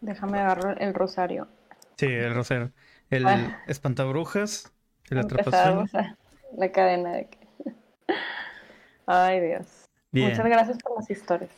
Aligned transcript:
Déjame 0.00 0.38
agarrar 0.38 0.82
el 0.82 0.94
rosario. 0.94 1.48
Sí, 1.96 2.06
el 2.06 2.34
rosario. 2.34 2.72
El 3.10 3.26
Ah. 3.26 3.62
espantabrujas. 3.66 4.72
El 5.10 5.18
La 6.56 6.72
cadena 6.72 7.12
de 7.12 7.28
que... 7.28 7.38
Ay, 9.06 9.40
Dios. 9.40 9.84
Bien. 10.10 10.30
Muchas 10.30 10.46
gracias 10.46 10.78
por 10.78 10.96
las 10.96 11.10
historias. 11.10 11.50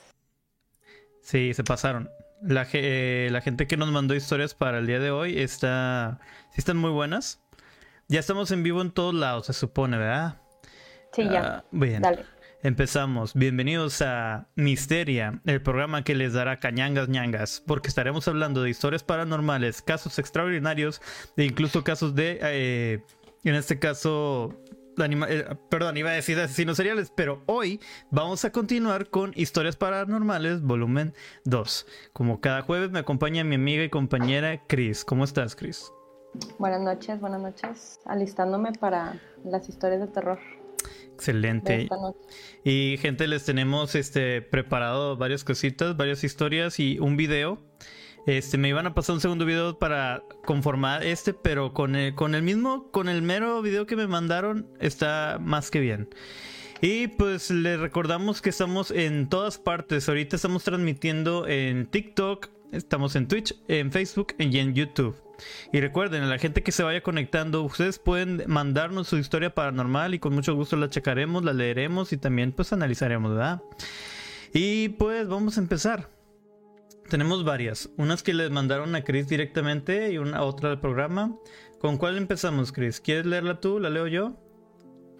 Sí, 1.22 1.54
se 1.54 1.62
pasaron. 1.64 2.08
La, 2.42 2.66
eh, 2.72 3.28
la 3.30 3.40
gente 3.40 3.66
que 3.66 3.76
nos 3.76 3.90
mandó 3.90 4.14
historias 4.14 4.54
para 4.54 4.78
el 4.78 4.86
día 4.86 4.98
de 4.98 5.10
hoy 5.10 5.38
está. 5.38 6.18
Sí, 6.50 6.56
están 6.58 6.76
muy 6.76 6.90
buenas. 6.90 7.40
Ya 8.08 8.20
estamos 8.20 8.50
en 8.50 8.62
vivo 8.62 8.82
en 8.82 8.90
todos 8.92 9.14
lados, 9.14 9.46
se 9.46 9.52
supone, 9.52 9.96
¿verdad? 9.98 10.40
Sí, 11.12 11.24
ya. 11.28 11.40
Ah, 11.58 11.64
bien. 11.70 12.02
Dale. 12.02 12.24
Empezamos. 12.66 13.32
Bienvenidos 13.34 14.02
a 14.02 14.48
Misteria, 14.56 15.40
el 15.46 15.62
programa 15.62 16.02
que 16.02 16.16
les 16.16 16.32
dará 16.32 16.58
cañangas 16.58 17.08
ñangas, 17.08 17.62
porque 17.64 17.86
estaremos 17.86 18.26
hablando 18.26 18.60
de 18.60 18.70
historias 18.70 19.04
paranormales, 19.04 19.82
casos 19.82 20.18
extraordinarios 20.18 21.00
e 21.36 21.44
incluso 21.44 21.84
casos 21.84 22.16
de, 22.16 22.40
eh, 22.42 23.04
en 23.44 23.54
este 23.54 23.78
caso, 23.78 24.60
eh, 24.98 25.44
perdón, 25.70 25.96
iba 25.96 26.10
a 26.10 26.14
decir 26.14 26.36
de 26.36 26.42
asesinos 26.42 26.76
seriales, 26.76 27.12
pero 27.14 27.44
hoy 27.46 27.78
vamos 28.10 28.44
a 28.44 28.50
continuar 28.50 29.10
con 29.10 29.30
historias 29.36 29.76
paranormales, 29.76 30.60
volumen 30.60 31.14
2. 31.44 31.86
Como 32.12 32.40
cada 32.40 32.62
jueves 32.62 32.90
me 32.90 32.98
acompaña 32.98 33.44
mi 33.44 33.54
amiga 33.54 33.84
y 33.84 33.90
compañera 33.90 34.60
Chris. 34.66 35.04
¿Cómo 35.04 35.22
estás, 35.22 35.54
Chris? 35.54 35.92
Buenas 36.58 36.80
noches, 36.80 37.20
buenas 37.20 37.40
noches. 37.40 38.00
Alistándome 38.06 38.72
para 38.72 39.20
las 39.44 39.68
historias 39.68 40.00
de 40.00 40.08
terror 40.08 40.40
Excelente. 41.14 41.88
Y 42.64 42.98
gente, 43.00 43.26
les 43.26 43.44
tenemos 43.44 43.94
este 43.94 44.42
preparado 44.42 45.16
varias 45.16 45.44
cositas, 45.44 45.96
varias 45.96 46.24
historias 46.24 46.78
y 46.78 46.98
un 46.98 47.16
video. 47.16 47.62
Este, 48.26 48.58
me 48.58 48.68
iban 48.68 48.86
a 48.86 48.94
pasar 48.94 49.14
un 49.14 49.20
segundo 49.20 49.44
video 49.44 49.78
para 49.78 50.22
conformar 50.44 51.04
este, 51.04 51.32
pero 51.32 51.72
con 51.72 51.94
el, 51.94 52.14
con 52.14 52.34
el 52.34 52.42
mismo, 52.42 52.90
con 52.90 53.08
el 53.08 53.22
mero 53.22 53.62
video 53.62 53.86
que 53.86 53.94
me 53.94 54.08
mandaron, 54.08 54.68
está 54.80 55.38
más 55.40 55.70
que 55.70 55.80
bien. 55.80 56.08
Y 56.80 57.06
pues 57.06 57.50
les 57.50 57.80
recordamos 57.80 58.42
que 58.42 58.50
estamos 58.50 58.90
en 58.90 59.28
todas 59.28 59.58
partes. 59.58 60.08
Ahorita 60.08 60.36
estamos 60.36 60.64
transmitiendo 60.64 61.46
en 61.46 61.86
TikTok, 61.86 62.48
estamos 62.72 63.16
en 63.16 63.28
Twitch, 63.28 63.54
en 63.68 63.90
Facebook 63.92 64.34
y 64.38 64.58
en 64.58 64.74
YouTube. 64.74 65.25
Y 65.72 65.80
recuerden, 65.80 66.22
a 66.22 66.26
la 66.26 66.38
gente 66.38 66.62
que 66.62 66.72
se 66.72 66.82
vaya 66.82 67.02
conectando, 67.02 67.62
ustedes 67.62 67.98
pueden 67.98 68.44
mandarnos 68.46 69.08
su 69.08 69.18
historia 69.18 69.54
paranormal 69.54 70.14
y 70.14 70.18
con 70.18 70.34
mucho 70.34 70.54
gusto 70.54 70.76
la 70.76 70.90
checaremos, 70.90 71.44
la 71.44 71.52
leeremos 71.52 72.12
y 72.12 72.16
también 72.16 72.52
pues 72.52 72.72
analizaremos, 72.72 73.32
¿verdad? 73.32 73.62
Y 74.52 74.90
pues 74.90 75.28
vamos 75.28 75.58
a 75.58 75.60
empezar. 75.60 76.08
Tenemos 77.08 77.44
varias, 77.44 77.88
unas 77.96 78.22
que 78.22 78.34
les 78.34 78.50
mandaron 78.50 78.94
a 78.96 79.04
Chris 79.04 79.28
directamente 79.28 80.10
y 80.10 80.18
una 80.18 80.42
otra 80.42 80.70
del 80.70 80.80
programa. 80.80 81.36
¿Con 81.80 81.98
cuál 81.98 82.16
empezamos, 82.16 82.72
Chris? 82.72 83.00
¿Quieres 83.00 83.26
leerla 83.26 83.60
tú? 83.60 83.78
¿La 83.78 83.90
leo 83.90 84.06
yo? 84.06 84.45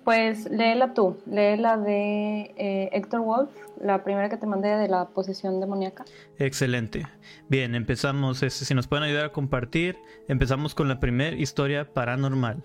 Pues 0.06 0.48
léela 0.48 0.94
tú, 0.94 1.18
lee 1.26 1.56
la 1.56 1.76
de 1.76 2.54
eh, 2.56 2.90
Héctor 2.92 3.22
Wolf, 3.22 3.50
la 3.82 4.04
primera 4.04 4.28
que 4.28 4.36
te 4.36 4.46
mandé 4.46 4.68
de 4.68 4.86
la 4.86 5.08
posesión 5.08 5.58
demoníaca. 5.58 6.04
Excelente. 6.38 7.08
Bien, 7.48 7.74
empezamos. 7.74 8.44
este, 8.44 8.64
si 8.64 8.72
nos 8.72 8.86
pueden 8.86 9.02
ayudar 9.02 9.24
a 9.24 9.32
compartir, 9.32 9.98
empezamos 10.28 10.76
con 10.76 10.86
la 10.86 11.00
primera 11.00 11.34
historia 11.34 11.92
paranormal. 11.92 12.62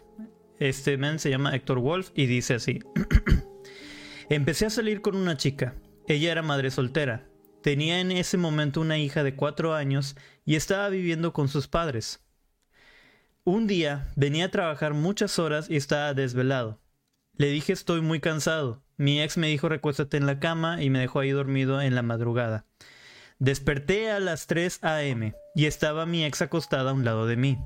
Este 0.60 1.00
men 1.00 1.18
se 1.18 1.32
llama 1.32 1.56
Héctor 1.56 1.80
Wolf 1.80 2.12
y 2.14 2.28
dice 2.28 2.54
así. 2.54 2.78
Empecé 4.30 4.68
a 4.68 4.70
salir 4.70 5.02
con 5.02 5.16
una 5.16 5.36
chica. 5.36 5.74
Ella 6.08 6.32
era 6.32 6.44
madre 6.44 6.70
soltera. 6.70 7.28
Tenía 7.64 8.02
en 8.02 8.12
ese 8.12 8.38
momento 8.38 8.82
una 8.82 9.00
hija 9.00 9.24
de 9.24 9.36
cuatro 9.36 9.74
años 9.74 10.16
y 10.46 10.58
estaba 10.58 10.90
viviendo 10.90 11.34
con 11.34 11.48
sus 11.48 11.68
padres. 11.68 12.24
Un 13.44 13.66
día 13.66 14.14
venía 14.16 14.46
a 14.46 14.52
trabajar 14.52 14.94
muchas 14.94 15.40
horas 15.40 15.72
y 15.72 15.76
estaba 15.76 16.14
desvelado. 16.14 16.80
Le 17.38 17.48
dije 17.48 17.74
estoy 17.74 18.02
muy 18.02 18.20
cansado. 18.20 18.84
Mi 18.98 19.22
ex 19.22 19.38
me 19.38 19.48
dijo 19.48 19.70
recuéstate 19.70 20.18
en 20.18 20.26
la 20.26 20.40
cama 20.40 20.84
y 20.84 20.90
me 20.90 21.00
dejó 21.00 21.20
ahí 21.20 21.32
dormido 21.32 21.82
en 21.82 21.96
la 21.96 22.04
madrugada. 22.04 22.66
Desperté 23.40 24.12
a 24.12 24.20
las 24.20 24.46
3 24.46 24.84
a.m. 24.84 25.34
y 25.56 25.66
estaba 25.66 26.06
mi 26.06 26.24
ex 26.24 26.42
acostada 26.44 26.92
a 26.92 26.94
un 26.94 27.04
lado 27.04 27.26
de 27.26 27.38
mí. 27.38 27.58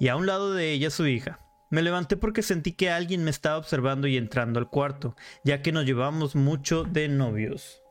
Y 0.00 0.08
a 0.08 0.16
un 0.16 0.26
lado 0.26 0.52
de 0.52 0.72
ella 0.72 0.90
su 0.90 1.06
hija. 1.06 1.38
Me 1.70 1.82
levanté 1.82 2.16
porque 2.16 2.42
sentí 2.42 2.72
que 2.72 2.90
alguien 2.90 3.24
me 3.24 3.30
estaba 3.30 3.58
observando 3.58 4.06
y 4.06 4.16
entrando 4.16 4.58
al 4.58 4.70
cuarto, 4.70 5.14
ya 5.44 5.62
que 5.62 5.70
nos 5.70 5.84
llevamos 5.84 6.34
mucho 6.34 6.84
de 6.84 7.08
novios. 7.08 7.82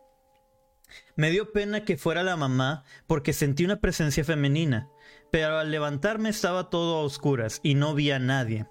Me 1.16 1.30
dio 1.30 1.52
pena 1.52 1.86
que 1.86 1.98
fuera 1.98 2.24
la 2.24 2.36
mamá 2.38 2.84
porque 3.06 3.34
sentí 3.34 3.66
una 3.66 3.80
presencia 3.80 4.24
femenina, 4.24 4.90
pero 5.32 5.60
al 5.60 5.70
levantarme 5.72 6.30
estaba 6.30 6.70
todo 6.70 6.98
a 6.98 7.04
oscuras 7.04 7.60
y 7.64 7.76
no 7.76 7.94
vi 7.94 8.12
a 8.12 8.20
nadie. 8.20 8.66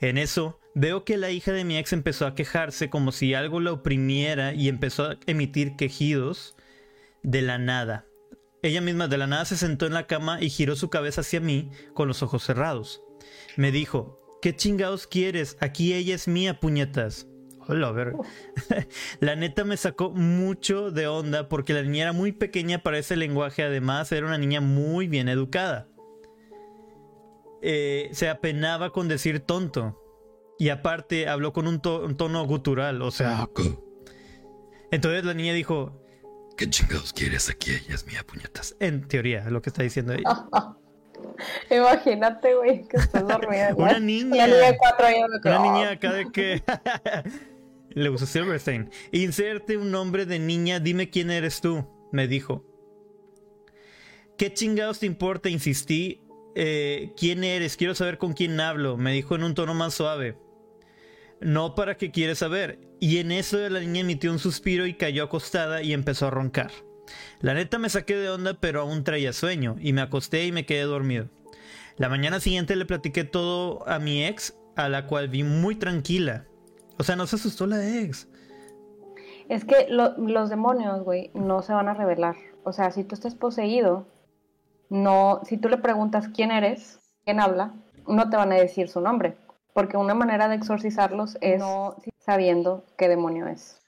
En 0.00 0.16
eso 0.16 0.60
veo 0.74 1.04
que 1.04 1.16
la 1.16 1.30
hija 1.30 1.52
de 1.52 1.64
mi 1.64 1.76
ex 1.76 1.92
empezó 1.92 2.26
a 2.26 2.34
quejarse 2.34 2.90
como 2.90 3.12
si 3.12 3.34
algo 3.34 3.60
la 3.60 3.72
oprimiera 3.72 4.54
y 4.54 4.68
empezó 4.68 5.04
a 5.04 5.18
emitir 5.26 5.76
quejidos 5.76 6.56
de 7.22 7.42
la 7.42 7.58
nada. 7.58 8.06
Ella 8.62 8.80
misma 8.80 9.08
de 9.08 9.18
la 9.18 9.26
nada 9.26 9.44
se 9.44 9.56
sentó 9.56 9.86
en 9.86 9.94
la 9.94 10.06
cama 10.06 10.40
y 10.40 10.48
giró 10.48 10.76
su 10.76 10.88
cabeza 10.88 11.22
hacia 11.22 11.40
mí 11.40 11.70
con 11.94 12.06
los 12.08 12.22
ojos 12.22 12.44
cerrados. 12.44 13.02
Me 13.56 13.72
dijo, 13.72 14.20
¿qué 14.40 14.54
chingados 14.54 15.06
quieres? 15.06 15.56
Aquí 15.60 15.94
ella 15.94 16.14
es 16.14 16.28
mía, 16.28 16.60
puñetas. 16.60 17.26
Hola, 17.68 17.92
ver. 17.92 18.14
la 19.20 19.36
neta 19.36 19.64
me 19.64 19.76
sacó 19.76 20.10
mucho 20.10 20.90
de 20.90 21.06
onda 21.06 21.48
porque 21.48 21.74
la 21.74 21.82
niña 21.82 22.02
era 22.02 22.12
muy 22.12 22.32
pequeña 22.32 22.82
para 22.82 22.98
ese 22.98 23.16
lenguaje, 23.16 23.62
además 23.62 24.10
era 24.12 24.26
una 24.26 24.38
niña 24.38 24.60
muy 24.60 25.06
bien 25.06 25.28
educada. 25.28 25.88
Eh, 27.62 28.10
se 28.12 28.28
apenaba 28.28 28.90
con 28.90 29.06
decir 29.06 29.40
tonto. 29.40 30.01
Y 30.62 30.68
aparte 30.68 31.26
habló 31.26 31.52
con 31.52 31.66
un, 31.66 31.80
to- 31.82 32.04
un 32.04 32.16
tono 32.16 32.46
gutural, 32.46 33.02
o 33.02 33.10
sea... 33.10 33.48
Entonces 34.92 35.24
la 35.24 35.34
niña 35.34 35.54
dijo, 35.54 36.00
¿Qué 36.56 36.70
chingados 36.70 37.12
quieres 37.12 37.50
aquí? 37.50 37.72
Ella 37.72 37.96
es 37.96 38.06
mía, 38.06 38.24
puñetas. 38.24 38.76
en 38.78 39.08
teoría, 39.08 39.50
lo 39.50 39.60
que 39.60 39.70
está 39.70 39.82
diciendo 39.82 40.12
ella. 40.12 40.46
Imagínate, 41.68 42.54
güey, 42.54 42.86
que 42.86 42.96
estás 42.96 43.26
dormida. 43.26 43.74
Una 43.76 43.98
niña. 43.98 44.46
niña 44.46 44.56
de 44.70 44.78
cuatro 44.78 45.06
años. 45.06 45.28
Una 45.44 45.58
niña 45.58 45.90
acá 45.90 46.12
de 46.12 46.30
que... 46.30 46.62
Le 47.90 48.08
usó 48.10 48.24
Silverstein. 48.24 48.88
Inserte 49.10 49.76
un 49.76 49.90
nombre 49.90 50.26
de 50.26 50.38
niña, 50.38 50.78
dime 50.78 51.10
quién 51.10 51.32
eres 51.32 51.60
tú, 51.60 51.88
me 52.12 52.28
dijo. 52.28 52.64
¿Qué 54.38 54.54
chingados 54.54 55.00
te 55.00 55.06
importa? 55.06 55.48
Insistí. 55.48 56.22
Eh, 56.54 57.12
¿Quién 57.16 57.42
eres? 57.42 57.76
Quiero 57.76 57.96
saber 57.96 58.16
con 58.18 58.32
quién 58.32 58.60
hablo, 58.60 58.96
me 58.96 59.12
dijo 59.12 59.34
en 59.34 59.42
un 59.42 59.54
tono 59.56 59.74
más 59.74 59.94
suave. 59.94 60.38
No 61.42 61.74
para 61.74 61.96
qué 61.96 62.10
quieres 62.10 62.38
saber. 62.38 62.78
Y 63.00 63.18
en 63.18 63.32
eso 63.32 63.58
la 63.68 63.80
niña 63.80 64.00
emitió 64.00 64.30
un 64.30 64.38
suspiro 64.38 64.86
y 64.86 64.94
cayó 64.94 65.24
acostada 65.24 65.82
y 65.82 65.92
empezó 65.92 66.26
a 66.26 66.30
roncar. 66.30 66.70
La 67.40 67.54
neta 67.54 67.78
me 67.78 67.88
saqué 67.88 68.16
de 68.16 68.30
onda, 68.30 68.54
pero 68.60 68.80
aún 68.80 69.04
traía 69.04 69.32
sueño, 69.32 69.76
y 69.80 69.92
me 69.92 70.00
acosté 70.00 70.46
y 70.46 70.52
me 70.52 70.64
quedé 70.64 70.82
dormido. 70.82 71.28
La 71.96 72.08
mañana 72.08 72.40
siguiente 72.40 72.76
le 72.76 72.86
platiqué 72.86 73.24
todo 73.24 73.86
a 73.88 73.98
mi 73.98 74.24
ex, 74.24 74.56
a 74.76 74.88
la 74.88 75.06
cual 75.06 75.28
vi 75.28 75.42
muy 75.42 75.74
tranquila. 75.76 76.46
O 76.98 77.02
sea, 77.02 77.16
no 77.16 77.26
se 77.26 77.36
asustó 77.36 77.66
la 77.66 77.84
ex. 78.00 78.28
Es 79.48 79.64
que 79.64 79.86
lo- 79.88 80.16
los 80.16 80.48
demonios, 80.48 81.02
güey, 81.02 81.30
no 81.34 81.62
se 81.62 81.72
van 81.72 81.88
a 81.88 81.94
revelar. 81.94 82.36
O 82.64 82.72
sea, 82.72 82.90
si 82.92 83.04
tú 83.04 83.14
estás 83.14 83.34
poseído, 83.34 84.06
no, 84.88 85.40
si 85.44 85.58
tú 85.58 85.68
le 85.68 85.78
preguntas 85.78 86.28
quién 86.28 86.50
eres, 86.50 87.00
quién 87.24 87.40
habla, 87.40 87.74
no 88.06 88.30
te 88.30 88.36
van 88.36 88.52
a 88.52 88.56
decir 88.56 88.88
su 88.88 89.00
nombre. 89.00 89.36
Porque 89.72 89.96
una 89.96 90.14
manera 90.14 90.48
de 90.48 90.56
exorcizarlos 90.56 91.38
es 91.40 91.58
no 91.58 91.96
sabiendo 92.18 92.84
qué 92.96 93.08
demonio 93.08 93.46
es. 93.46 93.80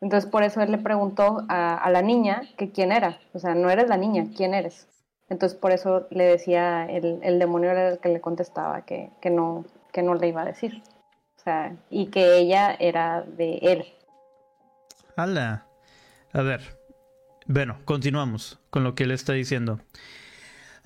Entonces, 0.00 0.30
por 0.30 0.42
eso 0.42 0.60
él 0.60 0.70
le 0.70 0.78
preguntó 0.78 1.44
a, 1.48 1.76
a 1.76 1.90
la 1.90 2.02
niña 2.02 2.42
que 2.56 2.70
quién 2.70 2.92
era. 2.92 3.18
O 3.32 3.38
sea, 3.38 3.54
no 3.54 3.68
eres 3.70 3.88
la 3.88 3.96
niña, 3.96 4.26
¿quién 4.36 4.54
eres? 4.54 4.86
Entonces, 5.28 5.58
por 5.58 5.72
eso 5.72 6.06
le 6.10 6.24
decía, 6.24 6.86
el, 6.86 7.20
el 7.22 7.38
demonio 7.38 7.70
era 7.70 7.88
el 7.88 7.98
que 7.98 8.08
le 8.08 8.20
contestaba 8.20 8.82
que, 8.82 9.10
que, 9.20 9.30
no, 9.30 9.64
que 9.92 10.02
no 10.02 10.14
le 10.14 10.28
iba 10.28 10.42
a 10.42 10.46
decir. 10.46 10.82
O 11.36 11.40
sea, 11.42 11.76
y 11.90 12.06
que 12.06 12.38
ella 12.38 12.74
era 12.78 13.22
de 13.22 13.58
él. 13.62 13.84
¡Hala! 15.16 15.66
A 16.32 16.42
ver. 16.42 16.78
Bueno, 17.46 17.78
continuamos 17.84 18.58
con 18.70 18.84
lo 18.84 18.94
que 18.94 19.04
él 19.04 19.10
está 19.10 19.32
diciendo. 19.32 19.80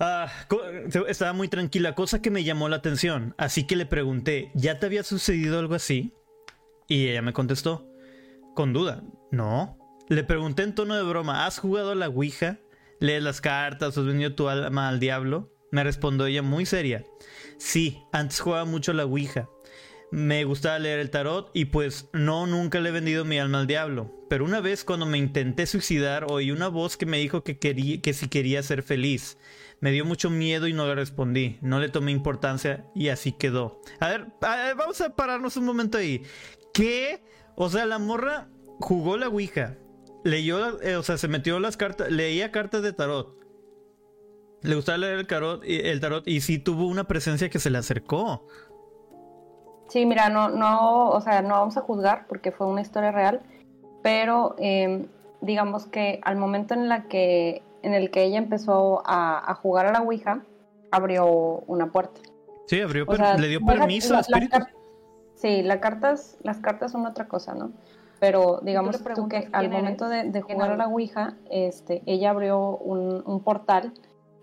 Ah, 0.05 0.29
estaba 1.07 1.31
muy 1.31 1.47
tranquila, 1.47 1.95
cosa 1.95 2.21
que 2.21 2.29
me 2.29 2.43
llamó 2.43 2.67
la 2.67 2.75
atención. 2.75 3.33
Así 3.37 3.63
que 3.63 3.77
le 3.77 3.85
pregunté, 3.85 4.51
¿ya 4.53 4.77
te 4.77 4.85
había 4.85 5.01
sucedido 5.01 5.59
algo 5.59 5.75
así? 5.75 6.11
Y 6.89 7.07
ella 7.07 7.21
me 7.21 7.31
contestó, 7.31 7.87
con 8.53 8.73
duda, 8.73 9.01
no. 9.31 9.77
Le 10.09 10.25
pregunté 10.25 10.63
en 10.63 10.75
tono 10.75 10.97
de 10.97 11.03
broma, 11.03 11.45
¿has 11.45 11.57
jugado 11.57 11.91
a 11.91 11.95
la 11.95 12.09
Ouija? 12.09 12.59
¿Lees 12.99 13.23
las 13.23 13.39
cartas? 13.39 13.97
¿Has 13.97 14.05
vendido 14.05 14.35
tu 14.35 14.49
alma 14.49 14.89
al 14.89 14.99
diablo? 14.99 15.53
Me 15.71 15.85
respondió 15.85 16.25
ella 16.25 16.41
muy 16.41 16.65
seria. 16.65 17.05
Sí, 17.57 18.03
antes 18.11 18.41
jugaba 18.41 18.65
mucho 18.65 18.91
a 18.91 18.95
la 18.95 19.05
Ouija. 19.05 19.47
me 20.11 20.43
gustaba 20.43 20.77
leer 20.79 20.99
el 20.99 21.09
tarot 21.11 21.49
y 21.53 21.65
pues 21.65 22.09
no, 22.11 22.45
nunca 22.45 22.81
le 22.81 22.89
he 22.89 22.91
vendido 22.91 23.23
mi 23.23 23.39
alma 23.39 23.61
al 23.61 23.67
diablo. 23.67 24.11
Pero 24.29 24.43
una 24.43 24.59
vez 24.59 24.83
cuando 24.83 25.05
me 25.05 25.17
intenté 25.17 25.65
suicidar 25.65 26.25
oí 26.29 26.51
una 26.51 26.67
voz 26.67 26.97
que 26.97 27.05
me 27.05 27.19
dijo 27.19 27.43
que, 27.43 27.57
quería, 27.57 28.01
que 28.01 28.13
si 28.13 28.27
quería 28.27 28.61
ser 28.63 28.83
feliz. 28.83 29.37
Me 29.83 29.91
dio 29.91 30.05
mucho 30.05 30.29
miedo 30.29 30.65
y 30.69 30.71
no 30.71 30.87
le 30.87 30.95
respondí. 30.95 31.57
No 31.59 31.77
le 31.77 31.89
tomé 31.89 32.13
importancia 32.13 32.85
y 32.95 33.09
así 33.09 33.33
quedó. 33.33 33.81
A 33.99 34.07
ver, 34.07 34.27
vamos 34.39 35.01
a 35.01 35.09
pararnos 35.09 35.57
un 35.57 35.65
momento 35.65 35.97
ahí. 35.97 36.23
¿Qué? 36.73 37.21
O 37.57 37.67
sea, 37.67 37.85
la 37.85 37.99
morra 37.99 38.47
jugó 38.79 39.17
la 39.17 39.27
Ouija. 39.27 39.75
Leyó, 40.23 40.81
eh, 40.81 40.95
o 40.95 41.03
sea, 41.03 41.17
se 41.17 41.27
metió 41.27 41.59
las 41.59 41.75
cartas, 41.75 42.09
leía 42.09 42.49
cartas 42.49 42.81
de 42.81 42.93
tarot. 42.93 43.37
Le 44.61 44.73
gustaba 44.73 44.99
leer 44.99 45.19
el 45.19 45.99
tarot, 45.99 46.27
y 46.29 46.39
sí 46.39 46.59
tuvo 46.59 46.87
una 46.87 47.03
presencia 47.03 47.49
que 47.49 47.59
se 47.59 47.69
le 47.69 47.77
acercó. 47.77 48.47
Sí, 49.89 50.05
mira, 50.05 50.29
no, 50.29 50.47
no, 50.47 51.09
o 51.09 51.19
sea, 51.19 51.41
no 51.41 51.55
vamos 51.55 51.75
a 51.75 51.81
juzgar 51.81 52.25
porque 52.27 52.53
fue 52.53 52.67
una 52.67 52.79
historia 52.79 53.11
real, 53.11 53.41
pero 54.01 54.55
em, 54.59 55.07
digamos 55.41 55.87
que 55.87 56.21
al 56.23 56.37
momento 56.37 56.73
en 56.73 56.87
la 56.87 57.09
que 57.09 57.63
en 57.83 57.93
el 57.93 58.09
que 58.09 58.23
ella 58.23 58.37
empezó 58.37 59.03
a, 59.05 59.53
jugar 59.61 59.85
a 59.85 59.91
la 59.91 60.01
Ouija, 60.01 60.41
abrió 60.91 61.27
una 61.67 61.91
puerta. 61.91 62.19
Sí, 62.65 62.81
abrió, 62.81 63.05
le 63.37 63.47
dio 63.47 63.61
permiso 63.61 64.15
al 64.15 64.21
espíritu. 64.21 64.57
sí, 65.35 65.61
las 65.61 65.77
cartas, 65.77 66.37
las 66.41 66.57
cartas 66.59 66.91
son 66.91 67.05
otra 67.05 67.27
cosa, 67.27 67.53
¿no? 67.53 67.71
Pero 68.19 68.61
digamos 68.63 69.03
tú 69.15 69.27
que 69.27 69.49
al 69.51 69.69
momento 69.69 70.07
de, 70.07 70.41
jugar 70.41 70.71
a 70.71 70.77
la 70.77 70.87
Ouija, 70.87 71.35
este, 71.51 72.01
ella 72.05 72.29
abrió 72.29 72.77
un, 72.77 73.21
un 73.25 73.41
portal. 73.41 73.93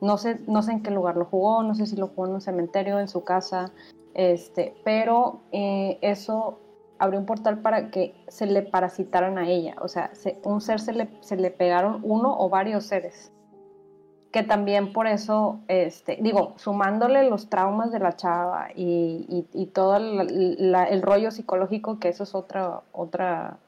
No 0.03 0.19
sé, 0.19 0.39
no 0.47 0.63
sé 0.63 0.73
en 0.73 0.83
qué 0.83 0.91
lugar 0.91 1.17
lo 1.17 1.25
jugó, 1.25 1.63
no 1.63 1.75
sé 1.75 1.87
si 1.87 1.97
lo 1.97 2.09
jugó 2.09 2.27
en 2.27 2.35
un 2.35 2.41
cementerio, 2.41 3.01
en 3.01 3.09
su 3.09 3.23
casa, 3.25 3.71
este, 4.15 4.75
pero 4.85 5.41
eh, 5.53 5.99
eso 6.03 6.59
abrió 7.01 7.19
un 7.19 7.27
portal 7.27 7.59
para 7.59 7.91
que 7.91 8.15
se 8.29 8.47
le 8.47 8.63
parasitaran 8.63 9.39
a 9.39 9.49
ella. 9.49 9.75
O 9.81 9.89
sea, 9.89 10.13
un 10.45 10.61
ser 10.61 10.79
se 10.81 10.93
le, 10.93 11.09
se 11.21 11.37
le 11.37 11.51
pegaron 11.51 12.01
uno 12.05 12.37
o 12.39 12.49
varios 12.49 12.85
seres. 12.85 13.33
Que 14.31 14.45
también 14.45 14.93
por 14.93 15.09
eso, 15.09 15.59
este, 15.67 16.19
digo, 16.21 16.53
sumándole 16.57 17.29
los 17.29 17.49
traumas 17.49 17.91
de 17.91 17.99
la 17.99 18.15
chava 18.15 18.69
y, 18.77 19.47
y, 19.53 19.67
todo 19.67 19.97
el 19.97 21.03
rollo 21.03 21.33
psicológico, 21.33 21.99
que 21.99 22.11
eso 22.11 22.23
es 22.23 22.35
otra, 22.37 22.83
otra, 22.93 23.59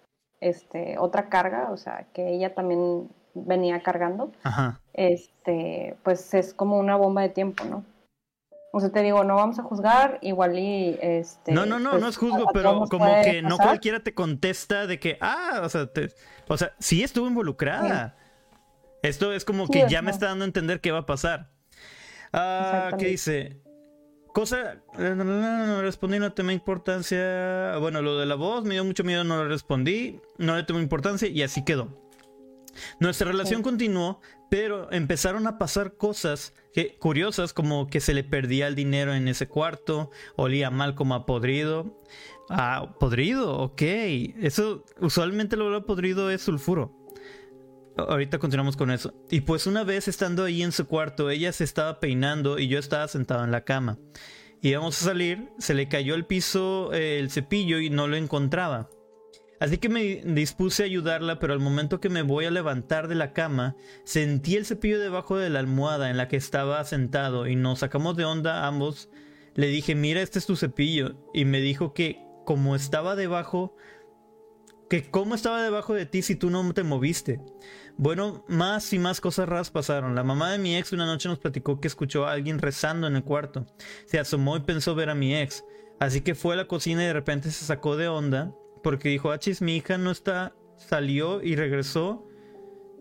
este, 0.41 0.99
otra 0.99 1.29
carga, 1.29 1.71
o 1.73 1.77
sea, 1.77 2.07
que 2.13 2.29
ella 2.29 2.55
también 2.55 3.09
venía 3.35 3.83
cargando, 3.83 4.31
este, 4.93 5.97
pues 6.05 6.33
es 6.35 6.55
como 6.55 6.79
una 6.79 6.95
bomba 6.95 7.23
de 7.23 7.31
tiempo, 7.31 7.65
¿no? 7.65 7.83
O 8.75 8.81
sea, 8.81 8.91
te 8.91 9.03
digo, 9.03 9.23
no 9.23 9.35
vamos 9.35 9.59
a 9.59 9.63
juzgar, 9.63 10.19
igual 10.23 10.59
y 10.59 10.99
este. 11.03 11.53
No, 11.53 11.67
no, 11.67 11.79
no, 11.79 11.91
pues, 11.91 12.03
no 12.03 12.09
es 12.09 12.17
juzgo, 12.17 12.47
pero 12.55 12.85
como 12.91 13.07
que 13.23 13.43
no 13.43 13.59
cualquiera 13.59 14.01
te 14.01 14.15
contesta 14.15 14.87
de 14.87 14.99
que, 14.99 15.19
ah, 15.21 15.61
o 15.63 15.69
sea, 15.69 15.91
o 16.49 16.57
sea, 16.57 16.73
sí 16.79 17.03
estuvo 17.03 17.29
involucrada. 17.29 18.17
Esto 19.03 19.33
es 19.33 19.45
como 19.45 19.69
que 19.69 19.87
ya 19.91 20.01
me 20.01 20.11
está 20.11 20.27
dando 20.27 20.45
a 20.45 20.47
entender 20.47 20.81
qué 20.81 20.91
va 20.91 21.01
a 21.01 21.07
pasar. 21.07 21.51
Ah, 22.33 22.93
¿qué 22.99 23.09
dice? 23.09 23.61
Cosa, 24.33 24.79
no 24.97 25.83
respondí, 25.83 26.19
no 26.19 26.33
tomé 26.33 26.55
importancia. 26.55 27.77
Bueno, 27.77 28.01
lo 28.01 28.19
de 28.19 28.25
la 28.25 28.37
voz 28.37 28.65
me 28.65 28.73
dio 28.73 28.85
mucho 28.87 29.05
miedo, 29.05 29.23
no 29.23 29.43
le 29.43 29.51
respondí, 29.51 30.23
no 30.39 30.57
le 30.57 30.63
tomé 30.63 30.81
importancia 30.81 31.29
y 31.29 31.43
así 31.43 31.63
quedó. 31.63 32.02
Nuestra 33.01 33.31
relación 33.31 33.63
continuó, 33.63 34.21
pero 34.51 34.93
empezaron 34.93 35.47
a 35.47 35.59
pasar 35.59 35.97
cosas 35.97 36.55
que, 36.73 36.97
curiosas, 36.97 37.53
como 37.53 37.87
que 37.89 38.01
se 38.01 38.15
le 38.15 38.25
perdía 38.25 38.67
el 38.67 38.75
dinero 38.75 39.15
en 39.15 39.29
ese 39.29 39.49
cuarto, 39.49 40.11
olía 40.37 40.71
mal 40.71 40.95
como 40.95 41.15
a 41.15 41.27
podrido. 41.27 42.03
Ah, 42.51 42.95
podrido, 42.99 43.59
ok. 43.59 43.83
Eso, 43.83 44.85
usualmente 45.01 45.57
lo 45.57 45.67
olor 45.67 45.87
podrido 45.87 46.31
es 46.31 46.43
sulfuro. 46.43 46.99
Ahorita 47.97 48.39
continuamos 48.39 48.77
con 48.77 48.91
eso. 48.91 49.15
Y 49.31 49.43
pues 49.43 49.67
una 49.67 49.85
vez 49.85 50.09
estando 50.09 50.45
ahí 50.45 50.63
en 50.63 50.73
su 50.73 50.87
cuarto, 50.87 51.31
ella 51.31 51.53
se 51.53 51.65
estaba 51.65 52.01
peinando 52.01 52.59
y 52.59 52.69
yo 52.69 52.79
estaba 52.79 53.07
sentado 53.09 53.45
en 53.45 53.51
la 53.51 53.65
cama. 53.65 53.99
Íbamos 54.63 55.01
a 55.03 55.07
salir, 55.07 55.51
se 55.59 55.75
le 55.75 55.89
cayó 55.89 56.15
el 56.15 56.25
piso 56.25 56.93
eh, 56.93 57.19
el 57.19 57.31
cepillo 57.31 57.81
y 57.81 57.91
no 57.91 58.07
lo 58.07 58.17
encontraba. 58.17 58.89
Así 59.63 59.79
que 59.79 59.89
me 59.89 60.23
dispuse 60.25 60.83
a 60.83 60.87
ayudarla, 60.87 61.39
pero 61.39 61.53
al 61.53 61.61
momento 61.61 62.01
que 62.01 62.09
me 62.09 62.23
voy 62.23 62.47
a 62.47 62.51
levantar 62.51 63.07
de 63.07 63.15
la 63.15 63.33
cama, 63.33 63.77
sentí 64.03 64.57
el 64.57 64.67
cepillo 64.67 64.99
debajo 64.99 65.37
de 65.37 65.51
la 65.51 65.61
almohada 65.61 66.11
en 66.11 66.17
la 66.17 66.27
que 66.27 66.35
estaba 66.35 66.83
sentado 66.83 67.47
y 67.47 67.55
nos 67.55 67.79
sacamos 67.79 68.17
de 68.17 68.25
onda 68.25 68.67
ambos. 68.67 69.09
Le 69.55 69.69
dije, 69.69 69.95
mira, 69.95 70.21
este 70.21 70.41
es 70.41 70.47
tu 70.47 70.57
cepillo. 70.57 71.15
Y 71.33 71.45
me 71.45 71.61
dijo 71.61 71.95
que 71.95 72.27
como 72.45 72.75
estaba 72.75 73.15
debajo, 73.15 73.77
que 74.91 75.09
cómo 75.09 75.37
estaba 75.37 75.63
debajo 75.63 75.95
de 75.95 76.07
ti 76.07 76.23
si 76.23 76.35
tú 76.35 76.51
no 76.51 76.75
te 76.75 76.83
moviste. 76.83 77.41
Bueno, 77.97 78.45
más 78.49 78.93
y 78.93 78.99
más 78.99 79.21
cosas 79.21 79.49
raras 79.49 79.71
pasaron. 79.71 80.17
La 80.17 80.25
mamá 80.25 80.51
de 80.51 80.59
mi 80.59 80.77
ex 80.77 80.93
una 80.93 81.07
noche 81.07 81.29
nos 81.29 81.39
platicó 81.39 81.81
que 81.81 81.87
escuchó 81.87 82.27
a 82.27 82.33
alguien 82.33 82.59
rezando 82.59 83.07
en 83.07 83.15
el 83.15 83.23
cuarto. 83.23 83.65
Se 84.07 84.19
asomó 84.19 84.57
y 84.57 84.61
pensó 84.63 84.97
ver 84.97 85.09
a 85.09 85.15
mi 85.15 85.37
ex. 85.37 85.65
Así 86.01 86.21
que 86.21 86.35
fue 86.35 86.55
a 86.55 86.57
la 86.57 86.67
cocina 86.67 87.05
y 87.05 87.07
de 87.07 87.13
repente 87.13 87.53
se 87.53 87.65
sacó 87.65 87.95
de 87.97 88.09
onda 88.09 88.53
porque 88.83 89.09
dijo, 89.09 89.31
achis, 89.31 89.63
mi 89.63 89.77
hija 89.77 89.99
no 89.99 90.11
está, 90.11 90.55
salió 90.77 91.43
y 91.43 91.57
regresó 91.57 92.27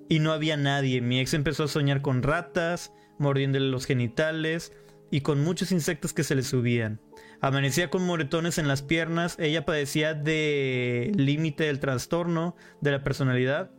y 0.10 0.20
no 0.20 0.32
había 0.32 0.58
nadie. 0.58 1.02
Mi 1.02 1.20
ex 1.20 1.34
empezó 1.34 1.64
a 1.64 1.68
soñar 1.68 2.02
con 2.02 2.24
ratas, 2.24 2.94
mordiéndole 3.18 3.70
los 3.70 3.86
genitales 3.86 4.74
y 5.10 5.22
con 5.22 5.44
muchos 5.44 5.72
insectos 5.72 6.14
que 6.14 6.24
se 6.24 6.36
le 6.36 6.44
subían. 6.44 7.02
Amanecía 7.42 7.90
con 7.90 8.06
moretones 8.06 8.58
en 8.58 8.68
las 8.68 8.82
piernas, 8.82 9.36
ella 9.40 9.66
padecía 9.66 10.14
de 10.14 11.12
límite 11.16 11.66
del 11.66 11.80
trastorno 11.80 12.56
de 12.82 12.92
la 12.92 13.04
personalidad 13.04 13.72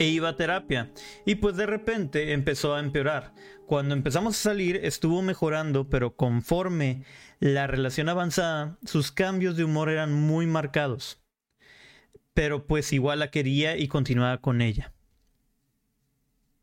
e 0.00 0.06
iba 0.06 0.30
a 0.30 0.36
terapia. 0.36 0.90
Y 1.26 1.36
pues 1.36 1.56
de 1.56 1.66
repente 1.66 2.32
empezó 2.32 2.74
a 2.74 2.80
empeorar. 2.80 3.34
Cuando 3.66 3.94
empezamos 3.94 4.34
a 4.34 4.42
salir 4.42 4.80
estuvo 4.82 5.20
mejorando, 5.22 5.88
pero 5.88 6.16
conforme 6.16 7.04
la 7.38 7.66
relación 7.66 8.08
avanzada, 8.08 8.78
sus 8.84 9.12
cambios 9.12 9.56
de 9.56 9.64
humor 9.64 9.90
eran 9.90 10.12
muy 10.12 10.46
marcados. 10.46 11.22
Pero 12.32 12.66
pues 12.66 12.94
igual 12.94 13.18
la 13.18 13.30
quería 13.30 13.76
y 13.76 13.88
continuaba 13.88 14.38
con 14.38 14.62
ella. 14.62 14.94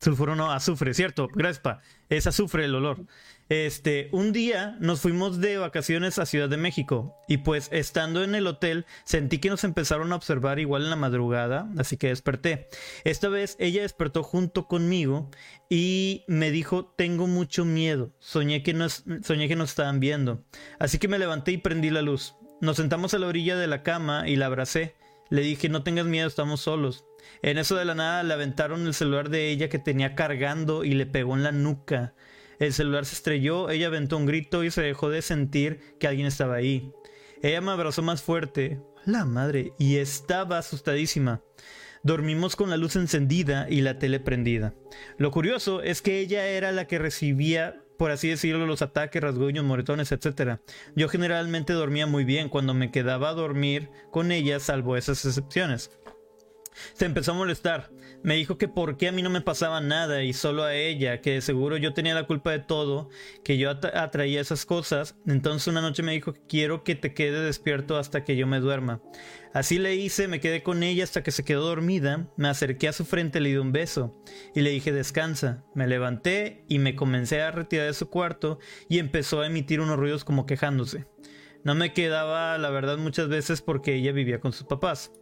Sulfuro 0.00 0.34
no, 0.34 0.50
azufre, 0.50 0.92
¿cierto? 0.92 1.28
Gracias, 1.32 1.78
Es 2.08 2.26
azufre 2.26 2.64
el 2.64 2.74
olor. 2.74 3.06
Este, 3.48 4.10
un 4.12 4.32
día 4.32 4.76
nos 4.78 5.00
fuimos 5.00 5.40
de 5.40 5.56
vacaciones 5.56 6.18
a 6.18 6.26
Ciudad 6.26 6.50
de 6.50 6.58
México 6.58 7.16
y 7.28 7.38
pues 7.38 7.70
estando 7.72 8.22
en 8.22 8.34
el 8.34 8.46
hotel 8.46 8.84
sentí 9.04 9.38
que 9.38 9.48
nos 9.48 9.64
empezaron 9.64 10.12
a 10.12 10.16
observar 10.16 10.58
igual 10.58 10.84
en 10.84 10.90
la 10.90 10.96
madrugada, 10.96 11.70
así 11.78 11.96
que 11.96 12.08
desperté. 12.08 12.68
Esta 13.04 13.30
vez 13.30 13.56
ella 13.58 13.82
despertó 13.82 14.22
junto 14.22 14.68
conmigo 14.68 15.30
y 15.70 16.24
me 16.28 16.50
dijo, 16.50 16.92
tengo 16.96 17.26
mucho 17.26 17.64
miedo, 17.64 18.12
soñé 18.18 18.62
que 18.62 18.74
nos, 18.74 19.04
soñé 19.22 19.48
que 19.48 19.56
nos 19.56 19.70
estaban 19.70 19.98
viendo. 19.98 20.44
Así 20.78 20.98
que 20.98 21.08
me 21.08 21.18
levanté 21.18 21.52
y 21.52 21.58
prendí 21.58 21.88
la 21.88 22.02
luz. 22.02 22.34
Nos 22.60 22.76
sentamos 22.76 23.14
a 23.14 23.18
la 23.18 23.28
orilla 23.28 23.56
de 23.56 23.66
la 23.66 23.82
cama 23.82 24.28
y 24.28 24.36
la 24.36 24.46
abracé. 24.46 24.94
Le 25.30 25.40
dije, 25.40 25.70
no 25.70 25.82
tengas 25.82 26.06
miedo, 26.06 26.26
estamos 26.26 26.60
solos. 26.60 27.04
En 27.42 27.56
eso 27.56 27.76
de 27.76 27.84
la 27.84 27.94
nada 27.94 28.22
le 28.22 28.34
aventaron 28.34 28.86
el 28.86 28.94
celular 28.94 29.30
de 29.30 29.48
ella 29.48 29.68
que 29.68 29.78
tenía 29.78 30.14
cargando 30.14 30.84
y 30.84 30.92
le 30.94 31.06
pegó 31.06 31.34
en 31.34 31.44
la 31.44 31.52
nuca. 31.52 32.14
El 32.58 32.72
celular 32.72 33.04
se 33.04 33.14
estrelló, 33.14 33.70
ella 33.70 33.86
aventó 33.86 34.16
un 34.16 34.26
grito 34.26 34.64
y 34.64 34.70
se 34.70 34.82
dejó 34.82 35.10
de 35.10 35.22
sentir 35.22 35.80
que 36.00 36.08
alguien 36.08 36.26
estaba 36.26 36.56
ahí. 36.56 36.92
Ella 37.42 37.60
me 37.60 37.70
abrazó 37.70 38.02
más 38.02 38.22
fuerte, 38.22 38.80
la 39.04 39.24
madre, 39.24 39.72
y 39.78 39.96
estaba 39.96 40.58
asustadísima. 40.58 41.42
Dormimos 42.02 42.56
con 42.56 42.70
la 42.70 42.76
luz 42.76 42.96
encendida 42.96 43.68
y 43.68 43.80
la 43.80 43.98
tele 43.98 44.20
prendida. 44.20 44.74
Lo 45.18 45.30
curioso 45.30 45.82
es 45.82 46.02
que 46.02 46.20
ella 46.20 46.46
era 46.46 46.72
la 46.72 46.86
que 46.86 46.98
recibía, 46.98 47.82
por 47.96 48.10
así 48.10 48.28
decirlo, 48.28 48.66
los 48.66 48.82
ataques, 48.82 49.22
rasguños, 49.22 49.64
moretones, 49.64 50.10
etc. 50.10 50.58
Yo 50.96 51.08
generalmente 51.08 51.72
dormía 51.72 52.06
muy 52.06 52.24
bien 52.24 52.48
cuando 52.48 52.74
me 52.74 52.90
quedaba 52.90 53.30
a 53.30 53.34
dormir 53.34 53.90
con 54.10 54.32
ella, 54.32 54.58
salvo 54.58 54.96
esas 54.96 55.24
excepciones. 55.24 55.90
Se 56.94 57.04
empezó 57.04 57.32
a 57.32 57.36
molestar. 57.36 57.90
Me 58.22 58.34
dijo 58.34 58.58
que 58.58 58.68
por 58.68 58.96
qué 58.96 59.08
a 59.08 59.12
mí 59.12 59.22
no 59.22 59.30
me 59.30 59.40
pasaba 59.40 59.80
nada 59.80 60.24
y 60.24 60.32
solo 60.32 60.64
a 60.64 60.74
ella, 60.74 61.20
que 61.20 61.40
seguro 61.40 61.76
yo 61.76 61.94
tenía 61.94 62.14
la 62.14 62.26
culpa 62.26 62.50
de 62.50 62.58
todo, 62.58 63.10
que 63.44 63.58
yo 63.58 63.70
atraía 63.70 64.40
esas 64.40 64.66
cosas. 64.66 65.16
Entonces 65.26 65.68
una 65.68 65.80
noche 65.80 66.02
me 66.02 66.12
dijo 66.12 66.32
que 66.32 66.40
quiero 66.48 66.82
que 66.82 66.96
te 66.96 67.14
quede 67.14 67.40
despierto 67.40 67.96
hasta 67.96 68.24
que 68.24 68.36
yo 68.36 68.46
me 68.46 68.60
duerma. 68.60 69.00
Así 69.54 69.78
le 69.78 69.94
hice, 69.94 70.28
me 70.28 70.40
quedé 70.40 70.62
con 70.62 70.82
ella 70.82 71.04
hasta 71.04 71.22
que 71.22 71.30
se 71.30 71.44
quedó 71.44 71.66
dormida, 71.66 72.28
me 72.36 72.48
acerqué 72.48 72.88
a 72.88 72.92
su 72.92 73.04
frente, 73.04 73.40
le 73.40 73.50
di 73.50 73.56
un 73.56 73.72
beso 73.72 74.22
y 74.54 74.60
le 74.60 74.70
dije 74.70 74.92
descansa. 74.92 75.64
Me 75.74 75.86
levanté 75.86 76.64
y 76.68 76.78
me 76.78 76.96
comencé 76.96 77.40
a 77.40 77.50
retirar 77.50 77.86
de 77.86 77.94
su 77.94 78.10
cuarto 78.10 78.58
y 78.88 78.98
empezó 78.98 79.40
a 79.40 79.46
emitir 79.46 79.80
unos 79.80 79.96
ruidos 79.96 80.24
como 80.24 80.44
quejándose. 80.44 81.06
No 81.64 81.74
me 81.74 81.92
quedaba, 81.92 82.58
la 82.58 82.70
verdad, 82.70 82.98
muchas 82.98 83.28
veces 83.28 83.62
porque 83.62 83.94
ella 83.94 84.12
vivía 84.12 84.40
con 84.40 84.52
sus 84.52 84.66
papás. 84.66 85.12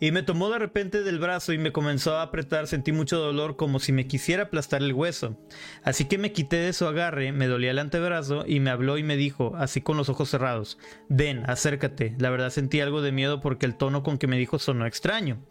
Y 0.00 0.12
me 0.12 0.22
tomó 0.22 0.48
de 0.50 0.60
repente 0.60 1.02
del 1.02 1.18
brazo 1.18 1.52
y 1.52 1.58
me 1.58 1.72
comenzó 1.72 2.16
a 2.16 2.22
apretar, 2.22 2.68
sentí 2.68 2.92
mucho 2.92 3.18
dolor 3.18 3.56
como 3.56 3.80
si 3.80 3.92
me 3.92 4.06
quisiera 4.06 4.44
aplastar 4.44 4.82
el 4.82 4.92
hueso. 4.92 5.36
Así 5.82 6.04
que 6.04 6.18
me 6.18 6.32
quité 6.32 6.56
de 6.56 6.72
su 6.72 6.86
agarre, 6.86 7.32
me 7.32 7.48
dolía 7.48 7.72
el 7.72 7.80
antebrazo 7.80 8.44
y 8.46 8.60
me 8.60 8.70
habló 8.70 8.96
y 8.98 9.02
me 9.02 9.16
dijo, 9.16 9.54
así 9.56 9.80
con 9.80 9.96
los 9.96 10.08
ojos 10.08 10.30
cerrados, 10.30 10.78
ven, 11.08 11.42
acércate. 11.50 12.14
La 12.18 12.30
verdad 12.30 12.50
sentí 12.50 12.80
algo 12.80 13.02
de 13.02 13.12
miedo 13.12 13.40
porque 13.40 13.66
el 13.66 13.76
tono 13.76 14.04
con 14.04 14.18
que 14.18 14.28
me 14.28 14.38
dijo 14.38 14.58
sonó 14.58 14.86
extraño. 14.86 15.44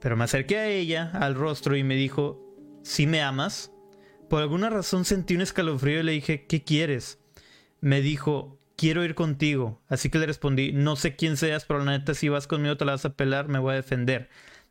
Pero 0.00 0.16
me 0.16 0.24
acerqué 0.24 0.58
a 0.58 0.68
ella, 0.68 1.10
al 1.14 1.34
rostro, 1.34 1.76
y 1.76 1.84
me 1.84 1.94
dijo, 1.94 2.44
¿sí 2.82 3.06
me 3.06 3.22
amas? 3.22 3.72
Por 4.28 4.42
alguna 4.42 4.68
razón 4.68 5.04
sentí 5.04 5.34
un 5.34 5.42
escalofrío 5.42 6.00
y 6.00 6.02
le 6.02 6.12
dije, 6.12 6.46
¿qué 6.46 6.64
quieres? 6.64 7.20
Me 7.80 8.00
dijo, 8.00 8.58
quiero 8.82 9.04
ir 9.04 9.14
contigo. 9.14 9.80
Así 9.86 10.10
que 10.10 10.18
le 10.18 10.26
respondí, 10.26 10.72
no 10.72 10.96
sé 10.96 11.14
quién 11.14 11.36
seas, 11.36 11.64
pero 11.64 11.84
la 11.84 11.92
neta 11.92 12.14
si 12.14 12.28
vas 12.28 12.48
conmigo 12.48 12.76
te 12.76 12.84
la 12.84 12.92
vas 12.92 13.04
a 13.04 13.14
pelar, 13.14 13.46
me 13.46 13.60
voy 13.60 13.74
a 13.74 13.76
defender. 13.76 14.28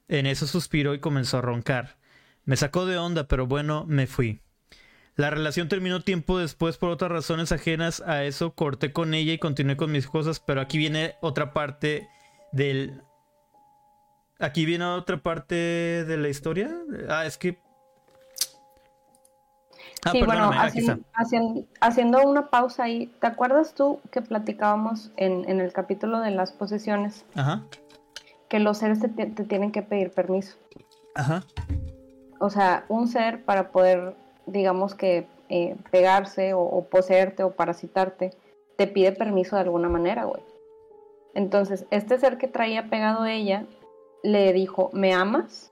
En 0.09 0.25
eso 0.25 0.47
suspiró 0.47 0.93
y 0.93 0.99
comenzó 0.99 1.37
a 1.37 1.41
roncar. 1.41 1.97
Me 2.43 2.57
sacó 2.57 2.85
de 2.85 2.97
onda, 2.97 3.29
pero 3.29 3.47
bueno, 3.47 3.85
me 3.87 4.07
fui. 4.07 4.41
La 5.15 5.29
relación 5.29 5.69
terminó 5.69 6.01
tiempo 6.01 6.37
después 6.39 6.75
por 6.75 6.89
otras 6.89 7.09
razones 7.09 7.53
ajenas 7.53 8.01
a 8.01 8.25
eso. 8.25 8.53
Corté 8.53 8.91
con 8.91 9.13
ella 9.13 9.31
y 9.31 9.37
continué 9.37 9.77
con 9.77 9.93
mis 9.93 10.07
cosas, 10.07 10.41
pero 10.41 10.59
aquí 10.59 10.77
viene 10.77 11.15
otra 11.21 11.53
parte 11.53 12.09
del... 12.51 13.03
Aquí 14.39 14.65
viene 14.65 14.83
otra 14.83 15.23
parte 15.23 15.55
de 15.55 16.17
la 16.17 16.27
historia. 16.27 16.69
Ah, 17.07 17.25
es 17.25 17.37
que 17.37 17.59
Ah, 20.03 20.11
sí, 20.11 20.23
bueno, 20.23 20.49
haciendo, 21.79 22.27
una 22.27 22.49
pausa 22.49 22.83
ahí, 22.83 23.07
¿te 23.19 23.27
acuerdas 23.27 23.75
tú 23.75 23.99
que 24.09 24.21
platicábamos 24.21 25.11
en, 25.15 25.47
el 25.59 25.71
capítulo 25.73 26.19
de 26.19 26.31
las 26.31 26.51
posesiones? 26.51 27.23
Ajá. 27.35 27.63
Que 28.49 28.59
los 28.59 28.79
seres 28.79 28.99
te, 28.99 29.07
tienen 29.07 29.71
que 29.71 29.83
pedir 29.83 30.11
permiso. 30.11 30.57
Ajá. 31.13 31.43
O 32.39 32.49
sea, 32.49 32.85
un 32.89 33.07
ser 33.07 33.45
para 33.45 33.71
poder, 33.71 34.15
digamos 34.47 34.95
que, 34.95 35.27
eh, 35.49 35.75
pegarse 35.91 36.53
o, 36.55 36.83
poseerte 36.89 37.43
o 37.43 37.51
parasitarte, 37.51 38.31
te 38.77 38.87
pide 38.87 39.11
permiso 39.11 39.55
de 39.55 39.61
alguna 39.61 39.87
manera, 39.87 40.23
güey. 40.23 40.41
Entonces, 41.35 41.85
este 41.91 42.17
ser 42.17 42.39
que 42.39 42.47
traía 42.47 42.89
pegado 42.89 43.21
a 43.21 43.31
ella 43.31 43.65
le 44.23 44.51
dijo, 44.51 44.89
¿me 44.93 45.13
amas? 45.13 45.71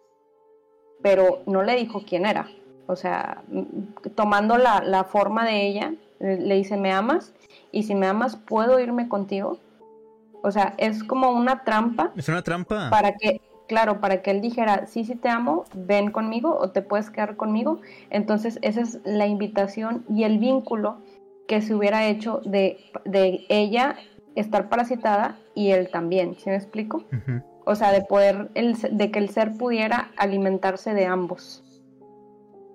Pero 1.01 1.41
no 1.47 1.63
le 1.63 1.75
dijo 1.75 2.03
quién 2.05 2.27
era 2.27 2.47
o 2.89 2.95
sea, 2.95 3.43
tomando 4.15 4.57
la, 4.57 5.03
forma 5.03 5.45
de 5.45 5.67
ella, 5.67 5.93
le 6.19 6.55
dice, 6.55 6.75
¿me 6.75 6.91
amas? 6.91 7.35
Y 7.71 7.83
si 7.83 7.93
me 7.93 8.07
amas, 8.07 8.35
¿puedo 8.35 8.79
irme 8.79 9.07
contigo? 9.07 9.59
O 10.41 10.49
sea, 10.49 10.73
es 10.77 11.03
como 11.03 11.29
una 11.29 11.63
trampa. 11.63 12.11
Es 12.17 12.27
una 12.29 12.41
trampa. 12.41 12.89
Para 12.89 13.15
que, 13.15 13.41
claro, 13.67 14.01
para 14.01 14.23
que 14.23 14.31
él 14.31 14.41
dijera, 14.41 14.87
sí, 14.87 15.05
sí 15.05 15.13
te 15.13 15.29
amo, 15.29 15.65
ven 15.75 16.09
conmigo 16.09 16.57
o 16.59 16.71
te 16.71 16.81
puedes 16.81 17.11
quedar 17.11 17.35
conmigo. 17.35 17.79
Entonces, 18.09 18.57
esa 18.63 18.81
es 18.81 18.97
la 19.03 19.27
invitación 19.27 20.03
y 20.09 20.23
el 20.23 20.39
vínculo 20.39 20.97
que 21.47 21.61
se 21.61 21.75
hubiera 21.75 22.07
hecho 22.07 22.41
de, 22.43 22.79
de 23.05 23.45
ella 23.49 23.97
estar 24.33 24.67
parasitada 24.67 25.37
y 25.53 25.69
él 25.69 25.91
también, 25.91 26.35
¿sí 26.39 26.49
me 26.49 26.55
explico? 26.55 27.03
O 27.65 27.75
sea, 27.75 27.91
de 27.91 28.01
poder, 28.01 28.49
el, 28.55 28.75
de 28.81 29.11
que 29.11 29.19
el 29.19 29.29
ser 29.29 29.57
pudiera 29.57 30.09
alimentarse 30.17 30.95
de 30.95 31.05
ambos. 31.05 31.63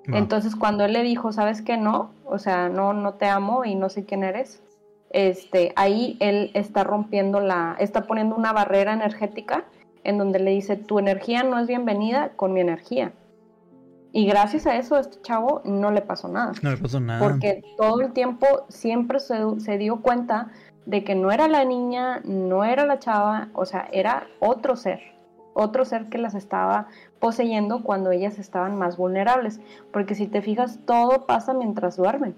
Entonces 0.06 0.54
cuando 0.56 0.84
él 0.84 0.92
le 0.92 1.02
dijo, 1.02 1.32
¿sabes 1.32 1.62
qué 1.62 1.76
no? 1.76 2.10
O 2.24 2.38
sea, 2.38 2.68
no, 2.68 2.92
no 2.92 3.14
te 3.14 3.26
amo 3.26 3.64
y 3.64 3.74
no 3.74 3.88
sé 3.88 4.04
quién 4.04 4.24
eres. 4.24 4.62
Este, 5.10 5.72
ahí 5.76 6.16
él 6.20 6.50
está 6.54 6.84
rompiendo 6.84 7.40
la, 7.40 7.76
está 7.78 8.06
poniendo 8.06 8.34
una 8.36 8.52
barrera 8.52 8.92
energética 8.92 9.64
en 10.02 10.18
donde 10.18 10.40
le 10.40 10.50
dice, 10.50 10.76
tu 10.76 10.98
energía 10.98 11.42
no 11.42 11.58
es 11.58 11.66
bienvenida 11.66 12.30
con 12.36 12.52
mi 12.52 12.60
energía. 12.60 13.12
Y 14.12 14.26
gracias 14.26 14.66
a 14.66 14.76
eso, 14.76 14.98
este 14.98 15.20
chavo 15.22 15.62
no 15.64 15.90
le 15.90 16.02
pasó 16.02 16.28
nada. 16.28 16.52
No 16.62 16.70
le 16.70 16.76
pasó 16.76 17.00
nada. 17.00 17.20
Porque 17.20 17.62
todo 17.76 18.00
el 18.00 18.12
tiempo 18.12 18.46
siempre 18.68 19.18
se, 19.18 19.38
se 19.58 19.78
dio 19.78 20.02
cuenta 20.02 20.50
de 20.86 21.02
que 21.02 21.14
no 21.14 21.32
era 21.32 21.48
la 21.48 21.64
niña, 21.64 22.20
no 22.24 22.64
era 22.64 22.84
la 22.84 22.98
chava, 22.98 23.48
o 23.54 23.64
sea, 23.64 23.88
era 23.90 24.26
otro 24.40 24.76
ser 24.76 25.13
otro 25.54 25.84
ser 25.84 26.06
que 26.06 26.18
las 26.18 26.34
estaba 26.34 26.88
poseyendo 27.20 27.82
cuando 27.82 28.10
ellas 28.10 28.38
estaban 28.38 28.76
más 28.76 28.96
vulnerables. 28.96 29.60
Porque 29.92 30.14
si 30.14 30.26
te 30.26 30.42
fijas, 30.42 30.78
todo 30.84 31.26
pasa 31.26 31.54
mientras 31.54 31.96
duermen. 31.96 32.34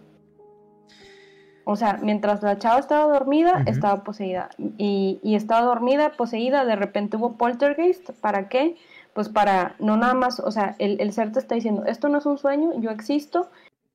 O 1.65 1.75
sea, 1.75 1.99
mientras 2.01 2.43
la 2.45 2.59
chava 2.59 2.79
estaba 2.79 3.13
dormida, 3.13 3.65
estaba 3.67 4.05
poseída. 4.05 4.51
Y, 4.79 5.19
estaba 5.25 5.67
dormida, 5.67 6.13
poseída, 6.13 6.65
de 6.65 6.77
repente 6.77 7.17
hubo 7.17 7.33
poltergeist. 7.33 8.11
¿Para 8.21 8.49
qué? 8.49 8.77
Pues 9.15 9.29
para 9.29 9.75
no 9.81 9.97
nada 9.97 10.15
más, 10.15 10.39
o 10.39 10.53
sea, 10.53 10.77
el, 10.79 11.01
el 11.01 11.13
ser 11.13 11.33
te 11.33 11.41
está 11.41 11.57
diciendo, 11.57 11.85
esto 11.87 12.09
no 12.09 12.19
es 12.19 12.27
un 12.27 12.39
sueño, 12.39 12.71
yo 12.81 12.91
existo, 12.91 13.49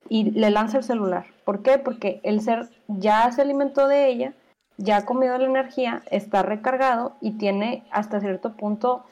y 0.09 0.31
le 0.31 0.49
lanza 0.49 0.79
el 0.79 0.83
celular. 0.83 1.27
¿Por 1.45 1.61
qué? 1.61 1.77
Porque 1.77 2.19
el 2.23 2.41
ser 2.41 2.67
ya 2.87 3.31
se 3.31 3.41
alimentó 3.41 3.87
de 3.87 4.09
ella, 4.09 4.33
ya 4.77 4.97
ha 4.97 5.05
comido 5.05 5.37
la 5.37 5.45
energía, 5.45 6.03
está 6.09 6.43
recargado 6.43 7.15
y 7.21 7.37
tiene 7.37 7.83
hasta 7.91 8.19
cierto 8.19 8.55
punto 8.55 9.05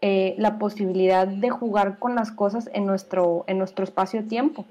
eh, 0.00 0.34
la 0.38 0.58
posibilidad 0.58 1.26
de 1.26 1.50
jugar 1.50 1.98
con 1.98 2.14
las 2.14 2.30
cosas 2.30 2.70
en 2.72 2.86
nuestro, 2.86 3.44
en 3.48 3.58
nuestro 3.58 3.84
espacio-tiempo. 3.84 4.64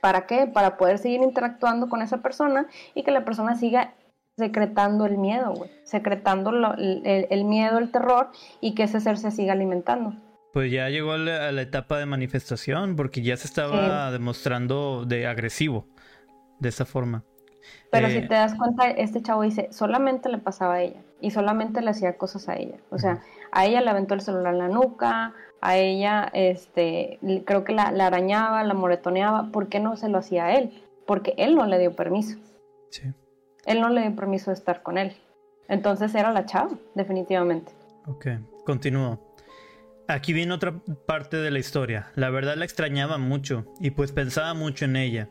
¿Para 0.00 0.26
qué? 0.26 0.46
Para 0.46 0.76
poder 0.76 0.98
seguir 0.98 1.20
interactuando 1.22 1.88
con 1.88 2.00
esa 2.00 2.18
persona 2.18 2.66
y 2.94 3.02
que 3.02 3.10
la 3.10 3.24
persona 3.24 3.56
siga 3.56 3.94
secretando 4.36 5.06
el 5.06 5.18
miedo, 5.18 5.52
güey. 5.52 5.70
Secretando 5.84 6.50
el, 6.50 7.44
miedo, 7.44 7.78
el 7.78 7.90
terror 7.90 8.30
y 8.60 8.74
que 8.74 8.84
ese 8.84 9.00
ser 9.00 9.18
se 9.18 9.30
siga 9.30 9.52
alimentando. 9.52 10.14
Pues 10.52 10.70
ya 10.70 10.88
llegó 10.88 11.12
a 11.12 11.18
la, 11.18 11.60
etapa 11.60 11.98
de 11.98 12.06
manifestación 12.06 12.96
porque 12.96 13.22
ya 13.22 13.36
se 13.36 13.46
estaba 13.46 14.10
demostrando 14.10 15.04
de 15.04 15.26
agresivo 15.26 15.88
de 16.60 16.68
esa 16.68 16.84
forma. 16.84 17.24
Pero 17.90 18.08
si 18.08 18.18
eh, 18.18 18.22
te 18.22 18.34
das 18.34 18.54
cuenta, 18.54 18.90
este 18.90 19.22
chavo 19.22 19.42
dice, 19.42 19.68
solamente 19.70 20.28
le 20.28 20.38
pasaba 20.38 20.74
a 20.74 20.82
ella 20.82 21.00
y 21.20 21.30
solamente 21.30 21.80
le 21.80 21.90
hacía 21.90 22.16
cosas 22.16 22.48
a 22.48 22.56
ella. 22.56 22.76
O 22.90 22.98
sea, 22.98 23.22
a 23.52 23.66
ella 23.66 23.80
le 23.80 23.90
aventó 23.90 24.14
el 24.14 24.20
celular 24.20 24.52
en 24.54 24.58
la 24.58 24.68
nuca, 24.68 25.34
a 25.60 25.76
ella, 25.76 26.30
este, 26.32 27.18
creo 27.44 27.64
que 27.64 27.72
la, 27.72 27.84
arañaba, 27.84 28.62
la 28.64 28.74
moretoneaba. 28.74 29.50
¿Por 29.50 29.68
qué 29.68 29.80
no 29.80 29.96
se 29.96 30.08
lo 30.08 30.18
hacía 30.18 30.46
a 30.46 30.54
él? 30.54 30.82
Porque 31.06 31.34
él 31.38 31.54
no 31.54 31.66
le 31.66 31.78
dio 31.78 31.94
permiso. 31.94 32.38
Sí. 32.90 33.12
Él 33.64 33.80
no 33.80 33.88
le 33.88 34.02
dio 34.02 34.14
permiso 34.14 34.50
de 34.50 34.54
estar 34.54 34.82
con 34.82 34.98
él. 34.98 35.16
Entonces 35.68 36.14
era 36.14 36.32
la 36.32 36.46
chava, 36.46 36.70
definitivamente. 36.94 37.72
Ok, 38.06 38.26
continúo. 38.64 39.18
Aquí 40.08 40.32
viene 40.32 40.52
otra 40.54 40.72
parte 41.06 41.36
de 41.36 41.50
la 41.50 41.58
historia. 41.58 42.12
La 42.14 42.30
verdad 42.30 42.54
la 42.56 42.64
extrañaba 42.64 43.18
mucho 43.18 43.64
y 43.80 43.90
pues 43.90 44.12
pensaba 44.12 44.54
mucho 44.54 44.84
en 44.84 44.94
ella. 44.94 45.28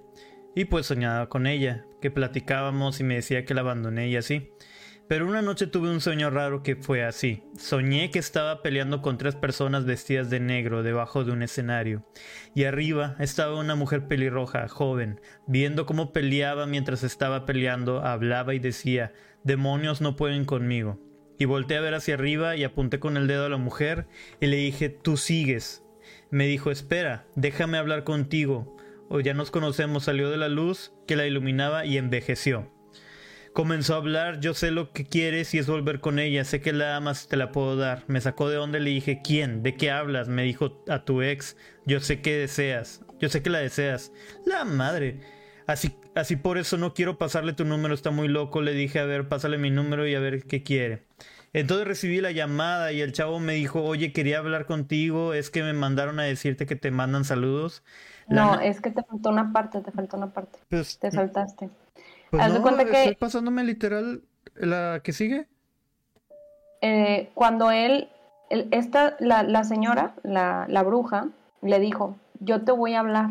Y 0.56 0.66
pues 0.66 0.86
soñaba 0.86 1.28
con 1.28 1.48
ella, 1.48 1.86
que 2.02 2.10
platicábamos 2.10 3.00
y 3.00 3.04
me 3.04 3.16
decía 3.16 3.46
que 3.46 3.54
la 3.54 3.62
abandoné 3.62 4.08
y 4.08 4.16
así. 4.16 4.50
Pero 5.08 5.28
una 5.28 5.44
noche 5.44 5.68
tuve 5.68 5.92
un 5.92 6.02
sueño 6.02 6.32
raro 6.32 6.64
que 6.64 6.76
fue 6.76 7.04
así. 7.04 7.44
Soñé 7.58 8.10
que 8.10 8.18
estaba 8.18 8.64
peleando 8.64 9.04
con 9.04 9.20
tres 9.20 9.36
personas 9.36 9.86
vestidas 9.86 10.32
de 10.32 10.40
negro 10.40 10.82
debajo 10.82 11.24
de 11.24 11.32
un 11.32 11.44
escenario. 11.44 12.10
Y 12.56 12.64
arriba 12.64 13.16
estaba 13.20 13.60
una 13.60 13.76
mujer 13.76 14.08
pelirroja, 14.08 14.68
joven, 14.68 15.22
viendo 15.46 15.86
cómo 15.86 16.12
peleaba 16.12 16.66
mientras 16.66 17.04
estaba 17.04 17.46
peleando, 17.46 18.04
hablaba 18.04 18.56
y 18.56 18.60
decía, 18.60 19.14
demonios 19.44 20.02
no 20.02 20.16
pueden 20.16 20.46
conmigo. 20.46 21.00
Y 21.38 21.46
volteé 21.46 21.78
a 21.78 21.82
ver 21.82 21.94
hacia 21.94 22.16
arriba 22.16 22.56
y 22.56 22.64
apunté 22.64 23.00
con 23.00 23.16
el 23.16 23.28
dedo 23.28 23.46
a 23.46 23.50
la 23.50 23.58
mujer 23.58 24.08
y 24.40 24.48
le 24.48 24.58
dije, 24.58 24.90
tú 24.90 25.18
sigues. 25.18 25.84
Me 26.32 26.48
dijo, 26.48 26.72
espera, 26.72 27.28
déjame 27.36 27.78
hablar 27.78 28.06
contigo. 28.06 28.76
O 29.10 29.20
ya 29.20 29.34
nos 29.34 29.52
conocemos, 29.52 30.04
salió 30.06 30.30
de 30.30 30.38
la 30.38 30.50
luz 30.50 30.94
que 31.08 31.16
la 31.16 31.28
iluminaba 31.28 31.86
y 31.86 31.98
envejeció. 31.98 32.72
Comenzó 33.54 33.94
a 33.94 33.98
hablar, 33.98 34.42
yo 34.42 34.54
sé 34.54 34.72
lo 34.72 34.92
que 34.92 35.06
quieres 35.06 35.54
y 35.54 35.60
es 35.60 35.68
volver 35.68 36.02
con 36.02 36.20
ella, 36.20 36.44
sé 36.44 36.60
que 36.60 36.74
la 36.74 36.98
amas, 36.98 37.30
te 37.30 37.38
la 37.38 37.54
puedo 37.54 37.78
dar. 37.78 38.04
Me 38.08 38.20
sacó 38.20 38.50
de 38.50 38.58
donde 38.58 38.82
le 38.82 38.90
dije, 38.90 39.22
¿quién? 39.24 39.64
¿De 39.64 39.76
qué 39.76 39.92
hablas? 39.92 40.28
Me 40.28 40.44
dijo 40.44 40.84
a 40.90 41.06
tu 41.06 41.22
ex, 41.22 41.56
yo 41.86 42.02
sé 42.02 42.20
que 42.22 42.36
deseas, 42.36 43.02
yo 43.20 43.30
sé 43.30 43.42
que 43.42 43.50
la 43.50 43.60
deseas. 43.60 44.12
La 44.46 44.66
madre. 44.66 45.22
Así, 45.68 45.96
así 46.16 46.36
por 46.36 46.58
eso 46.58 46.78
no 46.78 46.94
quiero 46.94 47.18
pasarle 47.18 47.54
tu 47.54 47.64
número, 47.64 47.94
está 47.94 48.12
muy 48.12 48.28
loco. 48.28 48.62
Le 48.62 48.74
dije, 48.74 49.00
a 49.00 49.06
ver, 49.06 49.30
pásale 49.30 49.58
mi 49.58 49.72
número 49.72 50.06
y 50.06 50.16
a 50.16 50.20
ver 50.20 50.44
qué 50.44 50.62
quiere. 50.62 51.08
Entonces 51.54 51.88
recibí 51.88 52.20
la 52.20 52.32
llamada 52.32 52.92
y 52.92 53.00
el 53.00 53.14
chavo 53.14 53.40
me 53.40 53.54
dijo, 53.54 53.82
oye, 53.82 54.12
quería 54.12 54.40
hablar 54.40 54.66
contigo, 54.66 55.34
es 55.34 55.50
que 55.50 55.64
me 55.64 55.72
mandaron 55.72 56.20
a 56.20 56.24
decirte 56.24 56.66
que 56.66 56.76
te 56.76 56.92
mandan 56.92 57.24
saludos. 57.24 57.82
No, 58.28 58.60
es 58.60 58.82
que 58.82 58.92
te 58.92 59.04
faltó 59.04 59.30
una 59.30 59.52
parte, 59.52 59.82
te 59.82 59.92
faltó 59.92 60.18
una 60.18 60.28
parte. 60.28 60.60
Pues, 60.70 60.98
te 61.00 61.12
saltaste. 61.12 61.70
Pues 62.32 62.54
no, 62.54 62.62
cuenta 62.62 62.86
que, 62.86 62.98
estoy 62.98 63.16
pasándome 63.16 63.64
literal 63.64 64.24
la 64.56 65.02
que 65.04 65.14
sigue. 65.14 65.48
Eh, 66.82 67.30
cuando 67.34 67.72
él, 67.72 68.10
esta, 68.50 69.16
la, 69.20 69.64
señora, 69.64 70.16
la, 70.24 70.66
la, 70.68 70.84
bruja, 70.84 71.30
le 71.62 71.80
dijo, 71.80 72.16
yo 72.40 72.64
te 72.64 72.72
voy 72.72 72.94
a 72.94 73.00
hablar. 73.00 73.30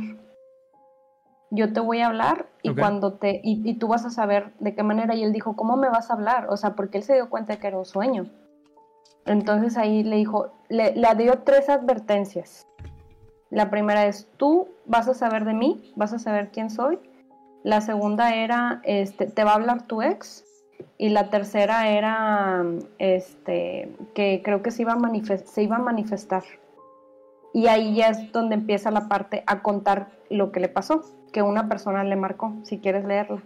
Yo 1.51 1.73
te 1.73 1.81
voy 1.81 2.01
a 2.01 2.09
hablar 2.09 2.47
y 2.63 2.75
cuando 2.75 3.13
te, 3.13 3.41
y, 3.45 3.75
tú 3.75 3.87
vas 3.87 4.05
a 4.05 4.11
saber 4.11 4.53
de 4.59 4.75
qué 4.75 4.83
manera. 4.83 5.15
Y 5.15 5.23
él 5.23 5.33
dijo, 5.33 5.55
¿cómo 5.55 5.77
me 5.77 5.89
vas 5.89 6.11
a 6.11 6.15
hablar? 6.15 6.49
O 6.49 6.57
sea, 6.57 6.75
porque 6.75 6.99
él 6.99 7.05
se 7.05 7.15
dio 7.15 7.31
cuenta 7.31 7.59
que 7.59 7.67
era 7.69 7.79
un 7.79 7.85
sueño. 7.85 8.27
Entonces 9.25 9.77
ahí 9.77 10.03
le 10.03 10.17
dijo, 10.17 10.53
le, 10.69 10.97
le 10.97 11.15
dio 11.15 11.41
tres 11.45 11.69
advertencias. 11.69 12.67
La 13.55 13.71
primera 13.71 14.07
es, 14.07 14.27
tú 14.37 14.69
vas 14.85 15.07
a 15.07 15.15
saber 15.15 15.45
de 15.45 15.55
mí, 15.55 15.93
vas 15.95 16.13
a 16.13 16.19
saber 16.19 16.51
quién 16.53 16.71
soy. 16.71 16.99
La 17.63 17.81
segunda 17.81 18.35
era, 18.35 18.81
este, 18.83 19.27
te 19.27 19.45
va 19.45 19.53
a 19.53 19.55
hablar 19.55 19.87
tu 19.87 20.03
ex. 20.03 20.45
Y 20.99 21.11
la 21.11 21.31
tercera 21.31 21.89
era, 21.89 22.65
este, 22.99 23.95
que 24.13 24.43
creo 24.45 24.61
que 24.61 24.73
se 24.73 24.83
iba 24.83 24.95
a, 24.95 25.37
se 25.47 25.63
iba 25.63 25.77
a 25.77 25.79
manifestar. 25.79 26.43
Y 27.53 27.69
ahí 27.69 27.95
ya 27.95 28.09
es 28.09 28.33
donde 28.33 28.57
empieza 28.57 28.91
la 28.91 29.09
parte 29.09 29.45
a 29.47 29.63
contar 29.63 30.11
lo 30.31 30.51
que 30.51 30.59
le 30.59 30.69
pasó, 30.69 31.05
que 31.33 31.41
una 31.41 31.69
persona 31.69 32.03
le 32.03 32.17
marcó, 32.17 32.61
si 32.65 32.81
quieres 32.81 33.05
leerla. 33.05 33.41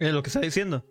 Es 0.00 0.14
lo 0.14 0.22
que 0.22 0.28
está 0.28 0.40
diciendo. 0.40 0.82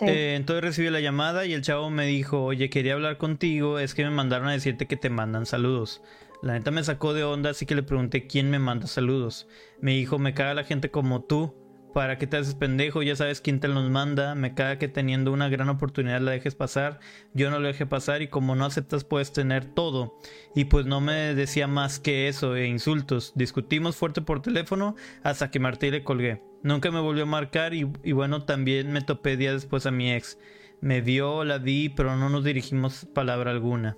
Eh, 0.00 0.36
entonces 0.36 0.64
recibí 0.64 0.88
la 0.88 1.00
llamada 1.00 1.44
y 1.44 1.52
el 1.52 1.60
chavo 1.60 1.90
me 1.90 2.06
dijo, 2.06 2.42
oye, 2.42 2.70
quería 2.70 2.94
hablar 2.94 3.18
contigo, 3.18 3.78
es 3.78 3.94
que 3.94 4.04
me 4.04 4.10
mandaron 4.10 4.48
a 4.48 4.52
decirte 4.52 4.86
que 4.86 4.96
te 4.96 5.10
mandan 5.10 5.44
saludos. 5.44 6.02
La 6.42 6.54
neta 6.54 6.70
me 6.70 6.84
sacó 6.84 7.14
de 7.14 7.24
onda, 7.24 7.50
así 7.50 7.66
que 7.66 7.74
le 7.74 7.82
pregunté 7.82 8.26
quién 8.26 8.50
me 8.50 8.58
manda 8.58 8.86
saludos. 8.86 9.48
Me 9.80 9.92
dijo, 9.92 10.18
me 10.18 10.34
caga 10.34 10.54
la 10.54 10.64
gente 10.64 10.90
como 10.90 11.22
tú. 11.22 11.54
¿Para 11.94 12.18
qué 12.18 12.26
te 12.26 12.36
haces 12.36 12.56
pendejo? 12.56 13.02
Ya 13.02 13.14
sabes 13.14 13.40
quién 13.40 13.60
te 13.60 13.68
los 13.68 13.88
manda. 13.88 14.34
Me 14.34 14.52
caga 14.54 14.78
que 14.78 14.88
teniendo 14.88 15.32
una 15.32 15.48
gran 15.48 15.68
oportunidad 15.68 16.20
la 16.20 16.32
dejes 16.32 16.56
pasar. 16.56 16.98
Yo 17.34 17.50
no 17.50 17.60
lo 17.60 17.68
dejé 17.68 17.86
pasar 17.86 18.20
y 18.20 18.26
como 18.26 18.56
no 18.56 18.64
aceptas 18.64 19.04
puedes 19.04 19.32
tener 19.32 19.64
todo. 19.64 20.18
Y 20.56 20.64
pues 20.64 20.86
no 20.86 21.00
me 21.00 21.34
decía 21.36 21.68
más 21.68 22.00
que 22.00 22.26
eso 22.26 22.56
e 22.56 22.66
insultos. 22.66 23.32
Discutimos 23.36 23.94
fuerte 23.94 24.22
por 24.22 24.42
teléfono 24.42 24.96
hasta 25.22 25.52
que 25.52 25.60
Martí 25.60 25.92
le 25.92 26.02
colgué. 26.02 26.42
Nunca 26.64 26.90
me 26.90 27.00
volvió 27.00 27.22
a 27.22 27.26
marcar 27.26 27.74
y, 27.74 27.88
y 28.02 28.10
bueno, 28.10 28.44
también 28.44 28.90
me 28.92 29.00
topé 29.00 29.36
días 29.36 29.54
después 29.54 29.86
a 29.86 29.92
mi 29.92 30.12
ex. 30.12 30.36
Me 30.80 31.00
vio, 31.00 31.44
la 31.44 31.58
vi, 31.58 31.90
pero 31.90 32.16
no 32.16 32.28
nos 32.28 32.42
dirigimos 32.42 33.06
palabra 33.14 33.52
alguna. 33.52 33.96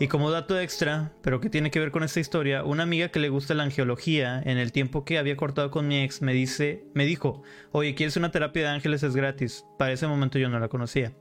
Y 0.00 0.08
como 0.08 0.30
dato 0.30 0.58
extra, 0.58 1.12
pero 1.20 1.40
que 1.40 1.50
tiene 1.50 1.70
que 1.70 1.78
ver 1.78 1.90
con 1.90 2.02
esta 2.02 2.20
historia, 2.20 2.64
una 2.64 2.84
amiga 2.84 3.10
que 3.10 3.20
le 3.20 3.28
gusta 3.28 3.52
la 3.52 3.64
angiología, 3.64 4.40
en 4.42 4.56
el 4.56 4.72
tiempo 4.72 5.04
que 5.04 5.18
había 5.18 5.36
cortado 5.36 5.70
con 5.70 5.86
mi 5.86 6.00
ex, 6.00 6.22
me 6.22 6.32
dice, 6.32 6.86
me 6.94 7.04
dijo, 7.04 7.42
oye, 7.70 7.94
¿quieres 7.94 8.16
una 8.16 8.30
terapia 8.30 8.62
de 8.62 8.68
ángeles? 8.68 9.02
Es 9.02 9.14
gratis. 9.14 9.66
Para 9.78 9.92
ese 9.92 10.06
momento 10.06 10.38
yo 10.38 10.48
no 10.48 10.58
la 10.58 10.68
conocía. 10.68 11.12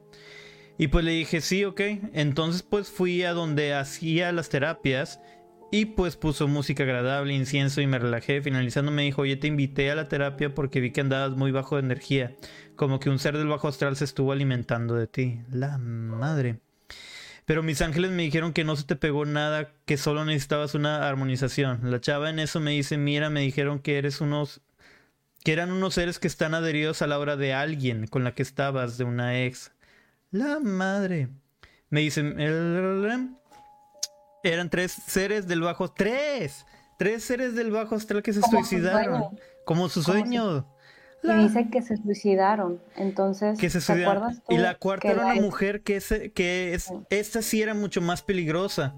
Y 0.77 0.87
pues 0.87 1.03
le 1.03 1.11
dije, 1.11 1.41
sí, 1.41 1.65
ok. 1.65 1.81
Entonces 2.13 2.63
pues 2.63 2.89
fui 2.89 3.23
a 3.23 3.33
donde 3.33 3.73
hacía 3.73 4.31
las 4.31 4.47
terapias 4.47 5.19
y 5.73 5.83
pues 5.87 6.15
puso 6.15 6.47
música 6.47 6.83
agradable, 6.83 7.33
incienso 7.33 7.81
y 7.81 7.87
me 7.87 7.99
relajé. 7.99 8.41
Finalizando 8.41 8.93
me 8.93 9.03
dijo, 9.03 9.23
oye, 9.23 9.35
te 9.35 9.47
invité 9.47 9.91
a 9.91 9.95
la 9.95 10.07
terapia 10.07 10.55
porque 10.55 10.79
vi 10.79 10.91
que 10.91 11.01
andabas 11.01 11.35
muy 11.35 11.51
bajo 11.51 11.75
de 11.75 11.81
energía. 11.81 12.37
Como 12.77 13.01
que 13.01 13.09
un 13.09 13.19
ser 13.19 13.37
del 13.37 13.47
bajo 13.49 13.67
astral 13.67 13.97
se 13.97 14.05
estuvo 14.05 14.31
alimentando 14.31 14.95
de 14.95 15.07
ti. 15.07 15.41
La 15.51 15.77
madre. 15.77 16.61
Pero 17.49 17.63
mis 17.63 17.81
ángeles 17.81 18.11
me 18.11 18.21
dijeron 18.21 18.53
que 18.53 18.63
no 18.63 18.75
se 18.75 18.83
te 18.83 18.95
pegó 18.95 19.25
nada, 19.25 19.71
que 19.87 19.97
solo 19.97 20.23
necesitabas 20.23 20.75
una 20.75 21.09
armonización. 21.09 21.79
La 21.89 21.99
chava 21.99 22.29
en 22.29 22.37
eso 22.37 22.59
me 22.59 22.69
dice, 22.69 22.95
mira, 22.95 23.31
me 23.31 23.41
dijeron 23.41 23.79
que 23.79 23.97
eres 23.97 24.21
unos... 24.21 24.61
que 25.43 25.53
eran 25.53 25.71
unos 25.71 25.95
seres 25.95 26.19
que 26.19 26.27
están 26.27 26.53
adheridos 26.53 27.01
a 27.01 27.07
la 27.07 27.17
obra 27.17 27.37
de 27.37 27.55
alguien 27.55 28.05
con 28.05 28.23
la 28.23 28.35
que 28.35 28.43
estabas, 28.43 28.99
de 28.99 29.05
una 29.05 29.43
ex. 29.43 29.71
La 30.29 30.59
madre. 30.59 31.29
Me 31.89 32.01
dicen, 32.01 32.39
eran 32.39 33.39
tres 34.69 34.91
seres 34.91 35.47
del 35.47 35.61
bajo... 35.61 35.91
¡Tres! 35.91 36.67
Tres 36.99 37.23
seres 37.23 37.55
del 37.55 37.71
bajo 37.71 37.95
astral 37.95 38.21
que 38.21 38.31
se 38.31 38.43
suicidaron. 38.43 39.39
como 39.65 39.89
su 39.89 40.03
sueño. 40.03 40.71
Y 41.21 41.33
dice 41.33 41.69
que 41.69 41.81
se 41.81 41.97
suicidaron. 41.97 42.81
Entonces, 42.95 43.59
que 43.59 43.69
se 43.69 43.81
¿te 43.81 44.03
acuerdas 44.03 44.41
Y 44.47 44.57
la 44.57 44.75
cuarta 44.75 45.09
era 45.09 45.25
una 45.25 45.41
mujer 45.41 45.81
que, 45.81 45.97
es, 45.97 46.13
que 46.33 46.73
es, 46.73 46.91
esta 47.09 47.41
sí 47.41 47.61
era 47.61 47.73
mucho 47.73 48.01
más 48.01 48.21
peligrosa. 48.21 48.95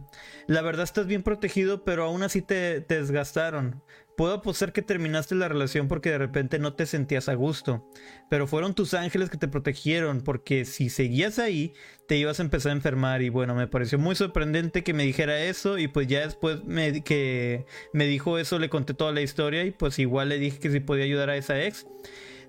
La 0.47 0.61
verdad 0.61 0.83
estás 0.83 1.07
bien 1.07 1.23
protegido, 1.23 1.83
pero 1.83 2.03
aún 2.03 2.23
así 2.23 2.41
te, 2.41 2.81
te 2.81 2.99
desgastaron. 2.99 3.81
Puedo 4.17 4.33
apostar 4.33 4.73
que 4.73 4.81
terminaste 4.81 5.35
la 5.35 5.47
relación 5.47 5.87
porque 5.87 6.11
de 6.11 6.17
repente 6.17 6.59
no 6.59 6.73
te 6.73 6.85
sentías 6.85 7.29
a 7.29 7.33
gusto, 7.33 7.89
pero 8.29 8.47
fueron 8.47 8.75
tus 8.75 8.93
ángeles 8.93 9.29
que 9.29 9.37
te 9.37 9.47
protegieron 9.47 10.21
porque 10.21 10.65
si 10.65 10.89
seguías 10.89 11.39
ahí 11.39 11.73
te 12.07 12.17
ibas 12.17 12.39
a 12.39 12.43
empezar 12.43 12.71
a 12.71 12.75
enfermar 12.75 13.21
y 13.21 13.29
bueno, 13.29 13.55
me 13.55 13.67
pareció 13.67 13.97
muy 13.97 14.15
sorprendente 14.15 14.83
que 14.83 14.93
me 14.93 15.03
dijera 15.03 15.41
eso 15.41 15.77
y 15.77 15.87
pues 15.87 16.07
ya 16.07 16.21
después 16.21 16.63
me, 16.65 17.03
que 17.03 17.65
me 17.93 18.05
dijo 18.05 18.37
eso 18.37 18.59
le 18.59 18.69
conté 18.69 18.93
toda 18.93 19.11
la 19.11 19.21
historia 19.21 19.63
y 19.63 19.71
pues 19.71 19.97
igual 19.97 20.29
le 20.29 20.39
dije 20.39 20.59
que 20.59 20.71
si 20.71 20.79
podía 20.79 21.05
ayudar 21.05 21.29
a 21.29 21.37
esa 21.37 21.61
ex. 21.63 21.87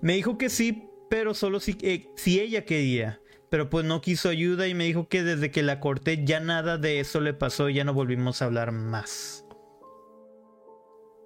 Me 0.01 0.15
dijo 0.15 0.37
que 0.37 0.51
sí, 0.51 0.89
pero 1.09 1.33
solo 1.33 1.61
si, 1.61 1.79
eh, 1.83 2.09
si 2.17 2.41
ella 2.41 2.65
quería 2.65 3.23
pero 3.53 3.69
pues 3.69 3.85
no 3.85 4.01
quiso 4.01 4.31
ayuda 4.31 4.67
y 4.67 4.73
me 4.73 4.85
dijo 4.85 5.09
que 5.09 5.23
desde 5.23 5.51
que 5.51 5.63
la 5.63 5.79
corté 5.79 6.25
ya 6.25 6.41
nada 6.41 6.79
de 6.79 7.01
eso 7.01 7.21
le 7.21 7.35
pasó 7.35 7.69
y 7.69 7.75
ya 7.75 7.85
no 7.85 7.93
volvimos 7.93 8.41
a 8.41 8.47
hablar 8.47 8.73
más. 8.73 9.42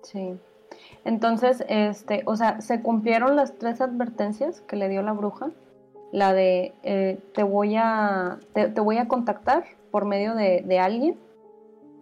Sí. 0.06 0.38
Entonces, 1.04 1.64
este, 1.68 2.22
o 2.26 2.36
sea, 2.36 2.60
se 2.60 2.80
cumplieron 2.80 3.36
las 3.36 3.58
tres 3.58 3.80
advertencias 3.80 4.60
que 4.62 4.76
le 4.76 4.88
dio 4.88 5.02
la 5.02 5.12
bruja. 5.12 5.50
La 6.12 6.32
de 6.32 6.74
eh, 6.82 7.18
te 7.34 7.42
voy 7.42 7.76
a 7.76 8.38
te, 8.52 8.68
voy 8.80 8.98
a 8.98 9.08
contactar 9.08 9.64
por 9.90 10.04
medio 10.04 10.34
de, 10.34 10.78
alguien. 10.78 11.18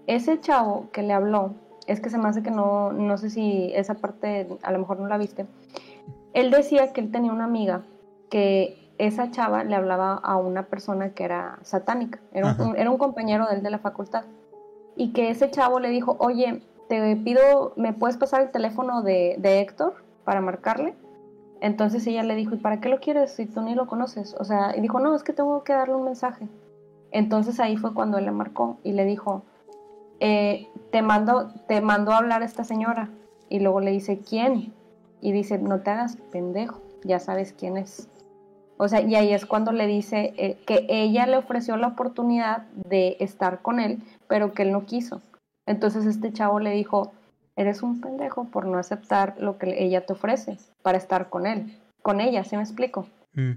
Ese 0.07 0.39
chavo 0.41 0.91
que 0.93 1.03
le 1.03 1.15
habló, 1.15 1.55
es 1.87 2.01
que 2.01 2.11
se 2.11 2.19
me 2.19 2.29
hace 2.29 2.43
que 2.43 2.51
no, 2.51 2.93
no 2.93 3.17
sé 3.17 3.31
si 3.31 3.73
esa 3.75 3.95
parte 3.95 4.47
a 4.63 4.73
lo 4.73 4.79
mejor 4.79 5.01
no 5.01 5.09
la 5.09 5.17
viste. 5.17 5.47
Él 6.35 6.51
decía 6.51 6.93
que 6.93 7.01
él 7.01 7.11
tenía 7.11 7.33
una 7.33 7.45
amiga 7.45 7.83
que 8.29 8.93
esa 8.99 9.31
chava 9.31 9.65
le 9.65 9.75
hablaba 9.75 10.15
a 10.15 10.37
una 10.37 10.65
persona 10.65 11.11
que 11.15 11.25
era 11.25 11.59
satánica, 11.63 12.21
era 12.33 12.55
un, 12.59 12.77
era 12.77 12.91
un 12.91 12.99
compañero 12.99 13.47
de 13.47 13.57
él 13.57 13.63
de 13.63 13.71
la 13.71 13.79
facultad. 13.79 14.25
Y 14.97 15.13
que 15.13 15.31
ese 15.31 15.51
chavo 15.51 15.81
le 15.81 15.89
dijo, 15.89 16.17
oye, 16.21 16.63
te 16.89 17.17
pido, 17.17 17.73
¿me 17.77 17.93
puedes 17.93 18.17
pasar 18.17 18.43
el 18.43 18.51
teléfono 18.51 19.03
de, 19.03 19.39
Héctor 19.43 19.95
para 20.25 20.41
marcarle? 20.41 20.95
Entonces 21.61 22.07
ella 22.07 22.23
le 22.23 22.35
dijo, 22.35 22.55
¿y 22.55 22.59
para 22.59 22.81
qué 22.81 22.89
lo 22.89 23.01
quieres 23.01 23.33
si 23.33 23.47
tú 23.47 23.63
ni 23.63 23.75
lo 23.75 23.87
conoces? 23.87 24.35
O 24.39 24.45
sea, 24.45 24.77
y 24.77 24.81
dijo, 24.81 25.01
no, 25.01 25.15
es 25.15 25.23
que 25.23 25.33
tengo 25.33 25.65
que 25.65 25.73
darle 25.73 25.95
un 25.95 26.05
mensaje. 26.05 26.47
Entonces 27.11 27.61
ahí 27.61 27.77
fue 27.77 27.95
cuando 27.95 28.19
él 28.19 28.27
le 28.27 28.33
marcó 28.33 28.79
y 28.83 28.93
le 28.93 29.05
dijo, 29.05 29.43
eh, 30.21 30.69
te, 30.91 31.01
mando, 31.01 31.53
te 31.69 31.81
mandó 31.81 32.13
a 32.13 32.19
hablar 32.19 32.43
esta 32.43 32.65
señora. 32.65 33.09
Y 33.49 33.61
luego 33.61 33.81
le 33.81 33.93
dice, 33.93 34.19
¿quién? 34.19 34.73
Y 35.21 35.33
dice, 35.33 35.59
no 35.59 35.81
te 35.81 35.91
hagas 35.91 36.17
pendejo, 36.33 36.81
ya 37.05 37.19
sabes 37.19 37.53
quién 37.53 37.77
es. 37.77 38.09
O 38.77 38.89
sea, 38.89 39.01
y 39.01 39.15
ahí 39.15 39.33
es 39.33 39.47
cuando 39.47 39.73
le 39.73 39.87
dice 39.87 40.35
eh, 40.37 40.59
que 40.67 40.87
ella 40.89 41.27
le 41.27 41.37
ofreció 41.37 41.77
la 41.77 41.89
oportunidad 41.89 42.67
de 42.75 43.17
estar 43.21 43.63
con 43.63 43.79
él, 43.79 44.03
pero 44.27 44.53
que 44.53 44.63
él 44.63 44.73
no 44.73 44.85
quiso. 44.85 45.23
Entonces 45.67 46.07
este 46.07 46.33
chavo 46.33 46.61
le 46.61 46.71
dijo, 46.71 47.13
eres 47.57 47.83
un 47.83 48.01
pendejo 48.01 48.45
por 48.45 48.67
no 48.67 48.79
aceptar 48.79 49.37
lo 49.39 49.59
que 49.59 49.83
ella 49.83 50.05
te 50.05 50.13
ofrece 50.13 50.59
para 50.83 50.99
estar 50.99 51.31
con 51.31 51.47
él, 51.47 51.79
con 52.03 52.21
ella, 52.21 52.45
¿sí 52.45 52.57
me 52.57 52.63
explico? 52.63 53.07
Mm. 53.35 53.53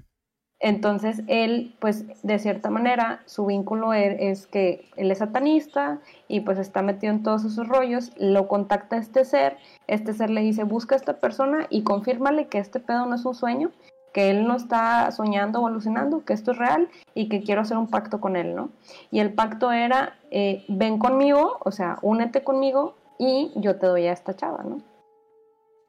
Entonces 0.59 1.21
él, 1.27 1.75
pues 1.79 2.05
de 2.23 2.39
cierta 2.39 2.71
manera, 2.71 3.21
su 3.25 3.45
vínculo 3.45 3.93
e-, 3.93 4.29
es 4.31 4.47
que 4.47 4.89
él 4.95 5.11
es 5.11 5.19
satanista 5.19 5.99
y 6.27 6.39
pues 6.41 6.57
está 6.57 6.81
metido 6.81 7.13
en 7.13 7.21
todos 7.21 7.45
esos 7.45 7.67
rollos, 7.67 8.11
lo 8.17 8.47
contacta 8.47 8.97
este 8.97 9.23
ser, 9.23 9.57
este 9.85 10.13
ser 10.13 10.31
le 10.31 10.41
dice, 10.41 10.63
busca 10.63 10.95
a 10.95 10.97
esta 10.97 11.19
persona 11.19 11.67
y 11.69 11.83
confírmale 11.83 12.47
que 12.47 12.57
este 12.57 12.79
pedo 12.79 13.05
no 13.05 13.15
es 13.15 13.25
un 13.25 13.35
sueño 13.35 13.71
que 14.17 14.31
él 14.31 14.47
no 14.47 14.55
está 14.55 15.11
soñando 15.11 15.61
o 15.61 15.67
alucinando, 15.67 16.25
que 16.25 16.33
esto 16.33 16.49
es 16.49 16.57
real 16.57 16.89
y 17.13 17.29
que 17.29 17.43
quiero 17.43 17.61
hacer 17.61 17.77
un 17.77 17.85
pacto 17.85 18.19
con 18.19 18.35
él, 18.35 18.55
¿no? 18.55 18.71
Y 19.11 19.19
el 19.19 19.31
pacto 19.31 19.71
era, 19.71 20.15
eh, 20.31 20.65
ven 20.69 20.97
conmigo, 20.97 21.59
o 21.63 21.69
sea, 21.69 21.99
únete 22.01 22.43
conmigo 22.43 22.95
y 23.19 23.51
yo 23.57 23.77
te 23.77 23.85
doy 23.85 24.07
a 24.07 24.13
esta 24.13 24.35
chava, 24.35 24.63
¿no? 24.63 24.79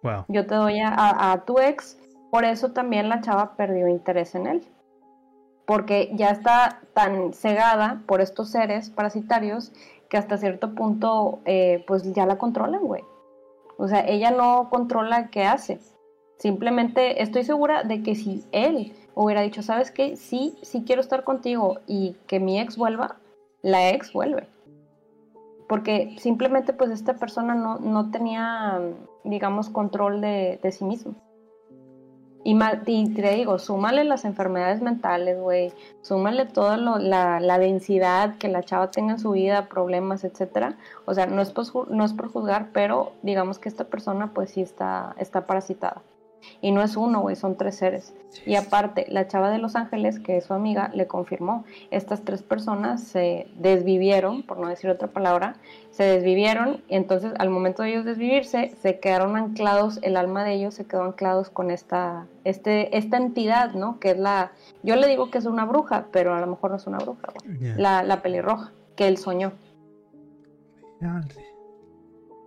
Wow. 0.03 0.27
Yo 0.29 0.47
te 0.47 0.57
doy 0.57 0.79
a, 0.79 1.33
a 1.33 1.47
tu 1.47 1.59
ex, 1.59 1.99
por 2.31 2.45
eso 2.45 2.73
también 2.73 3.09
la 3.09 3.23
chava 3.23 3.57
perdió 3.57 3.89
interés 3.89 4.35
en 4.35 4.47
él, 4.47 4.69
porque 5.67 6.11
ya 6.13 6.29
está 6.29 6.81
tan 6.93 7.33
cegada 7.33 8.03
por 8.05 8.21
estos 8.21 8.51
seres 8.51 8.91
parasitarios 8.91 9.73
que 10.11 10.19
hasta 10.19 10.37
cierto 10.37 10.75
punto, 10.75 11.39
eh, 11.47 11.83
pues 11.87 12.03
ya 12.13 12.27
la 12.27 12.37
controlan, 12.37 12.83
güey. 12.83 13.05
O 13.79 13.89
sea, 13.89 14.07
ella 14.07 14.31
no 14.33 14.69
controla 14.69 15.31
qué 15.31 15.45
hace. 15.45 15.81
Simplemente 16.39 17.21
estoy 17.21 17.43
segura 17.43 17.83
de 17.83 18.03
que 18.03 18.15
si 18.15 18.45
él 18.53 18.93
hubiera 19.15 19.43
dicho, 19.43 19.61
¿sabes 19.63 19.91
qué? 19.91 20.17
Sí, 20.17 20.57
sí 20.63 20.85
quiero 20.87 21.01
estar 21.01 21.25
contigo 21.25 21.81
y 21.89 22.15
que 22.29 22.39
mi 22.39 22.61
ex 22.61 22.77
vuelva, 22.77 23.17
la 23.63 23.91
ex 23.91 24.13
vuelve. 24.13 24.47
Porque 25.69 26.17
simplemente 26.19 26.73
pues 26.73 26.91
esta 26.91 27.15
persona 27.15 27.57
no, 27.57 27.81
no 27.81 28.13
tenía, 28.13 28.81
digamos, 29.25 29.69
control 29.69 30.21
de, 30.21 30.61
sí 30.71 30.85
mismo. 30.85 31.17
Y, 32.45 32.57
y, 32.87 33.15
te 33.15 33.35
digo, 33.35 33.59
súmale 33.59 34.05
las 34.05 34.25
enfermedades 34.25 34.81
mentales, 34.81 35.41
güey. 35.41 35.73
Súmale 36.03 36.47
toda 36.47 36.77
la, 36.77 37.41
la, 37.41 37.59
densidad 37.59 38.37
que 38.39 38.47
la 38.47 38.63
chava 38.63 38.93
tenga 38.93 39.15
en 39.15 39.19
su 39.19 39.33
vida, 39.33 39.69
problemas, 39.69 40.23
etcétera. 40.23 40.79
O 41.05 41.15
sea, 41.15 41.27
no 41.27 41.43
es, 41.43 41.53
no 41.91 42.05
es 42.05 42.13
por 42.13 42.33
juzgar, 42.33 42.69
pero 42.73 43.13
digamos 43.23 43.59
que 43.59 43.69
esta 43.69 43.85
persona 43.85 44.33
pues 44.33 44.51
sí 44.51 44.63
está, 44.63 45.17
está 45.19 45.45
parasitada. 45.45 46.01
Y 46.61 46.73
no 46.73 46.83
es 46.83 46.97
uno, 46.97 47.21
güey, 47.21 47.37
son 47.37 47.57
tres 47.57 47.77
seres. 47.77 48.15
Y 48.45 48.57
aparte, 48.57 49.07
la 49.09 49.27
chava 49.27 49.51
de 49.51 49.59
Los 49.59 49.77
Ángeles, 49.77 50.19
que 50.21 50.37
es 50.37 50.45
su 50.45 50.55
amiga, 50.55 50.91
le 50.95 51.07
confirmó, 51.07 51.65
estas 51.91 52.23
tres 52.25 52.43
personas 52.43 53.03
se 53.03 53.49
desvivieron, 53.57 54.43
por 54.43 54.59
no 54.59 54.69
decir 54.69 54.91
otra 54.91 55.09
palabra, 55.09 55.57
se 55.91 56.05
desvivieron 56.05 56.83
y 56.89 56.95
entonces 56.97 57.33
al 57.39 57.51
momento 57.51 57.83
de 57.83 57.91
ellos 57.91 58.05
desvivirse, 58.05 58.71
se 58.81 59.01
quedaron 59.01 59.37
anclados, 59.37 59.99
el 60.03 60.17
alma 60.17 60.45
de 60.45 60.55
ellos 60.55 60.75
se 60.75 60.87
quedó 60.87 61.03
anclados 61.03 61.51
con 61.51 61.71
esta, 61.71 62.27
este, 62.45 62.97
esta 62.97 63.17
entidad, 63.17 63.73
¿no? 63.73 63.99
Que 63.99 64.11
es 64.11 64.19
la, 64.19 64.53
yo 64.83 64.97
le 64.97 65.09
digo 65.09 65.31
que 65.31 65.39
es 65.39 65.47
una 65.47 65.65
bruja, 65.65 66.07
pero 66.13 66.35
a 66.35 66.41
lo 66.41 66.47
mejor 66.47 66.71
no 66.71 66.77
es 66.77 66.87
una 66.87 66.99
bruja, 66.99 67.33
güey. 67.35 67.75
La, 67.77 68.03
la 68.03 68.23
pelirroja, 68.23 68.73
que 68.95 69.09
él 69.09 69.17
soñó. 69.17 69.53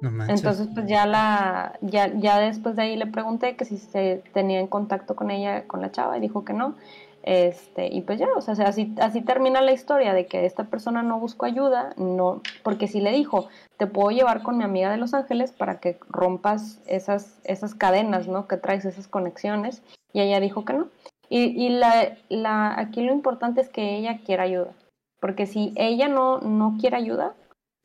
Entonces, 0.02 0.68
pues 0.74 0.88
ya 0.88 1.06
la, 1.06 1.78
ya, 1.82 2.12
ya 2.16 2.40
después 2.40 2.76
de 2.76 2.84
ahí 2.84 2.96
le 2.96 3.08
pregunté 3.08 3.56
que 3.56 3.66
si 3.66 3.78
se 3.78 4.24
tenía 4.34 4.60
en 4.60 4.68
contacto 4.68 5.16
con 5.16 5.30
ella, 5.30 5.68
con 5.68 5.82
la 5.82 5.92
chava, 5.92 6.18
y 6.18 6.22
dijo 6.22 6.44
que 6.44 6.54
no. 6.54 6.76
Este, 7.24 7.88
y 7.94 8.02
pues 8.02 8.18
ya, 8.18 8.28
o 8.36 8.42
sea, 8.42 8.56
así, 8.68 8.96
así 9.00 9.22
termina 9.22 9.62
la 9.62 9.74
historia 9.74 10.14
de 10.14 10.26
que 10.26 10.46
esta 10.46 10.64
persona 10.64 11.04
no 11.04 11.20
buscó 11.20 11.46
ayuda, 11.46 11.94
no, 11.98 12.42
porque 12.64 12.88
si 12.88 13.00
le 13.00 13.12
dijo, 13.12 13.48
te 13.78 13.86
puedo 13.86 14.10
llevar 14.10 14.42
con 14.42 14.58
mi 14.58 14.64
amiga 14.64 14.90
de 14.90 14.98
Los 14.98 15.14
Ángeles 15.14 15.52
para 15.52 15.80
que 15.80 16.00
rompas 16.10 16.82
esas, 16.88 17.40
esas 17.44 17.76
cadenas, 17.76 18.28
¿no? 18.28 18.48
Que 18.48 18.58
traes 18.58 18.86
esas 18.86 19.08
conexiones, 19.08 19.84
y 20.14 20.22
ella 20.22 20.40
dijo 20.40 20.66
que 20.66 20.74
no. 20.74 20.88
Y, 21.30 21.42
y 21.64 21.70
la, 21.70 22.18
la, 22.30 22.80
aquí 22.80 23.02
lo 23.02 23.14
importante 23.14 23.62
es 23.62 23.70
que 23.70 23.98
ella 23.98 24.20
quiera 24.26 24.44
ayuda, 24.44 24.74
porque 25.20 25.46
si 25.46 25.74
ella 25.76 26.08
no, 26.08 26.40
no 26.40 26.78
quiere 26.80 26.98
ayuda, 26.98 27.36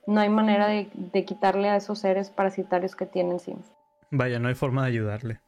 no 0.06 0.20
hay 0.20 0.28
manera 0.28 0.68
de, 0.68 1.24
quitarle 1.24 1.68
a 1.68 1.76
esos 1.76 1.98
seres 1.98 2.30
parasitarios 2.30 2.94
que 2.94 3.06
tienen 3.06 3.32
encima. 3.32 3.60
Vaya, 4.10 4.38
no 4.38 4.48
hay 4.48 4.54
forma 4.54 4.82
de 4.82 4.88
ayudarle. 4.88 5.40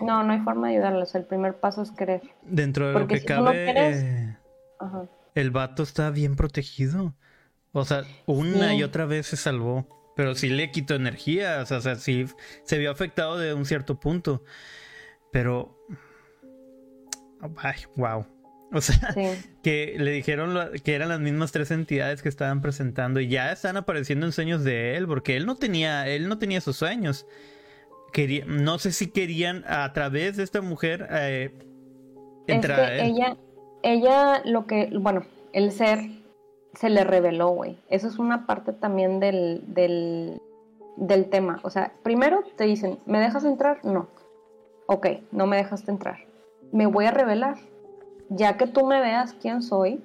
No, 0.00 0.22
no 0.22 0.32
hay 0.32 0.40
forma 0.40 0.68
de 0.68 0.74
ayudarles. 0.74 1.14
El 1.14 1.24
primer 1.24 1.60
paso 1.60 1.82
es 1.82 1.90
querer. 1.90 2.22
Dentro 2.42 2.88
de 2.88 2.98
lo 2.98 3.06
que 3.06 3.24
cabe, 3.24 3.70
eh, 3.76 4.36
el 5.34 5.50
vato 5.50 5.82
está 5.82 6.10
bien 6.10 6.34
protegido. 6.34 7.14
O 7.72 7.84
sea, 7.84 8.04
una 8.24 8.74
y 8.74 8.82
otra 8.82 9.04
vez 9.04 9.26
se 9.26 9.36
salvó. 9.36 9.86
Pero 10.16 10.34
sí 10.34 10.48
le 10.48 10.70
quitó 10.70 10.94
energía. 10.94 11.60
O 11.60 11.66
sea, 11.66 11.96
sí 11.96 12.26
se 12.64 12.78
vio 12.78 12.90
afectado 12.90 13.36
de 13.36 13.52
un 13.52 13.66
cierto 13.66 14.00
punto. 14.00 14.42
Pero. 15.30 15.78
Ay, 17.58 17.80
wow. 17.96 18.26
O 18.72 18.80
sea, 18.80 19.14
que 19.62 19.96
le 19.98 20.10
dijeron 20.10 20.54
que 20.82 20.94
eran 20.94 21.08
las 21.08 21.20
mismas 21.20 21.52
tres 21.52 21.70
entidades 21.70 22.22
que 22.22 22.28
estaban 22.28 22.60
presentando 22.60 23.20
y 23.20 23.28
ya 23.28 23.52
están 23.52 23.76
apareciendo 23.76 24.26
en 24.26 24.32
sueños 24.32 24.64
de 24.64 24.96
él, 24.96 25.06
porque 25.06 25.36
él 25.36 25.46
no 25.46 25.56
tenía, 25.56 26.08
él 26.08 26.28
no 26.28 26.38
tenía 26.38 26.58
esos 26.58 26.76
sueños. 26.76 27.26
Quería, 28.12 28.44
no 28.46 28.78
sé 28.78 28.92
si 28.92 29.10
querían 29.10 29.64
a 29.66 29.92
través 29.92 30.36
de 30.36 30.42
esta 30.42 30.60
mujer 30.62 31.06
eh, 31.10 31.52
entrar 32.46 32.80
a 32.80 32.94
él. 32.94 33.00
Ella, 33.12 33.36
ella 33.82 34.42
lo 34.44 34.66
que, 34.66 34.90
bueno, 34.98 35.24
el 35.52 35.72
ser 35.72 36.00
se 36.74 36.90
le 36.90 37.04
reveló, 37.04 37.50
güey. 37.50 37.78
Eso 37.88 38.08
es 38.08 38.18
una 38.18 38.46
parte 38.46 38.72
también 38.72 39.20
del, 39.20 39.62
del, 39.68 40.40
del 40.96 41.30
tema. 41.30 41.60
O 41.62 41.70
sea, 41.70 41.92
primero 42.02 42.42
te 42.56 42.64
dicen, 42.64 42.98
¿me 43.06 43.20
dejas 43.20 43.44
entrar? 43.44 43.84
No. 43.84 44.08
Ok, 44.86 45.06
no 45.32 45.46
me 45.46 45.56
dejas 45.56 45.88
entrar. 45.88 46.18
Me 46.72 46.86
voy 46.86 47.06
a 47.06 47.10
revelar 47.10 47.56
ya 48.28 48.56
que 48.56 48.66
tú 48.66 48.86
me 48.86 49.00
veas 49.00 49.34
quién 49.34 49.62
soy, 49.62 50.02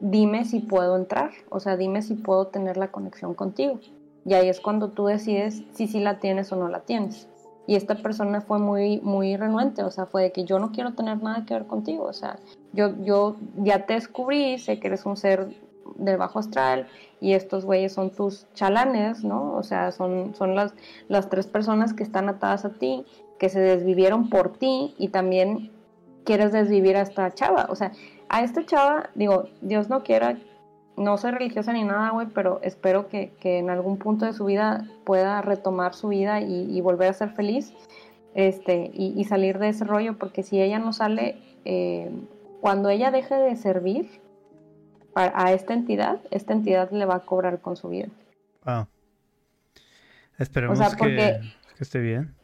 dime 0.00 0.44
si 0.44 0.60
puedo 0.60 0.96
entrar, 0.96 1.30
o 1.50 1.60
sea, 1.60 1.76
dime 1.76 2.02
si 2.02 2.14
puedo 2.14 2.48
tener 2.48 2.76
la 2.76 2.90
conexión 2.90 3.34
contigo. 3.34 3.78
Y 4.24 4.34
ahí 4.34 4.48
es 4.48 4.60
cuando 4.60 4.90
tú 4.90 5.06
decides 5.06 5.62
si 5.72 5.86
sí 5.86 6.00
la 6.00 6.18
tienes 6.18 6.52
o 6.52 6.56
no 6.56 6.68
la 6.68 6.80
tienes. 6.80 7.28
Y 7.66 7.76
esta 7.76 7.94
persona 7.96 8.40
fue 8.40 8.58
muy, 8.58 9.00
muy 9.00 9.36
renuente, 9.36 9.82
o 9.82 9.90
sea, 9.90 10.06
fue 10.06 10.22
de 10.22 10.32
que 10.32 10.44
yo 10.44 10.58
no 10.58 10.72
quiero 10.72 10.94
tener 10.94 11.22
nada 11.22 11.44
que 11.44 11.54
ver 11.54 11.66
contigo, 11.66 12.04
o 12.04 12.12
sea, 12.12 12.38
yo, 12.72 12.96
yo 13.02 13.36
ya 13.58 13.86
te 13.86 13.94
descubrí, 13.94 14.58
sé 14.58 14.80
que 14.80 14.88
eres 14.88 15.06
un 15.06 15.16
ser 15.16 15.54
del 15.96 16.16
bajo 16.16 16.38
astral 16.38 16.88
y 17.20 17.34
estos 17.34 17.64
güeyes 17.64 17.92
son 17.92 18.10
tus 18.10 18.46
chalanes, 18.54 19.22
¿no? 19.22 19.54
O 19.54 19.62
sea, 19.62 19.92
son, 19.92 20.34
son 20.34 20.54
las, 20.54 20.74
las 21.08 21.28
tres 21.28 21.46
personas 21.46 21.92
que 21.92 22.02
están 22.02 22.28
atadas 22.28 22.64
a 22.64 22.70
ti, 22.70 23.04
que 23.38 23.48
se 23.48 23.60
desvivieron 23.60 24.30
por 24.30 24.52
ti 24.52 24.94
y 24.98 25.08
también 25.08 25.70
quieres 26.24 26.52
desvivir 26.52 26.96
a 26.96 27.02
esta 27.02 27.32
chava. 27.32 27.66
O 27.68 27.74
sea, 27.74 27.92
a 28.28 28.42
esta 28.42 28.64
chava, 28.64 29.10
digo, 29.14 29.48
Dios 29.60 29.88
no 29.88 30.02
quiera, 30.02 30.38
no 30.96 31.16
soy 31.18 31.32
religiosa 31.32 31.72
ni 31.72 31.84
nada, 31.84 32.10
güey, 32.10 32.28
pero 32.34 32.60
espero 32.62 33.08
que, 33.08 33.32
en 33.42 33.70
algún 33.70 33.98
punto 33.98 34.26
de 34.26 34.32
su 34.32 34.44
vida 34.44 34.86
pueda 35.04 35.42
retomar 35.42 35.94
su 35.94 36.08
vida 36.08 36.40
y, 36.40 36.80
volver 36.80 37.08
a 37.08 37.12
ser 37.12 37.30
feliz 37.30 37.72
este, 38.34 38.90
y, 38.94 39.24
salir 39.24 39.58
de 39.58 39.70
ese 39.70 39.84
rollo, 39.84 40.18
porque 40.18 40.42
si 40.42 40.60
ella 40.60 40.78
no 40.78 40.92
sale, 40.92 41.38
eh, 41.64 42.10
cuando 42.60 42.88
ella 42.90 43.10
deje 43.10 43.34
de 43.34 43.56
servir 43.56 44.20
a, 45.14 45.52
esta 45.52 45.74
entidad, 45.74 46.20
esta 46.30 46.52
entidad 46.52 46.90
le 46.92 47.04
va 47.04 47.16
a 47.16 47.20
cobrar 47.20 47.60
con 47.60 47.76
su 47.76 47.88
vida. 47.88 48.08
Ah. 48.64 48.86
Esperemos 50.38 50.78
que, 50.96 51.40
que 51.76 51.82
esté 51.82 51.98
bien. 51.98 52.34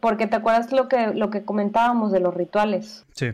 Porque 0.00 0.26
te 0.26 0.36
acuerdas 0.36 0.72
lo 0.72 0.88
que, 0.88 1.08
lo 1.08 1.30
que 1.30 1.44
comentábamos 1.44 2.12
de 2.12 2.20
los 2.20 2.34
rituales. 2.34 3.06
Sí. 3.14 3.32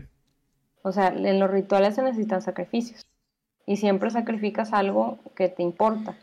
O 0.83 0.91
sea, 0.91 1.07
en 1.07 1.39
los 1.39 1.49
rituales 1.49 1.95
se 1.95 2.03
necesitan 2.03 2.41
sacrificios. 2.41 3.05
Y 3.65 3.77
siempre 3.77 4.11
sacrificas 4.11 4.73
algo 4.73 5.17
que 5.35 5.49
te 5.49 5.63
importa. 5.63 6.15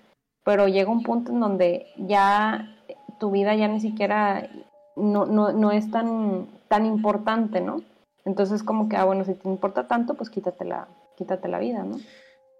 Pero 0.45 0.69
llega 0.69 0.91
un 0.91 1.03
punto 1.03 1.33
en 1.33 1.41
donde 1.41 1.87
ya 1.97 2.77
tu 3.19 3.31
vida 3.31 3.55
ya 3.55 3.69
ni 3.69 3.81
siquiera 3.81 4.49
no, 4.97 5.27
no, 5.27 5.53
no 5.53 5.71
es 5.71 5.91
tan, 5.91 6.49
tan 6.69 6.87
importante, 6.87 7.61
¿no? 7.61 7.83
Entonces 8.25 8.63
como 8.63 8.89
que, 8.89 8.97
ah, 8.97 9.05
bueno, 9.05 9.25
si 9.25 9.35
te 9.35 9.49
importa 9.49 9.87
tanto, 9.89 10.15
pues 10.15 10.31
quítate 10.31 10.65
la, 10.65 10.89
quítate 11.17 11.49
la 11.49 11.59
vida, 11.59 11.83
¿no? 11.83 11.99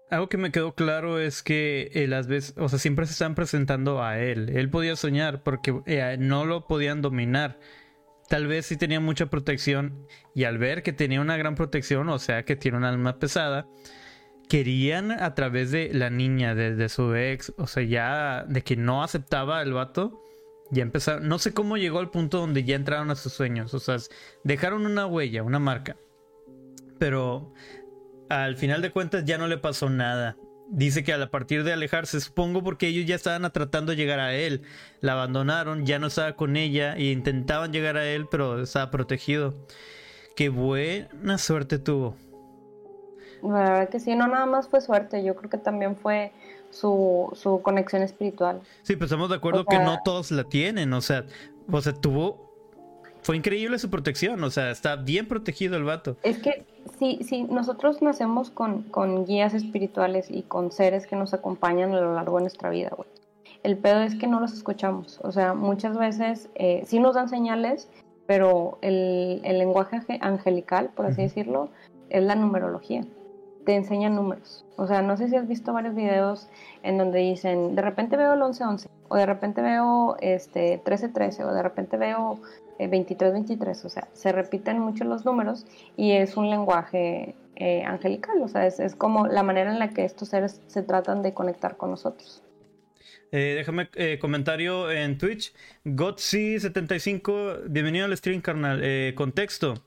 Algo 0.09 0.29
que 0.29 0.37
me 0.37 0.51
quedó 0.51 0.75
claro 0.75 1.19
es 1.19 1.41
que 1.41 1.89
eh, 1.93 2.07
las 2.07 2.27
veces, 2.27 2.53
o 2.57 2.69
sea, 2.69 2.77
siempre 2.77 3.05
se 3.05 3.13
están 3.13 3.35
presentando 3.35 4.03
a 4.03 4.19
él. 4.19 4.49
Él 4.49 4.69
podía 4.69 4.95
soñar 4.95 5.41
porque 5.43 5.81
eh, 5.85 6.17
no 6.19 6.45
lo 6.45 6.67
podían 6.67 7.01
dominar. 7.01 7.59
Tal 8.29 8.47
vez 8.47 8.67
sí 8.67 8.77
tenía 8.77 8.99
mucha 8.99 9.27
protección 9.27 10.07
y 10.35 10.43
al 10.43 10.57
ver 10.57 10.83
que 10.83 10.93
tenía 10.93 11.21
una 11.21 11.37
gran 11.37 11.55
protección, 11.55 12.09
o 12.09 12.19
sea, 12.19 12.43
que 12.43 12.55
tiene 12.55 12.77
un 12.77 12.83
alma 12.83 13.19
pesada, 13.19 13.67
querían 14.47 15.11
a 15.11 15.33
través 15.35 15.71
de 15.71 15.93
la 15.93 16.09
niña, 16.09 16.55
de, 16.55 16.89
su 16.89 17.15
ex, 17.15 17.53
o 17.57 17.67
sea, 17.67 17.83
ya 17.83 18.45
de 18.47 18.61
que 18.61 18.75
no 18.75 19.03
aceptaba 19.03 19.61
el 19.61 19.73
vato, 19.73 20.23
ya 20.71 20.83
empezaron, 20.83 21.27
no 21.27 21.39
sé 21.39 21.53
cómo 21.53 21.77
llegó 21.77 21.99
al 21.99 22.09
punto 22.11 22.39
donde 22.39 22.63
ya 22.63 22.75
entraron 22.75 23.11
a 23.11 23.15
sus 23.15 23.33
sueños, 23.33 23.73
o 23.73 23.79
sea, 23.79 23.97
dejaron 24.43 24.85
una 24.85 25.05
huella, 25.05 25.43
una 25.43 25.59
marca. 25.59 25.97
Pero 26.99 27.53
al 28.29 28.55
final 28.57 28.81
de 28.81 28.91
cuentas 28.91 29.25
ya 29.25 29.37
no 29.37 29.47
le 29.47 29.57
pasó 29.57 29.89
nada. 29.89 30.37
Dice 30.69 31.03
que 31.03 31.13
a 31.13 31.29
partir 31.29 31.63
de 31.63 31.73
alejarse, 31.73 32.19
supongo 32.19 32.63
porque 32.63 32.87
ellos 32.87 33.05
ya 33.05 33.15
estaban 33.15 33.51
tratando 33.51 33.91
de 33.91 33.97
llegar 33.97 34.19
a 34.19 34.33
él, 34.33 34.61
la 35.01 35.13
abandonaron, 35.13 35.85
ya 35.85 35.99
no 35.99 36.07
estaba 36.07 36.33
con 36.33 36.55
ella 36.55 36.95
e 36.95 37.11
intentaban 37.11 37.71
llegar 37.71 37.97
a 37.97 38.05
él, 38.05 38.27
pero 38.31 38.61
estaba 38.61 38.89
protegido. 38.89 39.53
Qué 40.35 40.49
buena 40.49 41.37
suerte 41.37 41.79
tuvo. 41.79 42.15
La 43.43 43.59
verdad 43.59 43.89
que 43.89 43.99
sí, 43.99 44.15
no 44.15 44.27
nada 44.27 44.45
más 44.45 44.69
fue 44.69 44.79
suerte, 44.81 45.23
yo 45.23 45.35
creo 45.35 45.49
que 45.49 45.57
también 45.57 45.97
fue 45.97 46.31
su, 46.71 47.29
su 47.35 47.61
conexión 47.61 48.01
espiritual. 48.01 48.61
Sí, 48.83 48.95
pues 48.95 49.09
estamos 49.11 49.29
de 49.29 49.35
acuerdo 49.35 49.65
que 49.65 49.77
no 49.77 49.99
todos 50.03 50.31
la 50.31 50.45
tienen, 50.45 50.93
o 50.93 51.01
sea, 51.01 51.25
o 51.69 51.81
sea, 51.81 51.93
tuvo 51.93 52.53
fue 53.23 53.37
increíble 53.37 53.79
su 53.79 53.89
protección, 53.89 54.43
o 54.43 54.51
sea, 54.51 54.69
está 54.69 54.97
bien 54.97 55.27
protegido 55.27 55.77
el 55.77 55.83
vato. 55.83 56.17
Es 56.23 56.39
que 56.39 56.65
si, 56.99 57.23
si 57.23 57.43
nosotros 57.43 58.01
nacemos 58.01 58.49
con, 58.49 58.83
con 58.83 59.25
guías 59.25 59.53
espirituales 59.53 60.29
y 60.29 60.43
con 60.43 60.71
seres 60.71 61.07
que 61.07 61.15
nos 61.15 61.33
acompañan 61.33 61.93
a 61.93 62.01
lo 62.01 62.15
largo 62.15 62.37
de 62.37 62.43
nuestra 62.43 62.69
vida, 62.69 62.91
güey. 62.95 63.09
El 63.63 63.77
pedo 63.77 64.01
es 64.01 64.15
que 64.15 64.27
no 64.27 64.39
los 64.39 64.53
escuchamos, 64.53 65.19
o 65.23 65.31
sea, 65.31 65.53
muchas 65.53 65.97
veces 65.97 66.49
eh, 66.55 66.83
sí 66.85 66.99
nos 66.99 67.15
dan 67.15 67.29
señales, 67.29 67.89
pero 68.25 68.77
el, 68.81 69.41
el 69.43 69.57
lenguaje 69.57 70.01
angelical, 70.21 70.89
por 70.95 71.05
así 71.05 71.21
decirlo, 71.21 71.69
es 72.09 72.23
la 72.23 72.35
numerología. 72.35 73.05
Te 73.65 73.75
enseña 73.75 74.09
números. 74.09 74.65
O 74.75 74.87
sea, 74.87 75.01
no 75.01 75.15
sé 75.15 75.29
si 75.29 75.37
has 75.37 75.47
visto 75.47 75.71
varios 75.71 75.95
videos 75.95 76.49
en 76.83 76.97
donde 76.97 77.19
dicen, 77.19 77.75
de 77.75 77.81
repente 77.81 78.17
veo 78.17 78.33
el 78.33 78.39
1111, 78.39 78.89
o 79.07 79.15
de 79.15 79.25
repente 79.25 79.61
veo 79.61 80.17
este 80.19 80.81
1313, 80.85 81.45
o 81.45 81.53
de 81.53 81.63
repente 81.63 81.95
veo 81.97 82.39
23-23, 82.79 83.67
eh, 83.67 83.81
o 83.85 83.89
sea, 83.89 84.07
se 84.13 84.31
repiten 84.31 84.79
mucho 84.79 85.03
los 85.03 85.25
números 85.25 85.65
y 85.97 86.11
es 86.11 86.37
un 86.37 86.49
lenguaje 86.49 87.35
eh, 87.55 87.83
angelical, 87.83 88.41
o 88.41 88.47
sea, 88.47 88.65
es, 88.65 88.95
como 88.95 89.27
la 89.27 89.43
manera 89.43 89.71
en 89.71 89.79
la 89.79 89.89
que 89.89 90.05
estos 90.05 90.29
seres 90.29 90.61
se 90.67 90.83
tratan 90.83 91.21
de 91.21 91.33
conectar 91.33 91.77
con 91.77 91.91
nosotros. 91.91 92.41
Eh, 93.35 93.55
déjame 93.55 93.89
comentario 94.19 94.91
en 94.91 95.17
Twitch. 95.17 95.55
Gotzi75, 95.85 97.63
bienvenido 97.67 98.05
al 98.05 98.15
stream, 98.15 98.41
carnal. 98.41 98.83
contexto: 99.15 99.83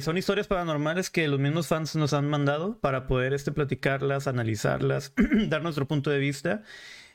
son 0.00 0.16
historias 0.16 0.46
paranormales 0.46 1.10
que 1.10 1.26
los 1.26 1.40
mismos 1.40 1.66
fans 1.66 1.96
nos 1.96 2.12
han 2.12 2.28
mandado 2.28 2.78
para 2.78 3.08
poder 3.08 3.34
este, 3.34 3.50
platicarlas, 3.50 4.28
analizarlas, 4.28 5.12
dar 5.48 5.64
nuestro 5.64 5.88
punto 5.88 6.10
de 6.10 6.20
vista. 6.20 6.62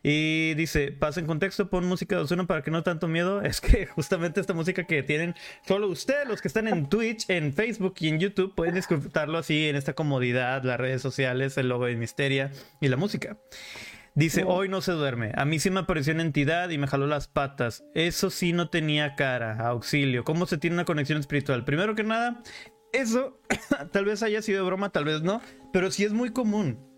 Y 0.04 0.56
dice, 0.56 0.92
pasa 0.92 1.20
en 1.20 1.28
contexto, 1.28 1.70
pon 1.70 1.86
música 1.86 2.16
de 2.16 2.24
Ozuna 2.24 2.48
para 2.48 2.64
que 2.64 2.72
no 2.72 2.84
tanto 2.84 3.08
miedo. 3.08 3.42
Es 3.52 3.62
que 3.62 3.86
justamente 3.86 4.40
esta 4.40 4.54
música 4.54 4.86
que 4.86 5.04
tienen 5.04 5.36
solo 5.68 5.88
ustedes, 5.88 6.28
los 6.28 6.42
que 6.42 6.48
están 6.48 6.68
en 6.68 6.88
Twitch, 6.88 7.30
en 7.30 7.54
Facebook 7.54 7.96
y 8.00 8.08
en 8.08 8.20
YouTube, 8.20 8.56
pueden 8.56 8.76
disfrutarlo 8.76 9.38
así 9.38 9.68
en 9.68 9.76
esta 9.76 9.94
comodidad, 9.94 10.64
las 10.64 10.80
redes 10.80 11.02
sociales, 11.02 11.58
el 11.58 11.70
logo 11.70 11.86
de 11.86 11.96
Misteria 11.96 12.52
y 12.80 12.88
la 12.88 12.98
música. 12.98 13.38
Dice, 14.14 14.44
hoy 14.46 14.68
no 14.68 14.82
se 14.82 14.92
duerme. 14.92 15.32
A 15.36 15.46
mí 15.46 15.60
sí 15.60 15.70
me 15.70 15.82
apareció 15.82 16.14
una 16.14 16.24
entidad 16.24 16.70
y 16.70 16.78
me 16.78 16.88
jaló 16.88 17.08
las 17.08 17.28
patas. 17.28 17.84
Eso 17.94 18.30
sí 18.30 18.52
no 18.52 18.70
tenía 18.70 19.16
cara. 19.16 19.68
Auxilio. 19.68 20.26
¿Cómo 20.26 20.46
se 20.48 20.58
tiene 20.58 20.76
una 20.76 20.86
conexión 20.86 21.18
espiritual? 21.20 21.64
Primero 21.64 21.96
que 21.96 22.04
nada, 22.04 22.42
eso 22.92 23.40
tal 23.92 24.06
vez 24.06 24.22
haya 24.24 24.42
sido 24.42 24.66
broma, 24.66 24.90
tal 24.90 25.06
vez 25.06 25.22
no, 25.22 25.42
pero 25.72 25.92
sí 25.92 26.04
es 26.04 26.12
muy 26.12 26.32
común. 26.32 26.91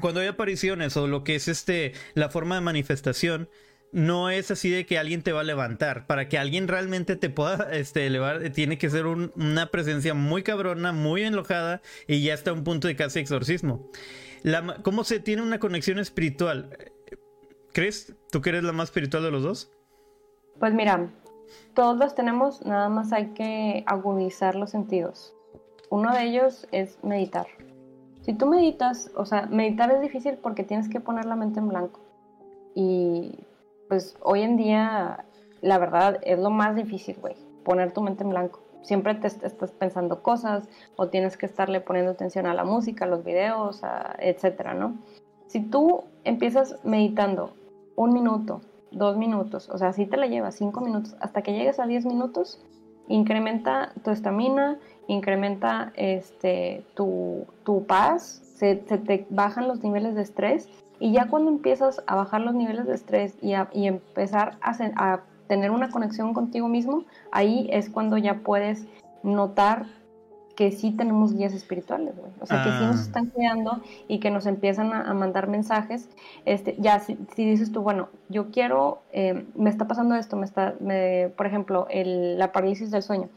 Cuando 0.00 0.20
hay 0.20 0.26
apariciones 0.26 0.96
o 0.96 1.06
lo 1.06 1.24
que 1.24 1.34
es 1.36 1.48
este 1.48 1.92
la 2.14 2.28
forma 2.28 2.56
de 2.56 2.60
manifestación, 2.60 3.48
no 3.92 4.28
es 4.30 4.50
así 4.50 4.70
de 4.70 4.84
que 4.84 4.98
alguien 4.98 5.22
te 5.22 5.32
va 5.32 5.40
a 5.40 5.44
levantar. 5.44 6.06
Para 6.06 6.28
que 6.28 6.38
alguien 6.38 6.68
realmente 6.68 7.16
te 7.16 7.30
pueda 7.30 7.68
este, 7.72 8.06
elevar, 8.06 8.50
tiene 8.50 8.78
que 8.78 8.90
ser 8.90 9.06
una 9.06 9.66
presencia 9.66 10.14
muy 10.14 10.42
cabrona, 10.42 10.92
muy 10.92 11.22
enojada 11.22 11.80
y 12.06 12.22
ya 12.22 12.34
está 12.34 12.50
a 12.50 12.54
un 12.54 12.64
punto 12.64 12.88
de 12.88 12.96
casi 12.96 13.20
exorcismo. 13.20 13.90
¿Cómo 14.82 15.04
se 15.04 15.18
tiene 15.18 15.42
una 15.42 15.58
conexión 15.58 15.98
espiritual? 15.98 16.76
¿Crees 17.72 18.14
tú 18.30 18.40
que 18.40 18.50
eres 18.50 18.64
la 18.64 18.72
más 18.72 18.88
espiritual 18.90 19.22
de 19.22 19.30
los 19.30 19.42
dos? 19.42 19.72
Pues 20.58 20.72
mira, 20.72 21.10
todos 21.74 21.96
los 21.98 22.14
tenemos, 22.14 22.64
nada 22.64 22.88
más 22.88 23.12
hay 23.12 23.32
que 23.34 23.82
agudizar 23.86 24.54
los 24.54 24.70
sentidos. 24.70 25.34
Uno 25.90 26.12
de 26.12 26.24
ellos 26.24 26.66
es 26.72 26.98
meditar. 27.02 27.46
Si 28.26 28.34
tú 28.34 28.46
meditas, 28.46 29.10
o 29.16 29.24
sea, 29.24 29.46
meditar 29.46 29.90
es 29.90 30.00
difícil 30.02 30.36
porque 30.36 30.64
tienes 30.64 30.88
que 30.88 31.00
poner 31.00 31.24
la 31.24 31.36
mente 31.36 31.60
en 31.60 31.68
blanco. 31.68 32.00
Y 32.74 33.38
pues 33.88 34.16
hoy 34.20 34.42
en 34.42 34.56
día, 34.56 35.24
la 35.62 35.78
verdad, 35.78 36.18
es 36.22 36.38
lo 36.38 36.50
más 36.50 36.76
difícil, 36.76 37.16
güey, 37.20 37.36
poner 37.64 37.92
tu 37.92 38.02
mente 38.02 38.24
en 38.24 38.30
blanco 38.30 38.66
siempre 38.86 39.16
te 39.16 39.26
estás 39.26 39.72
pensando 39.72 40.22
cosas 40.22 40.68
o 40.94 41.08
tienes 41.08 41.36
que 41.36 41.46
estarle 41.46 41.80
poniendo 41.80 42.12
atención 42.12 42.46
a 42.46 42.54
la 42.54 42.64
música, 42.64 43.04
a 43.04 43.08
los 43.08 43.24
videos, 43.24 43.82
etcétera, 44.18 44.74
¿no? 44.74 44.96
Si 45.48 45.60
tú 45.60 46.04
empiezas 46.24 46.78
meditando 46.84 47.52
un 47.96 48.12
minuto, 48.12 48.60
dos 48.92 49.16
minutos, 49.16 49.68
o 49.70 49.78
sea, 49.78 49.92
si 49.92 50.06
te 50.06 50.16
la 50.16 50.26
llevas 50.28 50.54
cinco 50.54 50.80
minutos, 50.80 51.16
hasta 51.20 51.42
que 51.42 51.52
llegues 51.52 51.80
a 51.80 51.86
diez 51.86 52.06
minutos, 52.06 52.60
incrementa 53.08 53.92
tu 54.04 54.10
estamina, 54.10 54.78
incrementa 55.08 55.92
este, 55.96 56.84
tu, 56.94 57.46
paz, 57.86 58.42
se, 58.56 58.76
te 58.76 59.26
bajan 59.30 59.68
los 59.68 59.82
niveles 59.82 60.14
de 60.14 60.22
estrés 60.22 60.68
y 60.98 61.12
ya 61.12 61.28
cuando 61.28 61.50
empiezas 61.50 62.02
a 62.06 62.16
bajar 62.16 62.40
los 62.40 62.54
niveles 62.54 62.86
de 62.86 62.94
estrés 62.94 63.34
y, 63.42 63.52
a, 63.52 63.68
y 63.72 63.86
empezar 63.86 64.58
a 64.60 65.20
tener 65.46 65.70
una 65.70 65.90
conexión 65.90 66.34
contigo 66.34 66.68
mismo, 66.68 67.04
ahí 67.30 67.68
es 67.70 67.90
cuando 67.90 68.18
ya 68.18 68.34
puedes 68.40 68.86
notar 69.22 69.86
que 70.56 70.72
sí 70.72 70.90
tenemos 70.90 71.34
guías 71.34 71.52
espirituales, 71.52 72.16
güey. 72.16 72.32
O 72.40 72.46
sea, 72.46 72.64
que 72.64 72.70
sí 72.70 72.84
nos 72.84 72.96
ah. 72.96 73.02
están 73.02 73.26
cuidando 73.26 73.82
y 74.08 74.18
que 74.18 74.30
nos 74.30 74.46
empiezan 74.46 74.92
a, 74.92 75.12
mandar 75.14 75.48
mensajes. 75.48 76.08
Este, 76.44 76.74
ya, 76.78 76.98
si, 76.98 77.16
dices 77.36 77.70
tú, 77.70 77.82
bueno, 77.82 78.08
yo 78.28 78.50
quiero, 78.50 79.02
eh, 79.12 79.46
me 79.54 79.70
está 79.70 79.86
pasando 79.86 80.14
esto, 80.16 80.36
me 80.36 80.46
está, 80.46 80.74
me, 80.80 81.30
por 81.36 81.46
ejemplo, 81.46 81.86
el, 81.90 82.38
la 82.38 82.52
parálisis 82.52 82.90
del 82.90 83.02
sueño. 83.02 83.28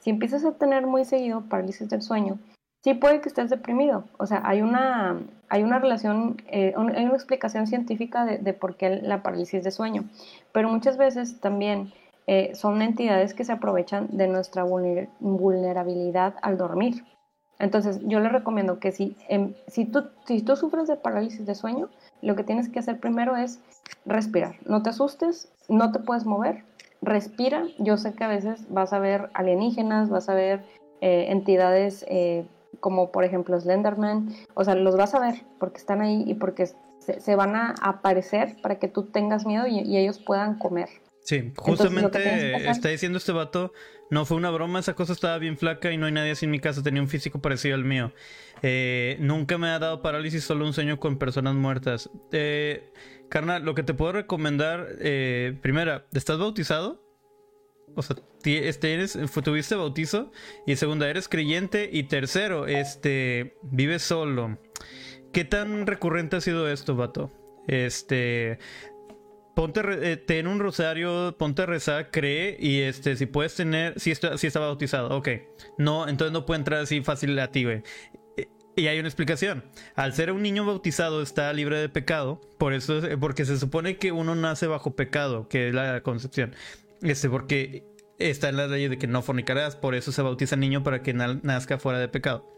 Si 0.00 0.10
empiezas 0.10 0.44
a 0.44 0.52
tener 0.52 0.86
muy 0.86 1.04
seguido 1.04 1.42
parálisis 1.42 1.88
del 1.88 2.02
sueño, 2.02 2.38
sí 2.82 2.92
puede 2.92 3.22
que 3.22 3.28
estés 3.28 3.48
deprimido. 3.48 4.04
O 4.18 4.26
sea, 4.26 4.42
hay 4.44 4.60
una, 4.60 5.22
hay 5.48 5.62
una 5.62 5.78
relación, 5.78 6.42
eh, 6.48 6.74
hay 6.76 7.04
una 7.04 7.14
explicación 7.14 7.66
científica 7.66 8.26
de, 8.26 8.52
por 8.52 8.76
qué 8.76 9.00
la 9.00 9.22
parálisis 9.22 9.64
de 9.64 9.70
sueño. 9.70 10.04
Pero 10.52 10.68
muchas 10.68 10.98
veces 10.98 11.40
también 11.40 11.92
eh, 12.26 12.54
son 12.54 12.82
entidades 12.82 13.34
que 13.34 13.44
se 13.44 13.52
aprovechan 13.52 14.08
de 14.10 14.28
nuestra 14.28 14.64
vulnerabilidad 14.64 16.34
al 16.42 16.56
dormir. 16.56 17.04
Entonces, 17.58 18.00
yo 18.02 18.20
les 18.20 18.32
recomiendo 18.32 18.80
que 18.80 18.92
si, 18.92 19.16
em, 19.28 19.54
si, 19.68 19.84
tú, 19.84 20.04
si 20.26 20.44
sufres 20.56 20.88
de 20.88 20.96
parálisis 20.96 21.46
de 21.46 21.54
sueño, 21.54 21.88
lo 22.20 22.34
que 22.34 22.44
tienes 22.44 22.68
que 22.68 22.80
hacer 22.80 22.98
primero 22.98 23.36
es 23.36 23.60
respirar. 24.04 24.56
No 24.66 24.82
te 24.82 24.90
asustes, 24.90 25.52
no 25.68 25.92
te 25.92 26.00
puedes 26.00 26.26
mover, 26.26 26.64
respira. 27.00 27.64
Yo 27.78 27.96
sé 27.96 28.12
que 28.14 28.24
a 28.24 28.28
veces 28.28 28.66
vas 28.70 28.92
a 28.92 28.98
ver 28.98 29.30
alienígenas, 29.34 30.10
vas 30.10 30.28
a 30.28 30.34
ver 30.34 30.64
eh, 31.00 31.26
entidades 31.28 32.04
como 32.80 33.10
por 33.10 33.24
ejemplo 33.24 33.58
Slenderman, 33.58 34.28
o 34.52 34.64
sea, 34.64 34.74
los 34.74 34.96
vas 34.96 35.14
a 35.14 35.20
ver 35.20 35.42
porque 35.58 35.78
están 35.78 36.02
ahí 36.02 36.22
y 36.26 36.34
porque 36.34 36.68
se, 36.98 37.36
van 37.36 37.56
a 37.56 37.74
aparecer 37.82 38.56
para 38.62 38.78
que 38.78 38.88
tú 38.88 39.04
tengas 39.04 39.46
miedo 39.46 39.66
y, 39.66 39.96
ellos 39.96 40.18
puedan 40.18 40.58
comer. 40.58 40.88
Sí, 41.24 41.52
justamente 41.56 42.68
está 42.68 42.90
diciendo 42.90 43.16
este 43.16 43.32
vato, 43.32 43.72
no 44.10 44.26
fue 44.26 44.36
una 44.36 44.50
broma, 44.50 44.80
esa 44.80 44.94
cosa 44.94 45.14
estaba 45.14 45.38
bien 45.38 45.56
flaca 45.56 45.90
y 45.90 45.96
no 45.96 46.04
hay 46.04 46.12
nadie 46.12 46.32
así 46.32 46.44
en 46.44 46.50
mi 46.50 46.60
casa, 46.60 46.82
tenía 46.82 47.00
un 47.00 47.08
físico 47.08 47.40
parecido 47.40 47.74
al 47.74 47.84
mío. 47.84 48.12
Eh, 48.62 49.16
nunca 49.20 49.56
me 49.56 49.68
ha 49.68 49.78
dado 49.78 50.02
parálisis, 50.02 50.44
solo 50.44 50.66
un 50.66 50.74
sueño 50.74 51.00
con 51.00 51.18
personas 51.18 51.54
muertas. 51.54 52.10
Eh, 52.30 52.92
carnal, 53.30 53.64
lo 53.64 53.74
que 53.74 53.82
te 53.82 53.94
puedo 53.94 54.12
recomendar, 54.12 54.86
eh, 55.00 55.58
primera, 55.62 56.06
¿estás 56.12 56.38
bautizado? 56.38 57.02
O 57.96 58.02
sea, 58.02 58.16
este, 58.44 58.94
eres, 58.94 59.18
tuviste 59.42 59.74
bautizo. 59.76 60.30
Y 60.66 60.76
segunda, 60.76 61.08
eres 61.08 61.28
creyente. 61.28 61.88
Y 61.92 62.04
tercero, 62.04 62.66
este, 62.66 63.56
vives 63.62 64.02
solo. 64.02 64.58
¿Qué 65.32 65.44
tan 65.44 65.86
recurrente 65.86 66.36
ha 66.36 66.40
sido 66.40 66.68
esto, 66.68 66.96
vato? 66.96 67.32
Este, 67.66 68.58
ponte, 69.54 69.80
eh, 69.84 70.16
ten 70.16 70.46
un 70.46 70.58
rosario, 70.58 71.36
ponte 71.38 71.62
a 71.62 71.66
rezar, 71.66 72.10
cree 72.10 72.56
y 72.58 72.80
este, 72.80 73.16
si 73.16 73.26
puedes 73.26 73.54
tener, 73.54 73.98
si 73.98 74.10
está, 74.10 74.36
si 74.38 74.46
está 74.46 74.60
bautizado, 74.60 75.16
ok. 75.16 75.28
No, 75.78 76.08
entonces 76.08 76.32
no 76.32 76.44
puede 76.44 76.58
entrar 76.58 76.80
así 76.80 77.02
fácil 77.02 77.38
a 77.38 77.50
ti. 77.50 77.66
Y 78.76 78.88
hay 78.88 78.98
una 78.98 79.08
explicación. 79.08 79.64
Al 79.94 80.14
ser 80.14 80.32
un 80.32 80.42
niño 80.42 80.66
bautizado 80.66 81.22
está 81.22 81.52
libre 81.52 81.78
de 81.78 81.88
pecado, 81.88 82.40
por 82.58 82.72
eso, 82.72 83.00
porque 83.20 83.44
se 83.44 83.58
supone 83.58 83.96
que 83.98 84.12
uno 84.12 84.34
nace 84.34 84.66
bajo 84.66 84.96
pecado, 84.96 85.48
que 85.48 85.68
es 85.68 85.74
la 85.74 86.02
concepción. 86.02 86.54
Este, 87.02 87.30
porque 87.30 87.84
está 88.18 88.48
en 88.48 88.56
la 88.56 88.66
ley 88.66 88.88
de 88.88 88.98
que 88.98 89.06
no 89.06 89.22
fornicarás, 89.22 89.76
por 89.76 89.94
eso 89.94 90.12
se 90.12 90.22
bautiza 90.22 90.56
el 90.56 90.60
niño 90.60 90.82
para 90.82 91.02
que 91.02 91.14
nazca 91.14 91.78
fuera 91.78 91.98
de 91.98 92.08
pecado. 92.08 92.53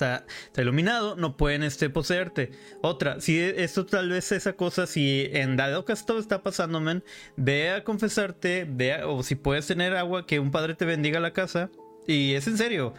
Está, 0.00 0.62
iluminado, 0.62 1.16
no 1.16 1.36
pueden 1.36 1.62
este, 1.62 1.90
poseerte. 1.90 2.52
Otra, 2.82 3.20
si 3.20 3.38
esto 3.38 3.86
tal 3.86 4.08
vez 4.08 4.32
esa 4.32 4.54
cosa, 4.54 4.86
si 4.86 5.28
en 5.32 5.56
dado 5.56 5.84
caso 5.84 6.04
todo 6.06 6.18
está 6.18 6.42
pasando, 6.42 6.80
men, 6.80 7.04
ve 7.36 7.70
a 7.70 7.84
confesarte, 7.84 8.66
ve 8.68 9.02
o 9.04 9.22
si 9.22 9.34
puedes 9.34 9.66
tener 9.66 9.96
agua, 9.96 10.26
que 10.26 10.40
un 10.40 10.50
padre 10.50 10.74
te 10.74 10.84
bendiga 10.84 11.20
la 11.20 11.32
casa. 11.32 11.70
Y 12.06 12.34
es 12.34 12.46
en 12.46 12.56
serio, 12.56 12.94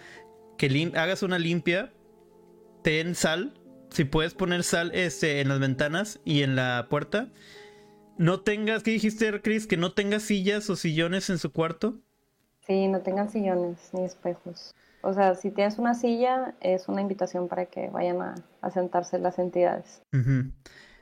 que 0.58 0.92
hagas 0.96 1.24
una 1.24 1.40
limpia, 1.40 1.92
ten 2.84 3.16
sal, 3.16 3.54
si 3.90 4.06
puedes 4.06 4.34
poner 4.34 4.64
sal 4.64 4.92
este, 4.94 5.42
en 5.42 5.50
las 5.50 5.60
ventanas 5.60 6.20
y 6.24 6.44
en 6.44 6.56
la 6.56 6.88
puerta 6.90 7.30
no 8.22 8.42
tengas, 8.42 8.84
¿qué 8.84 8.92
dijiste, 8.92 9.42
Chris? 9.42 9.66
Que 9.66 9.78
no 9.78 9.94
tengas 9.94 10.22
sillas 10.22 10.70
o 10.70 10.76
sillones 10.76 11.32
en 11.32 11.40
su 11.40 11.52
cuarto. 11.52 11.98
Sí, 12.68 12.88
no 12.88 13.02
tengan 13.02 13.32
sillones 13.32 13.90
ni 13.94 14.04
espejos. 14.04 14.76
O 15.02 15.14
sea, 15.14 15.36
si 15.36 15.52
tienes 15.52 15.80
una 15.80 15.94
silla, 15.94 16.54
es 16.62 16.88
una 16.88 17.02
invitación 17.02 17.48
para 17.48 17.66
que 17.66 17.90
vayan 17.90 18.22
a, 18.22 18.72
sentarse 18.72 19.18
las 19.20 19.40
entidades. 19.40 20.04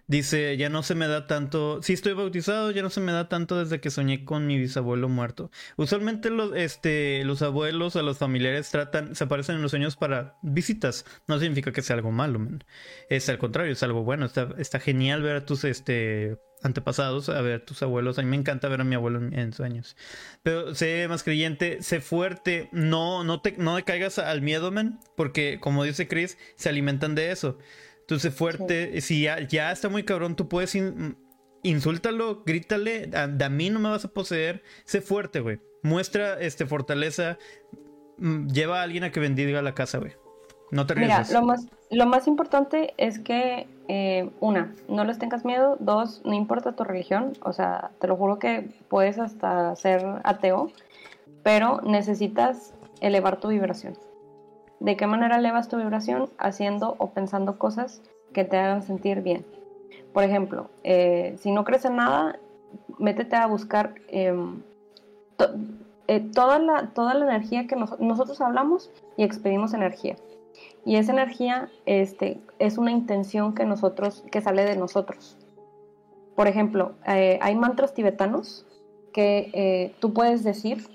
Dice, 0.09 0.57
ya 0.57 0.69
no 0.69 0.81
se 0.81 0.95
me 0.95 1.07
da 1.07 1.27
tanto, 1.27 1.83
si 1.83 1.93
estoy 1.93 2.13
bautizado, 2.13 2.71
ya 2.71 2.81
no 2.81 2.89
se 2.89 2.99
me 2.99 3.11
da 3.11 3.29
tanto 3.29 3.59
desde 3.59 3.79
que 3.79 3.91
soñé 3.91 4.25
con 4.25 4.47
mi 4.47 4.57
bisabuelo 4.57 5.07
muerto. 5.07 5.51
Usualmente 5.77 6.31
los, 6.31 6.55
este, 6.55 7.23
los 7.25 7.43
abuelos 7.43 7.95
o 7.95 8.01
los 8.01 8.17
familiares 8.17 8.71
tratan, 8.71 9.13
se 9.15 9.25
aparecen 9.25 9.57
en 9.57 9.61
los 9.61 9.69
sueños 9.69 9.95
para 9.97 10.35
visitas. 10.41 11.05
No 11.27 11.37
significa 11.37 11.71
que 11.71 11.83
sea 11.83 11.95
algo 11.95 12.11
malo, 12.11 12.39
Es 13.07 13.29
al 13.29 13.37
contrario, 13.37 13.71
es 13.71 13.83
algo 13.83 14.03
bueno. 14.03 14.25
Está, 14.25 14.49
está 14.57 14.79
genial 14.79 15.21
ver 15.21 15.35
a 15.35 15.45
tus 15.45 15.63
este, 15.63 16.39
antepasados, 16.63 17.29
a 17.29 17.39
ver 17.41 17.63
tus 17.63 17.83
abuelos. 17.83 18.17
A 18.17 18.23
mí 18.23 18.29
me 18.29 18.35
encanta 18.35 18.67
ver 18.67 18.81
a 18.81 18.85
mi 18.85 18.95
abuelo 18.95 19.19
en, 19.19 19.53
sueños. 19.53 19.95
Pero 20.41 20.73
sé 20.73 21.07
más 21.07 21.21
creyente, 21.21 21.83
sé 21.83 22.01
fuerte, 22.01 22.69
no, 22.71 23.23
no 23.23 23.41
te, 23.41 23.53
no 23.57 23.77
caigas 23.85 24.17
al 24.19 24.41
miedo, 24.41 24.71
man, 24.71 24.99
porque 25.15 25.59
como 25.59 25.83
dice 25.83 26.07
Chris, 26.07 26.39
se 26.55 26.69
alimentan 26.69 27.13
de 27.13 27.31
eso. 27.31 27.59
Entonces, 28.09 28.33
fuerte. 28.33 28.99
Si 29.01 29.21
ya, 29.21 29.71
está 29.71 29.87
muy 29.87 30.01
cabrón, 30.01 30.35
tú 30.35 30.47
puedes. 30.47 30.75
insúltalo, 31.61 32.41
grítale. 32.43 33.11
A, 33.13 33.45
a, 33.45 33.49
mí 33.49 33.69
no 33.69 33.79
me 33.79 33.89
vas 33.89 34.03
a 34.03 34.07
poseer. 34.07 34.63
Sé 34.83 35.01
fuerte, 35.01 35.41
güey. 35.41 35.59
Muestra 35.83 36.39
este, 36.39 36.65
fortaleza. 36.65 37.37
Mm, 38.17 38.47
lleva 38.47 38.79
a 38.79 38.83
alguien 38.83 39.03
a 39.03 39.11
que 39.11 39.19
bendiga 39.19 39.61
la 39.61 39.75
casa, 39.75 39.99
güey. 39.99 40.13
No 40.71 40.87
te 40.87 40.95
Mira, 40.95 41.23
lo 41.31 41.43
más, 41.43 41.67
lo 41.91 42.07
más 42.07 42.25
importante 42.25 42.95
es 42.97 43.19
que, 43.19 43.67
eh, 43.87 44.31
una, 44.39 44.73
no 44.87 45.03
les 45.03 45.19
tengas 45.19 45.45
miedo. 45.45 45.77
Dos, 45.79 46.23
no 46.25 46.33
importa 46.33 46.75
tu 46.75 46.83
religión. 46.83 47.33
O 47.43 47.53
sea, 47.53 47.91
te 48.01 48.07
lo 48.07 48.15
juro 48.15 48.39
que 48.39 48.71
puedes 48.87 49.19
hasta 49.19 49.75
ser 49.75 50.03
ateo. 50.23 50.71
Pero 51.43 51.79
necesitas 51.83 52.73
elevar 53.01 53.39
tu 53.39 53.49
vibración. 53.49 53.93
¿De 54.79 54.95
qué 54.95 55.07
manera 55.07 55.37
elevas 55.37 55.67
tu 55.67 55.77
vibración? 55.77 56.29
Haciendo 56.37 56.95
o 56.99 57.11
pensando 57.11 57.57
cosas 57.57 58.01
que 58.33 58.45
te 58.45 58.57
hagan 58.57 58.83
sentir 58.83 59.21
bien. 59.21 59.45
Por 60.13 60.23
ejemplo, 60.23 60.69
eh, 60.83 61.35
si 61.39 61.51
no 61.51 61.63
crees 61.63 61.85
en 61.85 61.97
nada, 61.97 62.39
métete 62.97 63.35
a 63.35 63.47
buscar 63.47 63.95
em, 64.07 64.61
eh, 66.07 66.19
toda, 66.33 66.59
la, 66.59 67.25
energía 67.25 67.67
que 67.67 67.75
nosotros 67.75 68.39
hablamos 68.41 68.89
y 69.17 69.23
expedimos 69.23 69.73
energía. 69.73 70.15
Y 70.85 70.95
esa 70.95 71.11
energía 71.11 71.69
este, 71.85 72.39
es 72.57 72.77
una 72.77 72.91
intención 72.91 73.53
que 73.53 73.65
nosotros, 73.65 74.23
que 74.31 74.41
sale 74.41 74.63
de 74.63 74.75
nosotros. 74.75 75.37
Por 76.35 76.47
ejemplo, 76.47 76.93
eh, 77.05 77.37
hay 77.41 77.55
mantras 77.55 77.93
tibetanos 77.93 78.65
que 79.11 79.93
tú 79.99 80.13
puedes 80.13 80.43
decir 80.43 80.87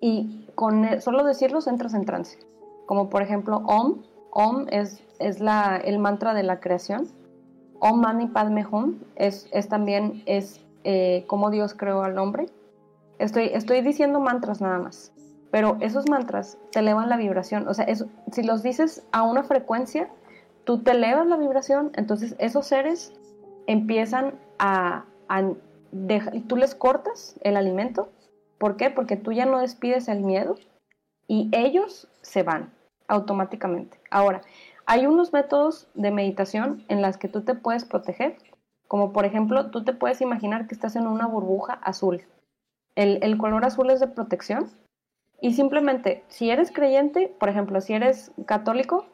y 0.00 0.48
con 0.56 1.00
solo 1.00 1.22
decirlos 1.22 1.68
entras 1.68 1.94
en 1.94 2.04
trance. 2.04 2.38
Como 2.86 3.08
por 3.08 3.22
ejemplo 3.22 3.58
Om. 3.66 4.02
Om 4.30 4.66
es, 4.70 5.02
es 5.18 5.40
la, 5.40 5.76
el 5.76 5.98
mantra 5.98 6.34
de 6.34 6.42
la 6.42 6.60
creación. 6.60 7.08
Om 7.80 8.00
Mani 8.00 8.28
Padme 8.28 8.64
Hum 8.64 9.00
es, 9.16 9.48
es 9.52 9.68
también 9.68 10.22
es 10.26 10.60
eh, 10.84 11.24
cómo 11.26 11.50
Dios 11.50 11.74
creó 11.74 12.02
al 12.02 12.16
hombre. 12.16 12.46
Estoy, 13.18 13.50
estoy 13.52 13.80
diciendo 13.82 14.20
mantras 14.20 14.60
nada 14.60 14.78
más, 14.78 15.12
pero 15.50 15.76
esos 15.80 16.08
mantras 16.08 16.58
te 16.70 16.78
elevan 16.78 17.08
la 17.08 17.16
vibración. 17.16 17.66
O 17.68 17.74
sea, 17.74 17.86
si 18.30 18.42
los 18.42 18.62
dices 18.62 19.04
a 19.12 19.22
una 19.22 19.42
frecuencia, 19.42 20.08
tú 20.64 20.82
te 20.82 20.92
elevas 20.92 21.26
la 21.26 21.36
vibración, 21.36 21.90
entonces 21.94 22.36
esos 22.38 22.66
seres 22.66 23.12
empiezan 23.66 24.34
a, 24.58 25.04
a 25.28 25.42
tú 26.46 26.56
les 26.56 26.74
cortas 26.74 27.36
el 27.42 27.56
alimento. 27.56 28.08
¿Por 28.58 28.76
qué? 28.76 28.90
Porque 28.90 29.16
tú 29.16 29.32
ya 29.32 29.44
no 29.44 29.58
despides 29.58 30.08
el 30.08 30.20
miedo 30.20 30.56
y 31.26 31.48
ellos 31.52 32.08
se 32.22 32.42
van 32.42 32.72
automáticamente. 33.08 33.98
Ahora, 34.10 34.42
hay 34.86 35.06
unos 35.06 35.32
métodos 35.32 35.88
de 35.94 36.10
meditación 36.10 36.84
en 36.88 37.02
las 37.02 37.16
que 37.16 37.28
tú 37.28 37.42
te 37.42 37.54
puedes 37.54 37.84
proteger, 37.84 38.36
como 38.88 39.12
por 39.12 39.24
ejemplo, 39.24 39.70
tú 39.70 39.84
te 39.84 39.92
puedes 39.92 40.20
imaginar 40.20 40.66
que 40.66 40.74
estás 40.74 40.96
en 40.96 41.06
una 41.06 41.26
burbuja 41.26 41.74
azul. 41.74 42.24
El, 42.94 43.38
color 43.38 43.64
azul 43.64 43.90
es 43.90 44.00
de 44.00 44.06
protección 44.06 44.70
y 45.40 45.54
simplemente, 45.54 46.24
si 46.28 46.50
eres 46.50 46.70
creyente, 46.70 47.34
por 47.40 47.48
ejemplo, 47.48 47.80
si 47.80 47.94
eres 47.94 48.32
católico, 48.46 49.06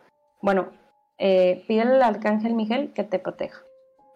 bueno, 0.43 0.71
eh, 1.19 1.65
pídele 1.69 1.95
al 1.95 2.03
arcángel 2.03 2.55
Miguel 2.55 2.93
que 2.93 3.05
te 3.05 3.21
proteja. 3.21 3.63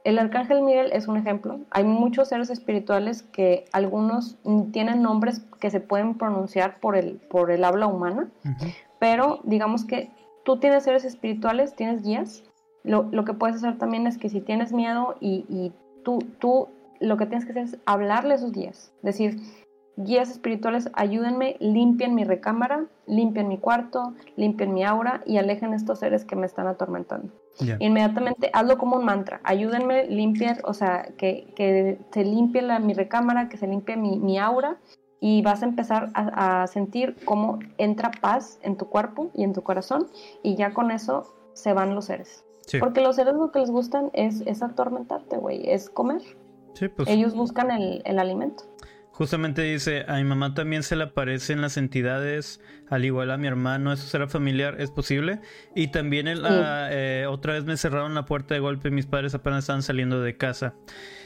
El 0.04 0.18
arcángel 0.18 0.62
Miguel 0.62 0.90
es 0.92 1.06
un 1.06 1.16
ejemplo. 1.16 1.60
Hay 1.70 1.84
muchos 1.84 2.28
seres 2.28 2.50
espirituales 2.50 3.22
que 3.22 3.64
algunos 3.72 4.36
tienen 4.72 5.02
nombres 5.02 5.44
que 5.60 5.70
se 5.70 5.80
pueden 5.80 6.18
pronunciar 6.18 6.80
por 6.80 6.96
el, 6.96 7.20
por 7.30 7.50
el 7.50 7.62
habla 7.62 7.86
humana, 7.86 8.28
pero 8.98 9.40
digamos 9.44 9.84
que 9.84 10.10
tú 10.44 10.58
tienes 10.58 10.84
seres 10.84 11.04
espirituales, 11.04 11.74
tienes 11.74 12.02
guías. 12.02 12.42
Lo, 12.82 13.24
que 13.24 13.32
puedes 13.32 13.56
hacer 13.56 13.78
también 13.78 14.08
es 14.08 14.18
que 14.18 14.28
si 14.28 14.40
tienes 14.40 14.72
miedo 14.72 15.14
y, 15.20 15.72
tú, 16.02 16.18
tú 16.40 16.68
lo 16.98 17.16
que 17.16 17.26
tienes 17.26 17.44
que 17.44 17.52
hacer 17.52 17.64
es 17.64 17.78
hablarle 17.86 18.32
a 18.32 18.36
esos 18.36 18.52
guías. 18.52 18.92
Decir, 19.02 19.36
guías 19.96 20.30
espirituales, 20.30 20.90
ayúdenme, 20.94 21.56
limpien 21.60 22.14
mi 22.14 22.24
recámara, 22.24 22.86
limpien 23.06 23.48
mi 23.48 23.58
cuarto, 23.58 24.14
limpien 24.36 24.72
mi 24.72 24.84
aura 24.84 25.22
y 25.26 25.36
alejen 25.36 25.74
estos 25.74 25.98
seres 25.98 26.24
que 26.24 26.36
me 26.36 26.46
están 26.46 26.66
atormentando. 26.66 27.32
Inmediatamente 27.80 28.50
hazlo 28.54 28.78
como 28.78 28.96
un 28.96 29.04
mantra, 29.04 29.40
ayúdenme, 29.44 30.06
limpiar, 30.06 30.60
o 30.64 30.72
sea, 30.72 31.08
que, 31.18 31.98
se 32.10 32.24
limpie 32.24 32.62
la, 32.62 32.78
mi 32.78 32.94
recámara, 32.94 33.48
que 33.48 33.58
se 33.58 33.66
limpie 33.66 33.96
mi, 33.96 34.18
mi 34.18 34.38
aura 34.38 34.78
y 35.20 35.40
vas 35.42 35.62
a 35.62 35.66
empezar 35.66 36.10
a, 36.14 36.66
sentir 36.66 37.16
cómo 37.24 37.60
entra 37.78 38.10
paz 38.10 38.58
en 38.62 38.76
tu 38.76 38.86
cuerpo 38.86 39.30
y 39.34 39.44
en 39.44 39.52
tu 39.52 39.62
corazón 39.62 40.08
y 40.42 40.56
ya 40.56 40.74
con 40.74 40.90
eso 40.90 41.32
se 41.52 41.72
van 41.72 41.94
los 41.94 42.06
seres. 42.06 42.44
Porque 42.80 43.00
los 43.00 43.16
seres 43.16 43.34
lo 43.34 43.52
que 43.52 43.60
les 43.60 43.70
gustan 43.70 44.10
es, 44.14 44.40
es 44.46 44.62
atormentarte, 44.62 45.36
güey, 45.36 45.70
es 45.70 45.90
comer. 45.90 46.22
Pues. 46.96 47.08
Ellos 47.08 47.34
buscan 47.34 47.70
el, 47.70 48.02
el, 48.04 48.18
alimento. 48.18 48.64
Justamente 49.12 49.62
dice, 49.62 50.04
a 50.08 50.16
mi 50.16 50.24
mamá 50.24 50.54
también 50.54 50.82
se 50.82 50.96
le 50.96 51.04
aparecen 51.04 51.60
las 51.60 51.76
entidades, 51.76 52.60
al 52.88 53.04
igual 53.04 53.30
a 53.30 53.36
mi 53.36 53.46
hermano, 53.46 53.92
eso 53.92 54.06
será 54.06 54.26
familiar, 54.26 54.80
¿es 54.80 54.90
posible? 54.90 55.40
Y 55.76 55.88
también 55.88 56.26
eh, 56.28 57.26
otra 57.28 57.52
vez 57.52 57.64
me 57.64 57.76
cerraron 57.76 58.14
la 58.14 58.24
puerta 58.24 58.54
de 58.54 58.60
golpe, 58.60 58.90
mis 58.90 59.06
padres 59.06 59.34
apenas 59.34 59.60
estaban 59.60 59.82
saliendo 59.82 60.22
de 60.22 60.36
casa. 60.38 60.74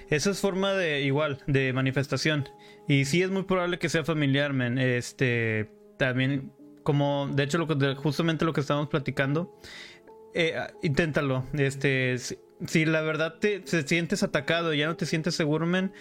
Esa 0.08 0.30
es 0.30 0.40
forma 0.40 0.72
de, 0.72 1.02
igual, 1.02 1.38
de 1.46 1.72
manifestación. 1.72 2.48
Y 2.88 3.04
sí 3.04 3.22
es 3.22 3.30
muy 3.30 3.42
probable 3.44 3.78
que 3.78 3.88
sea 3.88 4.04
familiar, 4.04 4.52
men. 4.52 4.78
Este, 4.78 5.70
también, 5.96 6.52
como, 6.82 7.28
de 7.32 7.42
hecho, 7.44 7.58
lo 7.58 7.66
que, 7.66 7.94
justamente 7.94 8.44
lo 8.44 8.52
que 8.52 8.60
estamos 8.60 8.88
platicando, 8.88 9.56
eh, 10.34 10.54
inténtalo. 10.82 11.44
Este, 11.54 12.16
si, 12.18 12.84
la 12.84 13.00
verdad 13.00 13.38
te, 13.40 13.62
sientes 13.66 14.22
atacado, 14.22 14.74
ya 14.74 14.86
no 14.86 14.96
te 14.96 15.06
sientes 15.06 15.34
seguro, 15.34 15.66
men. 15.66 15.92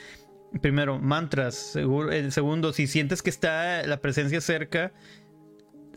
Primero, 0.62 1.00
mantras. 1.00 1.56
Seguro, 1.56 2.12
el 2.12 2.32
segundo, 2.32 2.74
si 2.74 2.88
sientes 2.88 3.22
que 3.22 3.30
está 3.30 3.86
la 3.86 3.98
presencia 3.98 4.40
cerca, 4.42 4.94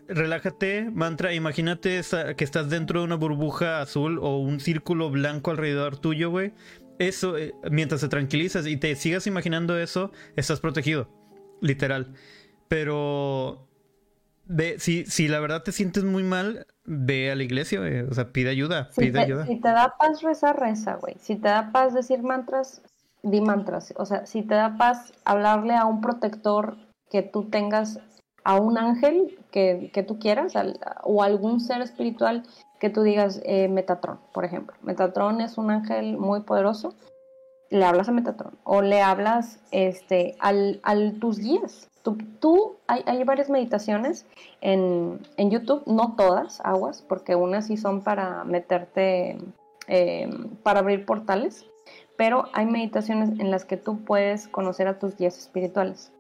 relájate, 0.09 0.91
mantra, 0.91 1.35
imagínate 1.35 2.01
que 2.37 2.45
estás 2.45 2.71
dentro 2.71 3.01
de 3.01 3.07
una 3.07 3.15
burbuja 3.17 3.81
azul 3.81 4.19
o 4.21 4.39
un 4.39 4.61
círculo 4.61 5.11
blanco 5.11 5.51
alrededor 5.51 5.99
tuyo, 5.99 6.31
güey 6.31 6.53
eso, 6.99 7.39
eh, 7.39 7.55
mientras 7.71 8.01
te 8.01 8.09
tranquilizas 8.09 8.67
y 8.67 8.77
te 8.77 8.95
sigas 8.97 9.27
imaginando 9.27 9.79
eso, 9.79 10.11
estás 10.37 10.61
protegido, 10.61 11.09
literal. 11.61 12.15
Pero 12.69 13.69
ve, 14.45 14.77
si, 14.79 15.07
si 15.07 15.29
la 15.29 15.41
verdad 15.41 15.63
te 15.63 15.73
sientes 15.73 16.05
muy 16.05 16.23
mal, 16.23 16.67
ve 16.85 17.31
a 17.31 17.37
la 17.37 17.43
iglesia, 17.43 17.81
o 18.09 18.15
sea, 18.15 18.33
pide 18.33 18.51
ayuda, 18.51 18.91
si 18.93 19.03
pide 19.03 19.13
te, 19.13 19.19
ayuda. 19.21 19.47
Si 19.47 19.61
te 19.61 19.69
da 19.69 19.95
paz, 19.99 20.23
reza, 20.23 20.53
reza, 20.53 20.95
güey. 20.97 21.17
Si 21.21 21.37
te 21.37 21.49
da 21.49 21.73
paz 21.73 21.95
decir 21.95 22.23
mantras, 22.23 22.83
di 23.23 23.41
mantras. 23.41 23.93
O 23.97 24.07
sea, 24.07 24.27
si 24.27 24.43
te 24.43 24.55
da 24.55 24.77
paz 24.77 25.13
hablarle 25.25 25.75
a 25.75 25.85
un 25.85 26.01
protector 26.01 26.77
que 27.11 27.23
tú 27.23 27.45
tengas, 27.45 28.01
a 28.45 28.57
un 28.57 28.79
ángel 28.79 29.39
que, 29.51 29.91
que 29.93 30.03
tú 30.03 30.19
quieras, 30.19 30.55
o 31.03 31.23
algún 31.23 31.61
ser 31.61 31.81
espiritual 31.83 32.45
que 32.79 32.91
tú 32.91 33.03
digas 33.03 33.41
eh, 33.45 33.69
Metatron, 33.69 34.19
por 34.33 34.45
ejemplo. 34.45 34.77
Metatron 34.83 35.41
es 35.41 35.59
un 35.59 35.71
ángel 35.71 36.17
muy 36.17 36.41
poderoso. 36.41 36.95
Le 37.71 37.85
hablas 37.85 38.09
a 38.09 38.13
Metatron 38.13 38.57
o 38.65 38.81
le 38.81 39.03
hablas 39.03 39.61
este, 39.73 40.37
al, 40.39 40.81
al 40.83 41.19
tus 41.19 41.39
guías. 41.39 41.89
Tú, 42.41 42.77
hay, 42.87 43.03
hay, 43.05 43.23
varias 43.25 43.51
meditaciones 43.51 44.25
en, 44.63 45.21
en, 45.37 45.51
YouTube, 45.51 45.83
no 45.87 46.15
todas, 46.17 46.63
aguas, 46.65 47.05
porque 47.07 47.35
unas 47.35 47.67
sí 47.67 47.77
son 47.77 48.03
para 48.03 48.45
meterte, 48.45 49.37
em, 49.89 50.49
para 50.63 50.81
abrir 50.81 51.05
portales, 51.05 51.67
pero 52.19 52.45
hay 52.53 52.67
meditaciones 52.67 53.31
en 53.41 53.51
las 53.51 53.65
que 53.65 53.79
tú 53.79 54.05
puedes 54.05 54.47
conocer 54.49 54.89
a 54.89 54.99
tus 54.99 55.17
guías 55.17 55.39
espirituales 55.39 56.13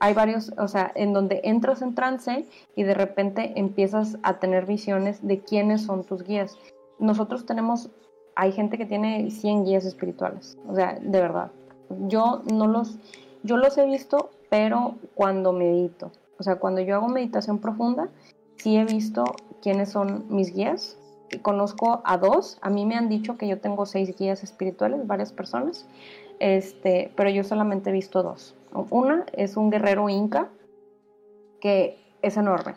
hay 0.00 0.12
varios, 0.12 0.52
o 0.58 0.68
sea, 0.68 0.92
en 0.94 1.14
donde 1.14 1.40
entras 1.44 1.80
en 1.80 1.94
trance 1.94 2.46
y 2.76 2.82
de 2.82 2.92
repente 2.92 3.52
empiezas 3.56 4.18
a 4.22 4.38
tener 4.38 4.66
visiones 4.66 5.26
de 5.26 5.40
quiénes 5.40 5.82
son 5.82 6.04
tus 6.04 6.24
guías. 6.24 6.58
Nosotros 6.98 7.46
tenemos, 7.46 7.90
hay 8.34 8.52
gente 8.52 8.76
que 8.76 8.86
tiene 8.86 9.30
100 9.30 9.64
guías 9.64 9.86
espirituales, 9.86 10.58
o 10.68 10.74
sea, 10.74 10.98
de 11.00 11.20
verdad. 11.20 11.50
Yo 12.08 12.42
no 12.52 12.66
los, 12.66 12.98
yo 13.44 13.56
los 13.56 13.78
he 13.78 13.86
visto, 13.86 14.30
pero 14.50 14.96
cuando 15.14 15.52
medito, 15.52 16.12
o 16.38 16.42
sea, 16.42 16.56
cuando 16.56 16.80
yo 16.80 16.96
hago 16.96 17.08
meditación 17.08 17.58
profunda, 17.58 18.08
sí 18.56 18.76
he 18.76 18.84
visto 18.84 19.24
quiénes 19.62 19.90
son 19.90 20.26
mis 20.28 20.52
guías. 20.52 20.98
Conozco 21.42 22.02
a 22.04 22.18
dos, 22.18 22.58
a 22.60 22.70
mí 22.70 22.86
me 22.86 22.96
han 22.96 23.08
dicho 23.08 23.36
que 23.36 23.48
yo 23.48 23.58
tengo 23.58 23.86
seis 23.86 24.16
guías 24.16 24.42
espirituales, 24.42 25.06
varias 25.06 25.32
personas, 25.32 25.88
este, 26.38 27.12
pero 27.16 27.30
yo 27.30 27.44
solamente 27.44 27.90
he 27.90 27.92
visto 27.92 28.22
dos. 28.22 28.54
Una 28.90 29.24
es 29.32 29.56
un 29.56 29.70
guerrero 29.70 30.08
inca 30.08 30.48
que 31.60 31.98
es 32.22 32.36
enorme. 32.36 32.74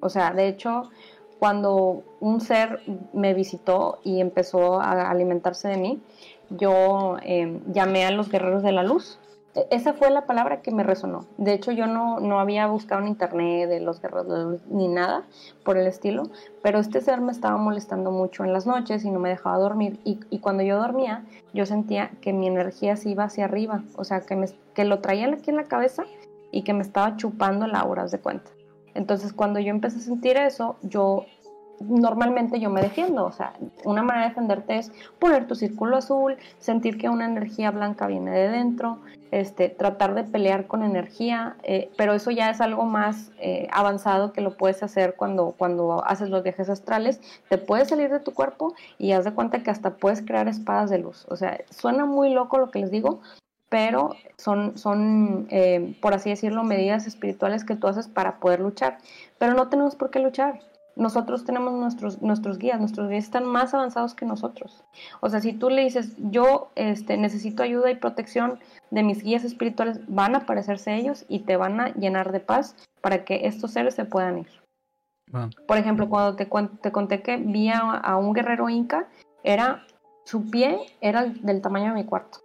O 0.00 0.08
sea, 0.08 0.32
de 0.32 0.48
hecho, 0.48 0.90
cuando 1.38 2.02
un 2.20 2.40
ser 2.40 2.80
me 3.12 3.34
visitó 3.34 4.00
y 4.02 4.20
empezó 4.20 4.80
a 4.80 5.10
alimentarse 5.10 5.68
de 5.68 5.76
mí, 5.76 6.02
yo 6.50 7.16
em, 7.22 7.60
llamé 7.72 8.04
a 8.04 8.10
los 8.10 8.28
guerreros 8.28 8.62
de 8.62 8.72
la 8.72 8.82
luz. 8.82 9.19
E, 9.54 9.66
esa 9.70 9.92
fue 9.92 10.10
la 10.10 10.26
palabra 10.26 10.62
que 10.62 10.70
me 10.70 10.82
resonó. 10.82 11.26
De 11.38 11.52
hecho, 11.52 11.72
yo 11.72 11.86
no, 11.86 12.20
no 12.20 12.40
había 12.40 12.66
buscado 12.66 13.02
en 13.02 13.08
internet 13.08 13.68
de 13.68 13.80
los 13.80 14.00
guerreros 14.00 14.60
ni 14.68 14.88
nada 14.88 15.24
por 15.64 15.76
el 15.76 15.86
estilo, 15.86 16.24
pero 16.62 16.78
este 16.78 17.00
ser 17.00 17.20
me 17.20 17.32
estaba 17.32 17.56
molestando 17.56 18.10
mucho 18.10 18.44
en 18.44 18.52
las 18.52 18.66
noches 18.66 19.04
y 19.04 19.10
no 19.10 19.18
me 19.18 19.28
dejaba 19.28 19.58
dormir. 19.58 20.00
Y, 20.04 20.20
y 20.30 20.38
cuando 20.38 20.62
yo 20.62 20.78
dormía, 20.78 21.24
yo 21.52 21.66
sentía 21.66 22.10
que 22.20 22.32
mi 22.32 22.46
energía 22.46 22.96
se 22.96 23.10
iba 23.10 23.24
hacia 23.24 23.44
arriba, 23.44 23.82
o 23.96 24.04
sea, 24.04 24.20
que, 24.20 24.36
me, 24.36 24.46
que 24.74 24.84
lo 24.84 25.00
traían 25.00 25.34
aquí 25.34 25.50
en 25.50 25.56
la 25.56 25.64
cabeza 25.64 26.04
y 26.52 26.62
que 26.62 26.72
me 26.72 26.82
estaba 26.82 27.16
chupando 27.16 27.66
la 27.66 27.80
aura, 27.80 28.06
de 28.06 28.18
cuenta. 28.18 28.50
Entonces, 28.94 29.32
cuando 29.32 29.60
yo 29.60 29.70
empecé 29.70 29.98
a 29.98 30.02
sentir 30.02 30.36
eso, 30.36 30.76
yo 30.82 31.26
normalmente 31.80 32.60
yo 32.60 32.70
me 32.70 32.82
defiendo. 32.82 33.24
O 33.24 33.32
sea, 33.32 33.54
una 33.84 34.02
manera 34.02 34.24
de 34.24 34.28
defenderte 34.30 34.78
es 34.78 34.92
poner 35.18 35.46
tu 35.46 35.54
círculo 35.54 35.96
azul, 35.96 36.36
sentir 36.58 36.98
que 36.98 37.08
una 37.08 37.24
energía 37.24 37.70
blanca 37.70 38.06
viene 38.06 38.30
de 38.30 38.48
dentro, 38.48 38.98
este, 39.30 39.68
tratar 39.68 40.14
de 40.14 40.24
pelear 40.24 40.66
con 40.66 40.82
energía, 40.82 41.56
eh, 41.62 41.90
pero 41.96 42.12
eso 42.14 42.30
ya 42.30 42.50
es 42.50 42.60
algo 42.60 42.84
más 42.84 43.32
eh, 43.38 43.68
avanzado 43.72 44.32
que 44.32 44.40
lo 44.40 44.56
puedes 44.56 44.82
hacer 44.82 45.14
cuando, 45.16 45.54
cuando 45.56 46.04
haces 46.04 46.28
los 46.28 46.42
viajes 46.42 46.68
astrales. 46.68 47.20
Te 47.48 47.58
puedes 47.58 47.88
salir 47.88 48.10
de 48.10 48.20
tu 48.20 48.32
cuerpo 48.32 48.74
y 48.98 49.12
haz 49.12 49.24
de 49.24 49.32
cuenta 49.32 49.62
que 49.62 49.70
hasta 49.70 49.96
puedes 49.96 50.22
crear 50.22 50.48
espadas 50.48 50.90
de 50.90 50.98
luz. 50.98 51.26
O 51.28 51.36
sea, 51.36 51.58
suena 51.70 52.04
muy 52.04 52.32
loco 52.32 52.58
lo 52.58 52.70
que 52.70 52.80
les 52.80 52.90
digo, 52.90 53.20
pero 53.68 54.16
son, 54.36 54.76
son 54.76 55.46
eh, 55.50 55.96
por 56.02 56.12
así 56.12 56.28
decirlo, 56.28 56.64
medidas 56.64 57.06
espirituales 57.06 57.64
que 57.64 57.76
tú 57.76 57.86
haces 57.86 58.08
para 58.08 58.38
poder 58.38 58.60
luchar. 58.60 58.98
Pero 59.38 59.54
no 59.54 59.68
tenemos 59.68 59.94
por 59.94 60.10
qué 60.10 60.18
luchar 60.18 60.60
nosotros 61.00 61.44
tenemos 61.46 61.72
nuestros, 61.72 62.20
nuestros 62.20 62.58
guías, 62.58 62.78
nuestros 62.78 63.08
guías 63.08 63.24
están 63.24 63.46
más 63.46 63.72
avanzados 63.72 64.14
que 64.14 64.26
nosotros. 64.26 64.84
O 65.20 65.30
sea, 65.30 65.40
si 65.40 65.54
tú 65.54 65.70
le 65.70 65.82
dices, 65.82 66.14
yo 66.18 66.70
este, 66.74 67.16
necesito 67.16 67.62
ayuda 67.62 67.90
y 67.90 67.96
protección 67.96 68.60
de 68.90 69.02
mis 69.02 69.22
guías 69.22 69.42
espirituales, 69.44 70.00
van 70.08 70.34
a 70.34 70.40
aparecerse 70.40 70.94
ellos 70.94 71.24
y 71.26 71.40
te 71.40 71.56
van 71.56 71.80
a 71.80 71.94
llenar 71.94 72.32
de 72.32 72.40
paz 72.40 72.76
para 73.00 73.24
que 73.24 73.46
estos 73.46 73.70
seres 73.70 73.94
se 73.94 74.04
puedan 74.04 74.40
ir. 74.40 74.48
Por 75.66 75.78
ejemplo, 75.78 76.08
cuando 76.10 76.36
te, 76.36 76.46
te 76.82 76.92
conté 76.92 77.22
que 77.22 77.38
vi 77.38 77.70
a, 77.70 78.16
un 78.16 78.34
guerrero 78.34 78.68
inca, 78.68 79.08
era 79.42 79.86
su 80.24 80.50
pie 80.50 80.80
era 81.00 81.24
del 81.24 81.62
tamaño 81.62 81.88
de 81.88 81.94
mi 81.94 82.04
cuarto. 82.04 82.40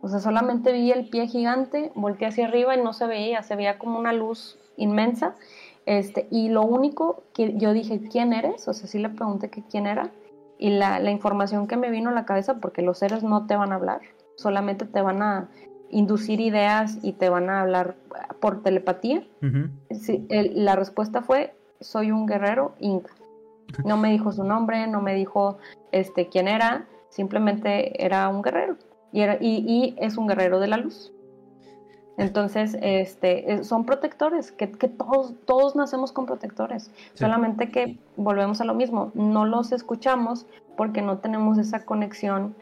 O 0.00 0.08
sea, 0.08 0.18
solamente 0.18 0.72
vi 0.72 0.90
el 0.90 1.08
pie 1.08 1.28
gigante, 1.28 1.92
volteé 1.94 2.26
hacia 2.26 2.48
arriba 2.48 2.74
y 2.74 2.82
no 2.82 2.92
se 2.92 3.06
veía, 3.06 3.44
se 3.44 3.54
veía 3.54 3.78
como 3.78 4.00
una 4.00 4.12
luz 4.12 4.58
inmensa 4.76 5.36
este, 5.86 6.28
y 6.30 6.48
lo 6.48 6.62
único 6.62 7.24
que 7.34 7.56
yo 7.56 7.72
dije, 7.72 8.00
¿quién 8.10 8.32
eres? 8.32 8.68
O 8.68 8.72
sea, 8.72 8.86
sí 8.86 8.98
le 8.98 9.08
pregunté 9.08 9.50
que 9.50 9.62
quién 9.62 9.86
era. 9.86 10.10
Y 10.58 10.70
la, 10.70 11.00
la, 11.00 11.10
información 11.10 11.66
que 11.66 11.76
me 11.76 11.90
vino 11.90 12.10
a 12.10 12.12
la 12.12 12.24
cabeza, 12.24 12.60
porque 12.60 12.82
los 12.82 12.98
seres 12.98 13.24
no 13.24 13.46
te 13.46 13.56
van 13.56 13.72
a 13.72 13.74
hablar, 13.74 14.00
solamente 14.36 14.84
te 14.84 15.02
van 15.02 15.20
a 15.20 15.48
inducir 15.90 16.40
ideas 16.40 16.98
y 17.02 17.12
te 17.12 17.28
van 17.28 17.50
a 17.50 17.60
hablar 17.60 17.94
por 18.40 18.62
telepatía. 18.62 19.22
la 20.18 20.76
respuesta 20.76 21.22
fue, 21.22 21.54
soy 21.80 22.10
un 22.10 22.26
guerrero 22.26 22.74
inca. 22.80 23.12
No 23.84 23.96
me 23.96 24.10
dijo 24.10 24.32
su 24.32 24.44
nombre, 24.44 24.86
no 24.86 25.00
me 25.00 25.14
dijo 25.14 25.58
este, 25.92 26.28
quién 26.28 26.48
era, 26.48 26.86
simplemente 27.08 28.04
era 28.04 28.28
un 28.28 28.42
guerrero. 28.42 28.76
Y, 29.12 29.20
era, 29.20 29.36
y, 29.40 29.64
y 29.66 29.96
es 29.98 30.16
un 30.16 30.26
guerrero 30.26 30.58
de 30.60 30.68
la 30.68 30.78
luz. 30.78 31.12
Entonces, 32.22 32.76
este, 32.80 33.52
eh, 33.52 33.64
son 33.64 33.84
protectores, 33.84 34.52
que, 34.52 34.66
todos, 34.66 35.34
todos 35.44 35.76
nacemos 35.76 36.12
con 36.12 36.26
protectores, 36.26 36.90
solamente 37.14 37.70
que 37.70 37.98
volvemos 38.16 38.60
a 38.60 38.64
lo 38.64 38.74
mismo, 38.74 39.10
no 39.14 39.44
los 39.44 39.72
escuchamos 39.72 40.46
porque 40.76 41.02
no 41.02 41.18
tenemos 41.18 41.58
esa 41.58 41.84
conexión 41.84 42.54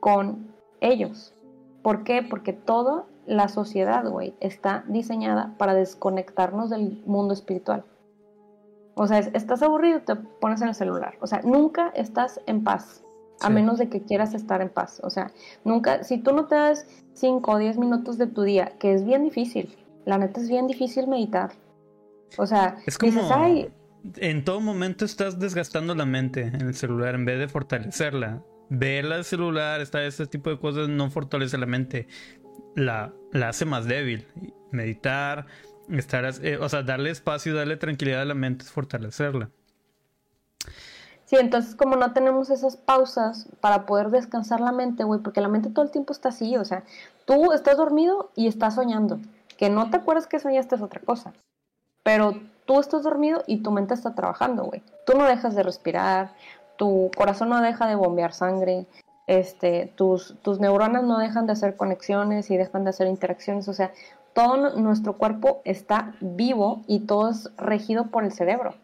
con 0.00 0.48
ellos. 0.80 1.34
¿Por 1.82 2.04
qué? 2.04 2.22
Porque 2.22 2.52
toda 2.52 3.04
la 3.26 3.48
sociedad, 3.48 4.08
güey, 4.08 4.34
está 4.40 4.84
diseñada 4.88 5.54
para 5.58 5.74
desconectarnos 5.74 6.70
del 6.70 7.02
mundo 7.06 7.34
espiritual. 7.34 7.84
O 8.94 9.06
sea, 9.06 9.18
estás 9.18 9.62
aburrido, 9.62 10.00
te 10.00 10.14
pones 10.16 10.62
en 10.62 10.68
el 10.68 10.74
celular. 10.74 11.16
O 11.20 11.26
sea, 11.26 11.40
nunca 11.42 11.88
estás 11.94 12.40
en 12.46 12.64
paz 12.64 13.03
a 13.40 13.50
menos 13.50 13.78
de 13.78 13.88
que 13.88 14.02
quieras 14.02 14.34
estar 14.34 14.60
en 14.60 14.68
paz. 14.68 15.00
O 15.02 15.10
sea, 15.10 15.30
nunca, 15.64 16.02
si 16.04 16.18
tú 16.18 16.32
no 16.32 16.46
te 16.46 16.54
das 16.54 16.86
5 17.14 17.50
o 17.50 17.58
10 17.58 17.78
minutos 17.78 18.18
de 18.18 18.26
tu 18.26 18.42
día, 18.42 18.72
que 18.78 18.94
es 18.94 19.04
bien 19.04 19.24
difícil, 19.24 19.76
la 20.04 20.18
neta 20.18 20.40
es 20.40 20.48
bien 20.48 20.66
difícil 20.66 21.06
meditar. 21.08 21.52
O 22.36 22.46
sea, 22.46 22.78
es 22.86 22.98
como, 22.98 23.12
dices, 23.12 23.30
ay... 23.30 23.70
En 24.16 24.44
todo 24.44 24.60
momento 24.60 25.04
estás 25.04 25.38
desgastando 25.38 25.94
la 25.94 26.04
mente 26.04 26.42
en 26.42 26.60
el 26.60 26.74
celular 26.74 27.14
en 27.14 27.24
vez 27.24 27.38
de 27.38 27.48
fortalecerla. 27.48 28.42
Ver 28.68 29.06
el 29.06 29.24
celular, 29.24 29.80
está 29.80 30.04
ese 30.04 30.26
tipo 30.26 30.50
de 30.50 30.58
cosas 30.58 30.88
no 30.88 31.10
fortalece 31.10 31.56
la 31.58 31.66
mente, 31.66 32.06
la, 32.74 33.14
la 33.32 33.50
hace 33.50 33.64
más 33.64 33.86
débil. 33.86 34.26
Meditar, 34.72 35.46
estar, 35.90 36.30
eh, 36.42 36.58
o 36.58 36.68
sea, 36.68 36.82
darle 36.82 37.10
espacio, 37.10 37.54
darle 37.54 37.76
tranquilidad 37.76 38.22
a 38.22 38.26
la 38.26 38.34
mente 38.34 38.64
es 38.64 38.70
fortalecerla. 38.70 39.50
Sí, 41.24 41.36
entonces 41.36 41.74
como 41.74 41.96
no 41.96 42.12
tenemos 42.12 42.50
esas 42.50 42.76
pausas 42.76 43.48
para 43.60 43.86
poder 43.86 44.10
descansar 44.10 44.60
la 44.60 44.72
mente, 44.72 45.04
güey, 45.04 45.20
porque 45.20 45.40
la 45.40 45.48
mente 45.48 45.70
todo 45.70 45.84
el 45.84 45.90
tiempo 45.90 46.12
está 46.12 46.28
así, 46.28 46.56
o 46.56 46.64
sea, 46.64 46.84
tú 47.24 47.52
estás 47.52 47.76
dormido 47.76 48.30
y 48.34 48.46
estás 48.46 48.74
soñando. 48.74 49.18
Que 49.56 49.70
no 49.70 49.90
te 49.90 49.96
acuerdas 49.96 50.26
que 50.26 50.38
soñaste 50.38 50.74
es 50.74 50.82
otra 50.82 51.00
cosa. 51.00 51.32
Pero 52.02 52.34
tú 52.66 52.80
estás 52.80 53.02
dormido 53.02 53.42
y 53.46 53.62
tu 53.62 53.70
mente 53.70 53.94
está 53.94 54.14
trabajando, 54.14 54.64
güey. 54.64 54.82
Tú 55.06 55.16
no 55.16 55.24
dejas 55.24 55.54
de 55.54 55.62
respirar, 55.62 56.32
tu 56.76 57.10
corazón 57.16 57.48
no 57.48 57.60
deja 57.62 57.86
de 57.86 57.94
bombear 57.94 58.32
sangre, 58.32 58.86
este, 59.26 59.92
tus, 59.96 60.36
tus 60.42 60.60
neuronas 60.60 61.04
no 61.04 61.18
dejan 61.18 61.46
de 61.46 61.52
hacer 61.52 61.76
conexiones 61.76 62.50
y 62.50 62.56
dejan 62.56 62.84
de 62.84 62.90
hacer 62.90 63.06
interacciones, 63.06 63.68
o 63.68 63.72
sea, 63.72 63.92
todo 64.34 64.56
nuestro 64.76 65.16
cuerpo 65.16 65.62
está 65.64 66.14
vivo 66.20 66.82
y 66.86 67.00
todo 67.00 67.30
es 67.30 67.50
regido 67.56 68.06
por 68.06 68.24
el 68.24 68.32
cerebro. 68.32 68.74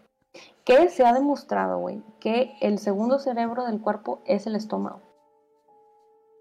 ¿Qué 0.70 0.88
se 0.88 1.04
ha 1.04 1.12
demostrado, 1.12 1.80
güey? 1.80 2.00
Que 2.20 2.54
el 2.60 2.78
segundo 2.78 3.18
cerebro 3.18 3.66
del 3.66 3.80
cuerpo 3.80 4.20
es 4.24 4.46
el 4.46 4.54
estómago. 4.54 5.00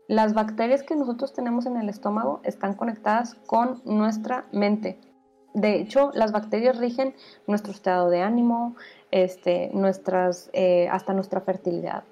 Las 0.08 0.36
bacterias 0.36 0.84
que 0.84 0.96
nosotros 0.96 1.34
tenemos 1.34 1.66
en 1.66 1.78
el 1.78 1.90
estómago 1.90 2.40
están 2.44 2.76
conectadas 2.76 3.34
con 3.48 3.82
nuestra 3.86 4.46
mente. 4.52 5.02
De 5.56 5.78
hecho, 5.78 6.12
las 6.14 6.32
bacterias 6.32 6.78
rigen 6.78 7.16
nuestro 7.48 7.72
estado 7.72 8.12
de 8.12 8.22
ánimo, 8.22 8.76
este, 9.10 9.72
nuestras, 9.74 10.52
eh, 10.54 10.88
hasta 10.90 11.16
nuestra 11.16 11.42
fertilidad. 11.42 12.04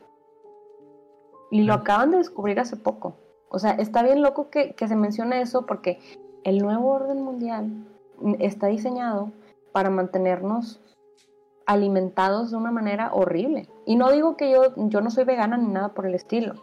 Y 1.52 1.66
lo 1.66 1.76
acaban 1.76 2.10
de 2.10 2.18
descubrir 2.18 2.60
hace 2.60 2.78
poco. 2.78 3.14
O 3.50 3.60
sea, 3.60 3.74
está 3.74 4.02
bien 4.02 4.24
loco 4.24 4.50
que, 4.50 4.74
que 4.74 4.88
se 4.88 4.96
mencione 4.96 5.40
eso 5.42 5.68
porque 5.68 6.00
el 6.44 6.64
nuevo 6.64 6.90
orden 6.94 7.22
mundial 7.22 7.86
está 8.40 8.66
diseñado 8.66 9.32
para 9.72 9.92
mantenernos 9.92 10.82
alimentados 11.68 12.50
de 12.50 12.58
una 12.58 12.72
manera 12.72 13.14
horrible. 13.14 13.70
Y 13.86 13.96
no 13.96 14.12
digo 14.12 14.36
que 14.36 14.50
yo, 14.50 14.74
yo 14.76 15.02
no 15.02 15.12
soy 15.12 15.26
vegana 15.26 15.58
ni 15.58 15.68
nada 15.68 15.90
por 15.90 16.08
el 16.08 16.16
estilo, 16.16 16.56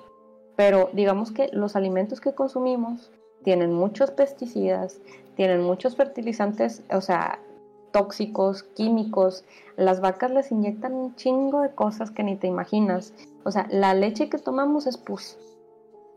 pero 0.57 0.91
digamos 0.93 1.31
que 1.31 1.49
los 1.53 1.77
alimentos 1.77 2.21
que 2.21 2.35
consumimos 2.35 3.13
tienen 3.45 3.73
muchos 3.73 4.11
pesticidas, 4.11 5.01
tienen 5.37 5.63
muchos 5.63 5.95
fertilizantes, 5.95 6.83
o 6.91 7.01
sea, 7.01 7.39
tóxicos, 7.93 8.65
químicos. 8.65 9.45
Las 9.77 10.01
vacas 10.01 10.33
les 10.33 10.51
inyectan 10.51 10.95
un 10.95 11.15
chingo 11.15 11.61
de 11.61 11.75
cosas 11.75 12.11
que 12.11 12.25
ni 12.25 12.37
te 12.37 12.49
imaginas. 12.49 13.15
O 13.45 13.53
sea, 13.53 13.69
la 13.71 13.95
leche 13.95 14.29
que 14.29 14.39
tomamos 14.39 14.87
es 14.87 14.97
pus. 14.97 15.39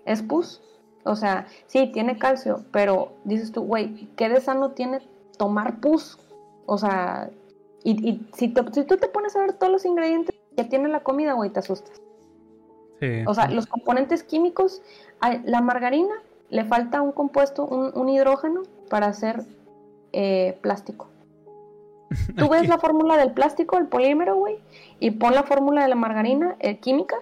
Es 0.06 0.24
pus. 0.24 0.62
O 1.04 1.16
sea, 1.16 1.46
sí, 1.68 1.92
tiene 1.94 2.18
calcio, 2.18 2.66
pero 2.72 3.14
dices 3.24 3.52
tú, 3.52 3.62
güey, 3.62 4.10
¿qué 4.16 4.28
de 4.28 4.42
sano 4.42 4.72
tiene 4.72 5.02
tomar 5.38 5.80
pus? 5.80 6.18
O 6.66 6.78
sea, 6.78 7.30
y, 7.94 8.28
si, 8.34 8.54
si, 8.74 8.84
tú 8.84 8.98
te 8.98 9.08
pones 9.08 9.34
a 9.38 9.40
ver 9.40 9.54
todos 9.54 9.72
los 9.72 9.86
ingredientes 9.86 10.36
que 10.58 10.66
tiene 10.66 10.90
la 10.90 11.00
comida, 11.00 11.34
güey, 11.34 11.50
te 11.50 11.60
asustas. 11.60 12.02
O 13.28 13.34
sea, 13.34 13.48
los 13.50 13.68
componentes 13.68 14.24
químicos, 14.24 14.82
la 15.46 15.62
margarina 15.62 16.14
le 16.50 16.66
falta 16.66 17.02
un 17.02 17.14
compuesto, 17.14 17.66
un, 17.66 18.10
hidrógeno 18.10 18.64
para 18.90 19.08
hacer 19.08 19.46
eh, 20.12 20.58
plástico. 20.62 21.08
Tú 22.38 22.50
ves 22.50 22.68
la 22.68 22.78
fórmula 22.78 23.16
del 23.16 23.32
plástico, 23.32 23.78
el 23.78 23.88
polímero, 23.88 24.36
güey, 24.36 24.58
y 25.00 25.12
pon 25.12 25.34
la 25.34 25.44
fórmula 25.44 25.84
de 25.84 25.88
la 25.88 25.96
margarina 25.96 26.58
eh, 26.60 26.80
química, 26.80 27.16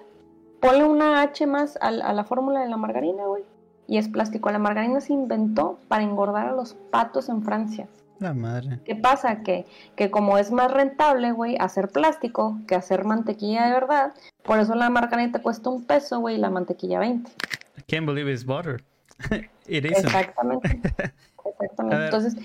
ponle 0.61 0.85
una 0.85 1.21
H 1.21 1.45
más 1.45 1.77
a, 1.79 1.89
a 1.89 2.13
la 2.13 2.23
fórmula 2.23 2.61
de 2.61 2.69
la 2.69 2.77
margarina, 2.77 3.25
güey, 3.25 3.43
y 3.87 3.97
es 3.97 4.07
plástico. 4.07 4.49
La 4.49 4.59
margarina 4.59 4.99
se 4.99 5.13
inventó 5.13 5.77
para 5.89 6.03
engordar 6.03 6.47
a 6.47 6.53
los 6.53 6.73
patos 6.73 7.29
en 7.29 7.43
Francia. 7.43 7.87
La 8.19 8.33
madre. 8.33 8.79
¿Qué 8.85 8.95
pasa? 8.95 9.41
Que, 9.43 9.65
que 9.95 10.09
como 10.09 10.37
es 10.37 10.51
más 10.51 10.71
rentable, 10.71 11.31
güey, 11.31 11.57
hacer 11.59 11.89
plástico 11.89 12.59
que 12.67 12.75
hacer 12.75 13.03
mantequilla 13.03 13.65
de 13.65 13.73
verdad, 13.73 14.13
por 14.43 14.59
eso 14.59 14.75
la 14.75 14.89
margarita 14.89 15.41
cuesta 15.41 15.69
un 15.69 15.85
peso, 15.85 16.19
güey, 16.19 16.35
y 16.35 16.39
la 16.39 16.49
mantequilla 16.49 16.99
20. 16.99 17.29
I 17.77 17.81
can't 17.87 18.05
believe 18.05 18.31
it's 18.31 18.45
butter. 18.45 18.83
It 19.67 19.85
Exactamente. 19.85 20.81
Exactamente. 21.45 22.05
Entonces, 22.05 22.35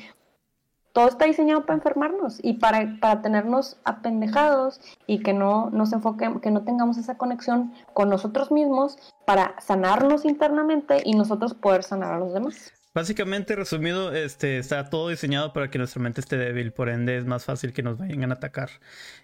todo 0.93 1.09
está 1.09 1.27
diseñado 1.27 1.65
para 1.67 1.75
enfermarnos 1.75 2.39
y 2.43 2.55
para, 2.55 2.97
para 3.01 3.23
tenernos 3.23 3.77
apendejados 3.85 4.81
y 5.07 5.23
que 5.23 5.33
no 5.33 5.71
nos 5.71 5.93
enfoquemos, 5.93 6.43
que 6.43 6.51
no 6.51 6.65
tengamos 6.65 6.99
esa 6.99 7.17
conexión 7.17 7.73
con 7.93 8.09
nosotros 8.09 8.51
mismos 8.51 8.99
para 9.25 9.55
sanarnos 9.61 10.25
internamente 10.25 11.03
y 11.05 11.15
nosotros 11.15 11.55
poder 11.55 11.85
sanar 11.85 12.15
a 12.15 12.19
los 12.19 12.35
demás. 12.35 12.73
Básicamente, 12.93 13.55
resumido, 13.55 14.13
este, 14.13 14.59
está 14.59 14.91
todo 14.91 15.09
diseñado 15.09 15.53
para 15.53 15.71
que 15.71 15.79
nuestra 15.79 16.03
mente 16.03 16.21
esté 16.21 16.37
débil, 16.37 16.73
por 16.73 16.89
ende 16.89 17.17
es 17.17 17.25
más 17.25 17.45
fácil 17.45 17.73
que 17.73 17.83
nos 17.83 17.99
vayan 17.99 18.31
a 18.31 18.35
atacar. 18.35 18.71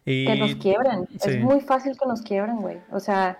Y... 0.05 0.27
Que 0.27 0.37
nos 0.37 0.55
quiebren, 0.57 1.09
es 1.21 1.41
muy 1.41 1.61
fácil 1.61 1.99
que 1.99 2.07
nos 2.07 2.23
quiebren, 2.23 2.57
güey. 2.59 2.79
O 2.93 3.01
sea, 3.01 3.39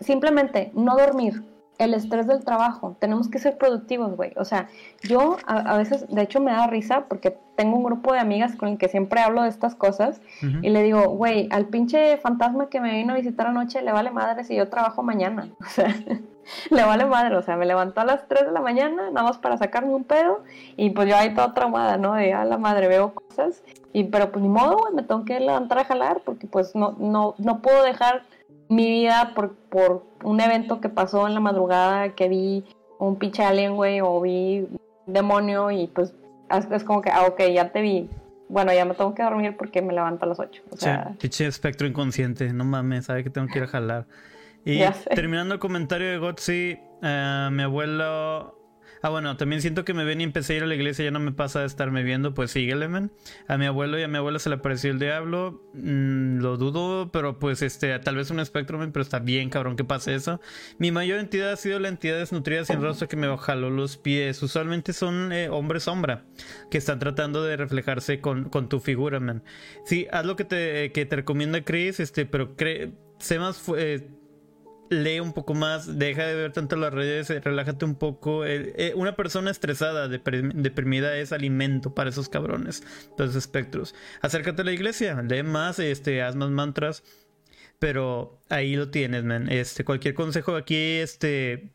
simplemente 0.00 0.70
no 0.74 0.96
dormir, 0.96 1.42
el 1.78 1.94
estrés 1.94 2.26
del 2.26 2.44
trabajo. 2.44 2.96
Tenemos 3.00 3.28
que 3.28 3.38
ser 3.38 3.58
productivos, 3.58 4.14
güey. 4.16 4.32
O 4.36 4.44
sea, 4.44 4.68
yo 5.02 5.36
a, 5.46 5.58
a, 5.58 5.78
veces, 5.78 6.06
de 6.08 6.22
hecho, 6.22 6.40
me 6.40 6.52
da 6.52 6.66
risa 6.66 7.06
porque 7.08 7.36
tengo 7.56 7.76
un 7.76 7.84
grupo 7.84 8.12
de 8.12 8.20
amigas 8.20 8.56
con 8.56 8.68
el 8.68 8.78
que 8.78 8.88
siempre 8.88 9.20
hablo 9.20 9.42
de 9.42 9.48
estas 9.48 9.74
cosas 9.74 10.20
y 10.62 10.70
le 10.70 10.82
digo, 10.82 11.08
güey, 11.10 11.48
al 11.50 11.66
pinche 11.66 12.16
fantasma 12.18 12.68
que 12.68 12.80
me 12.80 12.94
vino 12.96 13.12
a 13.12 13.16
visitar 13.16 13.46
anoche 13.46 13.82
le 13.82 13.92
vale 13.92 14.10
madre 14.10 14.44
si 14.44 14.56
yo 14.56 14.68
trabajo 14.68 15.02
mañana. 15.02 15.48
O 15.62 15.74
sea, 15.74 15.94
le 16.70 16.82
vale 16.84 17.04
madre. 17.06 17.36
O 17.36 17.42
sea, 17.42 17.56
me 17.56 17.66
levantó 17.66 18.00
a 18.00 18.04
las 18.04 18.26
3 18.28 18.46
de 18.46 18.52
la 18.52 18.60
mañana 18.60 19.10
nada 19.10 19.26
más 19.26 19.38
para 19.38 19.56
sacarme 19.56 19.94
un 19.94 20.04
pedo 20.04 20.42
y 20.76 20.90
pues 20.90 21.08
yo 21.08 21.16
ahí 21.16 21.34
toda 21.34 21.54
traumada, 21.54 21.96
¿no? 21.96 22.14
De 22.14 22.32
a 22.32 22.44
la 22.44 22.58
madre 22.58 22.88
veo 22.88 23.14
cosas 23.14 23.62
y 23.92 24.04
pero 24.04 24.30
pues 24.30 24.42
ni 24.42 24.48
modo, 24.48 24.78
güey, 24.78 24.94
me 24.94 25.02
tengo 25.02 25.24
que 25.24 25.38
levantar 25.40 25.78
a 25.78 25.84
jalar 25.84 26.22
porque 26.24 26.46
pues 26.46 26.74
no, 26.74 26.96
no, 26.98 27.34
no 27.38 27.60
puedo 27.60 27.82
dejar 27.82 28.22
mi 28.68 28.90
vida 28.90 29.32
por, 29.34 29.54
por 29.54 30.04
un 30.22 30.40
evento 30.40 30.80
que 30.80 30.88
pasó 30.88 31.26
en 31.26 31.34
la 31.34 31.40
madrugada, 31.40 32.14
que 32.14 32.28
vi 32.28 32.64
un 32.98 33.16
pinche 33.16 33.44
alien, 33.44 33.76
güey, 33.76 34.00
o 34.00 34.20
vi 34.20 34.66
demonio 35.06 35.70
y 35.70 35.88
pues 35.88 36.14
es 36.70 36.84
como 36.84 37.02
que, 37.02 37.10
ah, 37.10 37.26
ok, 37.26 37.40
ya 37.52 37.70
te 37.70 37.80
vi. 37.80 38.08
Bueno, 38.48 38.72
ya 38.72 38.84
me 38.84 38.94
tengo 38.94 39.14
que 39.14 39.22
dormir 39.22 39.56
porque 39.56 39.80
me 39.80 39.94
levanto 39.94 40.24
a 40.24 40.28
las 40.28 40.38
8. 40.38 40.62
O 40.70 40.76
sea, 40.76 41.14
pinche 41.18 41.46
espectro 41.46 41.86
inconsciente, 41.86 42.52
no 42.52 42.64
mames, 42.64 43.06
sabe 43.06 43.24
que 43.24 43.30
tengo 43.30 43.46
que 43.48 43.58
ir 43.58 43.64
a 43.64 43.68
jalar. 43.68 44.06
Y 44.64 44.80
terminando 45.14 45.54
el 45.54 45.60
comentario 45.60 46.08
de 46.08 46.18
Gotzi, 46.18 46.78
uh, 47.02 47.50
mi 47.50 47.62
abuelo 47.62 48.62
Ah, 49.04 49.08
bueno, 49.08 49.36
también 49.36 49.60
siento 49.60 49.84
que 49.84 49.94
me 49.94 50.04
ven 50.04 50.20
y 50.20 50.24
empecé 50.24 50.52
a 50.52 50.56
ir 50.58 50.62
a 50.62 50.66
la 50.66 50.76
iglesia, 50.76 51.04
ya 51.04 51.10
no 51.10 51.18
me 51.18 51.32
pasa 51.32 51.58
de 51.58 51.66
estarme 51.66 52.04
viendo, 52.04 52.34
pues 52.34 52.52
síguele, 52.52 52.86
man. 52.86 53.10
A 53.48 53.58
mi 53.58 53.66
abuelo 53.66 53.98
y 53.98 54.04
a 54.04 54.08
mi 54.08 54.16
abuela 54.16 54.38
se 54.38 54.48
le 54.48 54.54
apareció 54.54 54.92
el 54.92 55.00
diablo, 55.00 55.60
mm, 55.74 56.38
lo 56.38 56.56
dudo, 56.56 57.10
pero 57.10 57.40
pues 57.40 57.62
este, 57.62 57.98
tal 57.98 58.14
vez 58.14 58.30
un 58.30 58.38
espectro, 58.38 58.78
pero 58.92 59.02
está 59.02 59.18
bien, 59.18 59.50
cabrón, 59.50 59.74
que 59.74 59.82
pase 59.82 60.14
eso. 60.14 60.40
Mi 60.78 60.92
mayor 60.92 61.18
entidad 61.18 61.50
ha 61.50 61.56
sido 61.56 61.80
la 61.80 61.88
entidad 61.88 62.18
desnutrida 62.18 62.64
sin 62.64 62.80
rostro 62.80 63.08
que 63.08 63.16
me 63.16 63.36
jaló 63.38 63.70
los 63.70 63.96
pies. 63.96 64.40
Usualmente 64.40 64.92
son 64.92 65.32
eh, 65.32 65.48
hombres 65.48 65.82
sombra 65.82 66.24
que 66.70 66.78
están 66.78 67.00
tratando 67.00 67.42
de 67.42 67.56
reflejarse 67.56 68.20
con, 68.20 68.50
con 68.50 68.68
tu 68.68 68.78
figura, 68.78 69.18
man. 69.18 69.42
Sí, 69.84 70.06
haz 70.12 70.24
lo 70.24 70.36
que 70.36 70.44
te, 70.44 70.92
que 70.92 71.06
te 71.06 71.16
recomienda 71.16 71.64
Chris, 71.64 71.98
este, 71.98 72.24
pero 72.24 72.54
cree, 72.54 72.92
sé 73.18 73.40
más... 73.40 73.60
Eh, 73.76 74.08
lee 74.92 75.20
un 75.20 75.32
poco 75.32 75.54
más, 75.54 75.98
deja 75.98 76.26
de 76.26 76.34
ver 76.34 76.52
tanto 76.52 76.76
las 76.76 76.92
redes, 76.92 77.30
eh, 77.30 77.40
relájate 77.40 77.84
un 77.84 77.94
poco. 77.94 78.44
Eh, 78.44 78.72
eh, 78.76 78.92
una 78.94 79.16
persona 79.16 79.50
estresada, 79.50 80.08
deprimida 80.08 81.16
es 81.16 81.32
alimento 81.32 81.94
para 81.94 82.10
esos 82.10 82.28
cabrones, 82.28 82.84
esos 83.18 83.34
espectros. 83.34 83.94
Acércate 84.20 84.62
a 84.62 84.64
la 84.64 84.72
iglesia, 84.72 85.20
lee 85.22 85.42
más, 85.42 85.78
este, 85.78 86.22
haz 86.22 86.36
más 86.36 86.50
mantras, 86.50 87.02
pero 87.78 88.40
ahí 88.48 88.76
lo 88.76 88.90
tienes, 88.90 89.24
man. 89.24 89.50
Este, 89.50 89.84
cualquier 89.84 90.14
consejo 90.14 90.54
aquí, 90.54 90.76
este, 90.76 91.72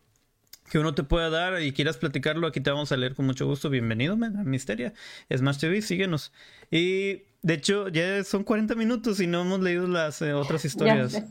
que 0.69 0.79
uno 0.79 0.93
te 0.93 1.03
pueda 1.03 1.29
dar 1.29 1.61
y 1.61 1.73
quieras 1.73 1.97
platicarlo, 1.97 2.47
aquí 2.47 2.61
te 2.61 2.69
vamos 2.69 2.91
a 2.91 2.97
leer 2.97 3.15
con 3.15 3.25
mucho 3.25 3.45
gusto. 3.45 3.69
Bienvenido, 3.69 4.15
man, 4.15 4.37
a 4.37 4.43
Misteria. 4.43 4.93
Smash 5.35 5.59
TV, 5.59 5.81
síguenos. 5.81 6.31
Y 6.71 7.23
de 7.41 7.53
hecho, 7.53 7.87
ya 7.87 8.23
son 8.23 8.43
40 8.43 8.75
minutos 8.75 9.19
y 9.19 9.27
no 9.27 9.41
hemos 9.41 9.61
leído 9.61 9.87
las 9.87 10.21
otras 10.21 10.65
historias. 10.65 11.23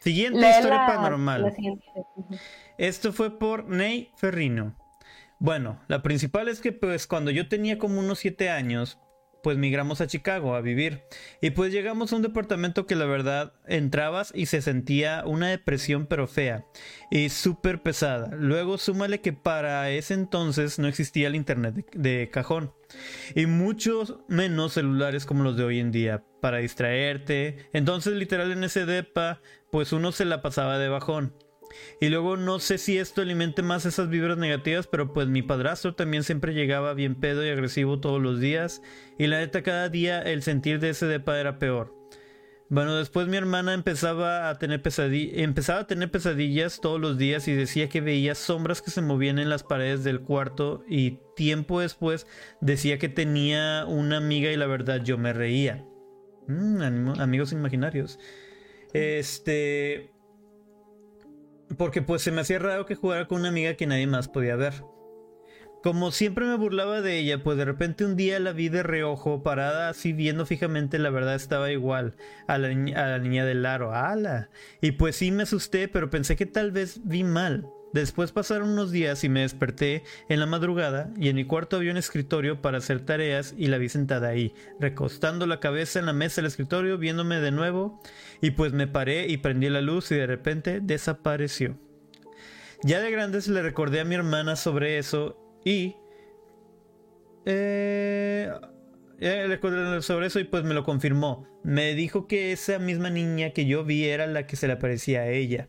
Siguiente 0.00 0.48
historia 0.48 0.86
paranormal. 0.86 1.54
Esto 2.78 3.12
fue 3.12 3.38
por 3.38 3.64
Ney 3.64 4.10
Ferrino. 4.16 4.74
Bueno, 5.40 5.80
la 5.88 6.02
principal 6.02 6.48
es 6.48 6.60
que 6.60 6.72
pues 6.72 7.06
cuando 7.06 7.30
yo 7.30 7.48
tenía 7.48 7.78
como 7.78 8.00
unos 8.00 8.18
7 8.18 8.50
años, 8.50 8.98
pues 9.42 9.56
migramos 9.56 10.00
a 10.00 10.06
Chicago 10.06 10.54
a 10.54 10.60
vivir. 10.60 11.02
Y 11.40 11.50
pues 11.50 11.72
llegamos 11.72 12.12
a 12.12 12.16
un 12.16 12.22
departamento 12.22 12.86
que 12.86 12.96
la 12.96 13.06
verdad 13.06 13.52
entrabas 13.66 14.32
y 14.34 14.46
se 14.46 14.62
sentía 14.62 15.22
una 15.26 15.48
depresión 15.48 16.06
pero 16.06 16.26
fea 16.26 16.64
y 17.10 17.28
súper 17.28 17.82
pesada. 17.82 18.30
Luego 18.34 18.78
súmale 18.78 19.20
que 19.20 19.32
para 19.32 19.90
ese 19.90 20.14
entonces 20.14 20.78
no 20.78 20.88
existía 20.88 21.28
el 21.28 21.36
internet 21.36 21.86
de, 21.94 22.28
cajón 22.32 22.72
y 23.34 23.46
muchos 23.46 24.16
menos 24.28 24.74
celulares 24.74 25.26
como 25.26 25.44
los 25.44 25.56
de 25.56 25.64
hoy 25.64 25.78
en 25.80 25.92
día 25.92 26.24
para 26.40 26.58
distraerte. 26.58 27.68
Entonces 27.72 28.14
literal 28.14 28.52
en 28.52 28.64
ese 28.64 28.86
depa 28.86 29.40
pues 29.70 29.92
uno 29.92 30.12
se 30.12 30.24
la 30.24 30.42
pasaba 30.42 30.78
de 30.78 30.88
bajón. 30.88 31.34
Y 32.00 32.08
luego 32.08 32.36
no 32.36 32.58
sé 32.60 32.78
si 32.78 32.98
esto 32.98 33.20
alimente 33.20 33.62
más 33.62 33.84
esas 33.84 34.08
vibras 34.08 34.38
negativas, 34.38 34.86
pero 34.86 35.12
pues 35.12 35.28
mi 35.28 35.42
padrastro 35.42 35.94
también 35.94 36.22
siempre 36.22 36.54
llegaba 36.54 36.94
bien 36.94 37.14
pedo 37.14 37.44
y 37.44 37.50
agresivo 37.50 38.00
todos 38.00 38.20
los 38.20 38.40
días. 38.40 38.82
Y 39.18 39.26
la 39.26 39.38
neta 39.38 39.62
cada 39.62 39.88
día 39.88 40.22
el 40.22 40.42
sentir 40.42 40.80
de 40.80 40.90
ese 40.90 41.06
depa 41.06 41.38
era 41.38 41.58
peor. 41.58 41.94
Bueno, 42.70 42.96
después 42.96 43.28
mi 43.28 43.38
hermana 43.38 43.72
empezaba 43.72 44.50
a 44.50 44.58
tener 44.58 44.82
empezaba 45.32 45.80
a 45.80 45.86
tener 45.86 46.10
pesadillas 46.10 46.80
todos 46.82 47.00
los 47.00 47.16
días 47.16 47.48
y 47.48 47.54
decía 47.54 47.88
que 47.88 48.02
veía 48.02 48.34
sombras 48.34 48.82
que 48.82 48.90
se 48.90 49.00
movían 49.00 49.38
en 49.38 49.48
las 49.48 49.62
paredes 49.62 50.04
del 50.04 50.20
cuarto 50.20 50.84
y 50.86 51.18
tiempo 51.34 51.80
después 51.80 52.26
decía 52.60 52.98
que 52.98 53.08
tenía 53.08 53.86
una 53.86 54.18
amiga 54.18 54.52
y 54.52 54.56
la 54.56 54.66
verdad 54.66 55.02
yo 55.02 55.16
me 55.16 55.32
reía. 55.32 55.86
Mm, 56.46 57.18
amigos 57.18 57.52
imaginarios. 57.52 58.18
Este. 58.92 60.12
Porque 61.76 62.02
pues 62.02 62.22
se 62.22 62.32
me 62.32 62.40
hacía 62.40 62.58
raro 62.58 62.86
que 62.86 62.94
jugara 62.94 63.28
con 63.28 63.40
una 63.40 63.50
amiga 63.50 63.74
que 63.74 63.86
nadie 63.86 64.06
más 64.06 64.28
podía 64.28 64.56
ver. 64.56 64.74
Como 65.82 66.10
siempre 66.10 66.44
me 66.44 66.56
burlaba 66.56 67.02
de 67.02 67.18
ella, 67.18 67.42
pues 67.44 67.56
de 67.56 67.64
repente 67.64 68.04
un 68.04 68.16
día 68.16 68.40
la 68.40 68.52
vi 68.52 68.68
de 68.68 68.82
reojo, 68.82 69.44
parada 69.44 69.88
así 69.90 70.12
viendo 70.12 70.44
fijamente, 70.44 70.98
la 70.98 71.10
verdad 71.10 71.36
estaba 71.36 71.70
igual 71.70 72.16
a 72.48 72.58
la, 72.58 72.68
a 72.68 73.06
la 73.06 73.18
niña 73.18 73.44
del 73.44 73.64
aro. 73.64 73.94
¡Hala! 73.94 74.50
Y 74.80 74.92
pues 74.92 75.16
sí 75.16 75.30
me 75.30 75.44
asusté, 75.44 75.86
pero 75.86 76.10
pensé 76.10 76.34
que 76.34 76.46
tal 76.46 76.72
vez 76.72 77.00
vi 77.04 77.22
mal. 77.22 77.68
Después 77.92 78.32
pasaron 78.32 78.70
unos 78.70 78.90
días 78.90 79.24
y 79.24 79.28
me 79.28 79.40
desperté 79.40 80.02
en 80.28 80.40
la 80.40 80.46
madrugada 80.46 81.10
y 81.16 81.28
en 81.28 81.36
mi 81.36 81.44
cuarto 81.44 81.76
había 81.76 81.90
un 81.90 81.96
escritorio 81.96 82.60
para 82.60 82.78
hacer 82.78 83.00
tareas 83.00 83.54
y 83.56 83.68
la 83.68 83.78
vi 83.78 83.88
sentada 83.88 84.28
ahí, 84.28 84.52
recostando 84.78 85.46
la 85.46 85.58
cabeza 85.58 85.98
en 85.98 86.06
la 86.06 86.12
mesa 86.12 86.36
del 86.40 86.48
escritorio, 86.48 86.98
viéndome 86.98 87.40
de 87.40 87.50
nuevo 87.50 88.02
y 88.40 88.52
pues 88.52 88.72
me 88.72 88.86
paré 88.86 89.26
y 89.28 89.38
prendí 89.38 89.68
la 89.68 89.80
luz 89.80 90.10
y 90.10 90.16
de 90.16 90.26
repente 90.26 90.80
desapareció. 90.82 91.78
Ya 92.82 93.00
de 93.00 93.10
grandes 93.10 93.48
le 93.48 93.62
recordé 93.62 94.00
a 94.00 94.04
mi 94.04 94.14
hermana 94.14 94.56
sobre 94.56 94.98
eso 94.98 95.36
y... 95.64 95.96
Eh, 97.44 98.50
le 99.18 99.46
recordé 99.48 100.02
sobre 100.02 100.26
eso 100.26 100.38
y 100.38 100.44
pues 100.44 100.62
me 100.64 100.74
lo 100.74 100.84
confirmó. 100.84 101.46
Me 101.64 101.94
dijo 101.94 102.28
que 102.28 102.52
esa 102.52 102.78
misma 102.78 103.10
niña 103.10 103.50
que 103.50 103.66
yo 103.66 103.84
vi 103.84 104.04
era 104.04 104.26
la 104.26 104.46
que 104.46 104.54
se 104.56 104.68
le 104.68 104.74
aparecía 104.74 105.22
a 105.22 105.28
ella 105.28 105.68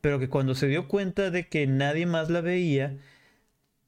pero 0.00 0.18
que 0.18 0.28
cuando 0.28 0.54
se 0.54 0.68
dio 0.68 0.88
cuenta 0.88 1.30
de 1.30 1.48
que 1.48 1.66
nadie 1.66 2.06
más 2.06 2.30
la 2.30 2.40
veía, 2.40 2.98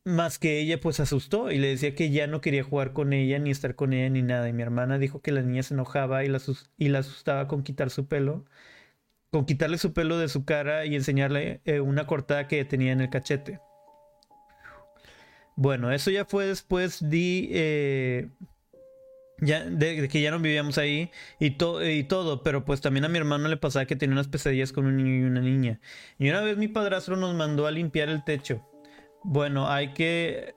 más 0.04 0.38
que 0.38 0.60
ella, 0.60 0.80
pues 0.80 1.00
asustó 1.00 1.50
y 1.50 1.58
le 1.58 1.68
decía 1.68 1.94
que 1.94 2.10
ya 2.10 2.26
no 2.26 2.40
quería 2.40 2.64
jugar 2.64 2.92
con 2.92 3.12
ella, 3.12 3.38
ni 3.38 3.50
estar 3.50 3.74
con 3.74 3.92
ella, 3.92 4.08
ni 4.08 4.22
nada. 4.22 4.48
Y 4.48 4.52
mi 4.52 4.62
hermana 4.62 4.98
dijo 4.98 5.20
que 5.20 5.32
la 5.32 5.42
niña 5.42 5.62
se 5.62 5.74
enojaba 5.74 6.24
y 6.24 6.28
la, 6.28 6.40
y 6.78 6.88
la 6.88 7.00
asustaba 7.00 7.48
con 7.48 7.62
quitar 7.62 7.90
su 7.90 8.06
pelo, 8.06 8.44
con 9.30 9.46
quitarle 9.46 9.78
su 9.78 9.92
pelo 9.92 10.18
de 10.18 10.28
su 10.28 10.44
cara 10.44 10.86
y 10.86 10.94
enseñarle 10.96 11.60
eh, 11.64 11.80
una 11.80 12.06
cortada 12.06 12.48
que 12.48 12.64
tenía 12.64 12.92
en 12.92 13.00
el 13.00 13.10
cachete. 13.10 13.60
Bueno, 15.56 15.92
eso 15.92 16.10
ya 16.10 16.24
fue 16.24 16.46
después 16.46 17.08
de... 17.08 17.48
Eh, 17.52 18.28
ya, 19.42 19.64
de, 19.64 20.08
que 20.08 20.20
ya 20.20 20.30
no 20.30 20.38
vivíamos 20.38 20.76
ahí 20.76 21.10
y, 21.38 21.46
y 21.46 22.04
todo, 22.04 22.42
pero 22.42 22.64
pues 22.66 22.82
también 22.82 23.06
a 23.06 23.08
mi 23.08 23.16
hermano 23.16 23.48
le 23.48 23.56
pasaba 23.56 23.86
que 23.86 23.96
tenía 23.96 24.12
unas 24.12 24.28
pesadillas 24.28 24.72
con 24.72 24.84
un 24.86 24.98
niño 24.98 25.14
y 25.14 25.22
una 25.24 25.40
niña. 25.40 25.80
Y 26.18 26.28
una 26.28 26.42
vez 26.42 26.58
mi 26.58 26.68
padrastro 26.68 27.16
nos 27.16 27.34
mandó 27.34 27.66
a 27.66 27.70
limpiar 27.70 28.10
el 28.10 28.22
techo. 28.22 28.69
Bueno, 29.22 29.68
hay 29.68 29.92
que 29.92 30.54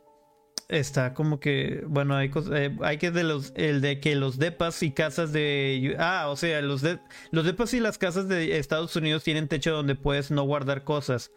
está 0.69 1.13
como 1.13 1.39
que 1.39 1.83
bueno 1.87 2.15
hay 2.15 2.31
eh, 2.51 2.75
hay 2.81 2.97
que 2.97 3.11
de 3.11 3.23
los 3.23 3.53
el 3.55 3.81
de 3.81 3.99
que 3.99 4.15
los 4.15 4.37
depas 4.37 4.81
y 4.81 4.91
casas 4.91 5.31
de 5.31 5.95
ah 5.99 6.27
o 6.29 6.35
sea 6.35 6.61
los 6.61 6.81
de, 6.81 6.99
los 7.31 7.45
depas 7.45 7.73
y 7.73 7.79
las 7.79 7.97
casas 7.97 8.27
de 8.27 8.57
Estados 8.57 8.95
Unidos 8.95 9.23
tienen 9.23 9.47
techo 9.47 9.73
donde 9.73 9.95
puedes 9.95 10.31
no 10.31 10.43
guardar 10.43 10.83
cosas. 10.83 11.31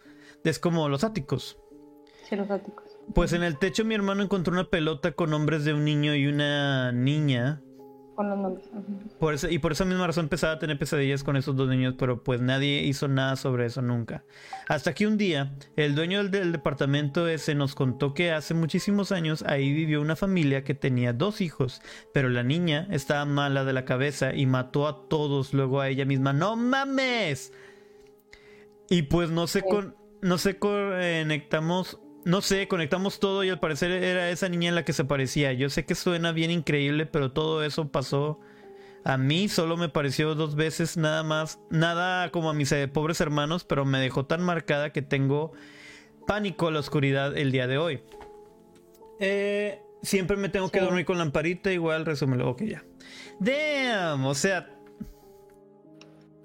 Es 0.45 0.59
como 0.59 0.89
los 0.89 1.03
áticos. 1.03 1.59
Sí 2.29 2.37
los 2.37 2.51
áticos. 2.51 2.85
Pues 3.15 3.33
en 3.33 3.43
el 3.43 3.59
techo 3.59 3.85
mi 3.85 3.95
hermano 3.95 4.23
encontró 4.23 4.53
una 4.53 4.69
pelota 4.71 5.13
con 5.13 5.31
nombres 5.31 5.65
de 5.65 5.73
un 5.73 5.85
niño 5.85 6.15
y 6.15 6.27
una 6.27 6.93
niña. 6.93 7.63
Con 8.17 8.31
los 8.31 8.39
nombres. 8.39 8.67
Por 9.21 9.35
eso, 9.35 9.51
y 9.51 9.59
por 9.59 9.73
esa 9.73 9.85
misma 9.85 10.07
razón 10.07 10.25
empezaba 10.25 10.55
a 10.55 10.59
tener 10.59 10.79
pesadillas 10.79 11.23
con 11.23 11.37
esos 11.37 11.55
dos 11.55 11.69
niños, 11.69 11.95
pero 11.99 12.25
pues 12.25 12.41
nadie 12.41 12.83
hizo 12.83 13.09
nada 13.09 13.37
sobre 13.37 13.67
eso 13.67 13.83
nunca. 13.83 14.25
Hasta 14.69 14.95
que 14.95 15.07
un 15.07 15.19
día, 15.19 15.53
el 15.77 15.95
dueño 15.95 16.25
del, 16.25 16.51
departamento 16.51 17.29
ese 17.29 17.55
nos 17.55 17.75
contó 17.75 18.15
que 18.15 18.33
hace 18.33 18.55
muchísimos 18.55 19.13
años 19.13 19.45
ahí 19.47 19.71
vivió 19.71 20.01
una 20.01 20.17
familia 20.17 20.65
que 20.65 20.75
tenía 20.75 21.13
dos 21.13 21.43
hijos, 21.43 21.83
pero 22.15 22.31
la 22.31 22.43
niña 22.43 22.89
estaba 22.91 23.27
mala 23.27 23.65
de 23.65 23.75
la 23.75 23.85
cabeza 23.85 24.35
y 24.35 24.47
mató 24.47 24.89
a 24.89 25.09
todos, 25.09 25.53
luego 25.53 25.83
a 25.83 25.89
ella 25.91 26.07
misma. 26.07 26.33
¡No 26.33 26.57
mames! 26.57 27.53
Y 28.89 29.03
pues 29.03 29.31
no 29.31 29.47
se, 29.47 29.61
con, 29.61 29.95
no 30.23 30.39
se 30.39 30.59
conectamos 30.59 32.01
no 32.27 32.43
sé, 32.43 32.67
conectamos 32.67 33.21
todo 33.21 33.45
y 33.45 33.51
al 33.51 33.61
parecer 33.61 33.93
era 33.93 34.31
esa 34.31 34.49
niña 34.49 34.69
en 34.69 34.75
la 34.75 34.85
que 34.85 34.93
se 34.93 35.05
parecía. 35.05 35.53
Yo 35.53 35.71
sé 35.71 35.85
que 35.85 35.95
suena 35.95 36.33
bien 36.33 36.51
increíble, 36.51 37.07
pero 37.07 37.31
todo 37.31 37.63
eso 37.63 37.93
pasó 37.93 38.41
a 39.05 39.17
mí. 39.17 39.49
Solo 39.49 39.77
me 39.77 39.89
pareció 39.89 40.35
dos 40.35 40.57
veces 40.57 40.97
nada 40.97 41.23
más. 41.23 41.61
Nada 41.71 42.33
como 42.33 42.51
a 42.51 42.53
mis 42.53 42.73
eh, 42.73 42.89
pobres 42.89 43.21
hermanos, 43.21 43.63
pero 43.63 43.85
me 43.85 44.01
dejó 44.01 44.27
tan 44.27 44.43
marcada 44.43 44.91
que 44.91 45.03
tengo 45.03 45.53
pánico 46.27 46.67
a 46.67 46.73
la 46.73 46.81
oscuridad 46.81 47.39
el 47.39 47.53
día 47.53 47.69
de 47.69 47.79
hoy. 47.79 48.03
Eh, 49.21 49.81
siempre 50.03 50.37
me 50.37 50.49
tengo 50.49 50.69
que 50.69 50.81
dormir 50.81 51.05
con 51.05 51.19
lamparita, 51.19 51.71
igual 51.71 52.05
resúmelo. 52.05 52.51
Ok, 52.51 52.65
ya. 52.65 52.85
Damn, 53.39 54.27
o 54.27 54.35
sea, 54.35 54.76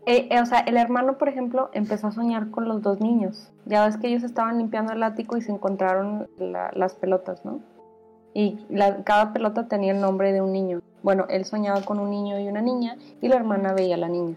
Eh, 0.06 0.28
eh, 0.32 0.42
o 0.42 0.46
sea, 0.46 0.60
el 0.60 0.78
hermano, 0.78 1.18
por 1.18 1.30
ejemplo, 1.30 1.70
empezó 1.74 2.08
a 2.08 2.12
soñar 2.12 2.50
con 2.50 2.68
los 2.68 2.82
dos 2.82 3.00
niños. 3.00 3.52
Ya 3.66 3.86
ves 3.86 3.98
que 3.98 4.08
ellos 4.08 4.24
estaban 4.24 4.58
limpiando 4.58 4.94
el 4.94 5.04
ático 5.04 5.38
y 5.38 5.42
se 5.42 5.52
encontraron 5.52 6.28
la- 6.40 6.72
las 6.74 6.96
pelotas, 6.96 7.46
¿no? 7.46 7.60
Y 8.34 8.66
la- 8.70 9.04
cada 9.04 9.32
pelota 9.34 9.68
tenía 9.68 9.92
el 9.92 10.02
nombre 10.02 10.34
de 10.34 10.42
un 10.42 10.52
niño. 10.54 10.82
Bueno, 11.04 11.26
él 11.30 11.46
soñaba 11.46 11.82
con 11.82 12.00
un 12.00 12.10
niño 12.10 12.40
y 12.40 12.48
una 12.48 12.62
niña 12.62 12.98
y 13.22 13.28
la 13.28 13.36
hermana 13.36 13.74
veía 13.74 13.96
a 13.96 14.00
la 14.00 14.10
niña. 14.10 14.36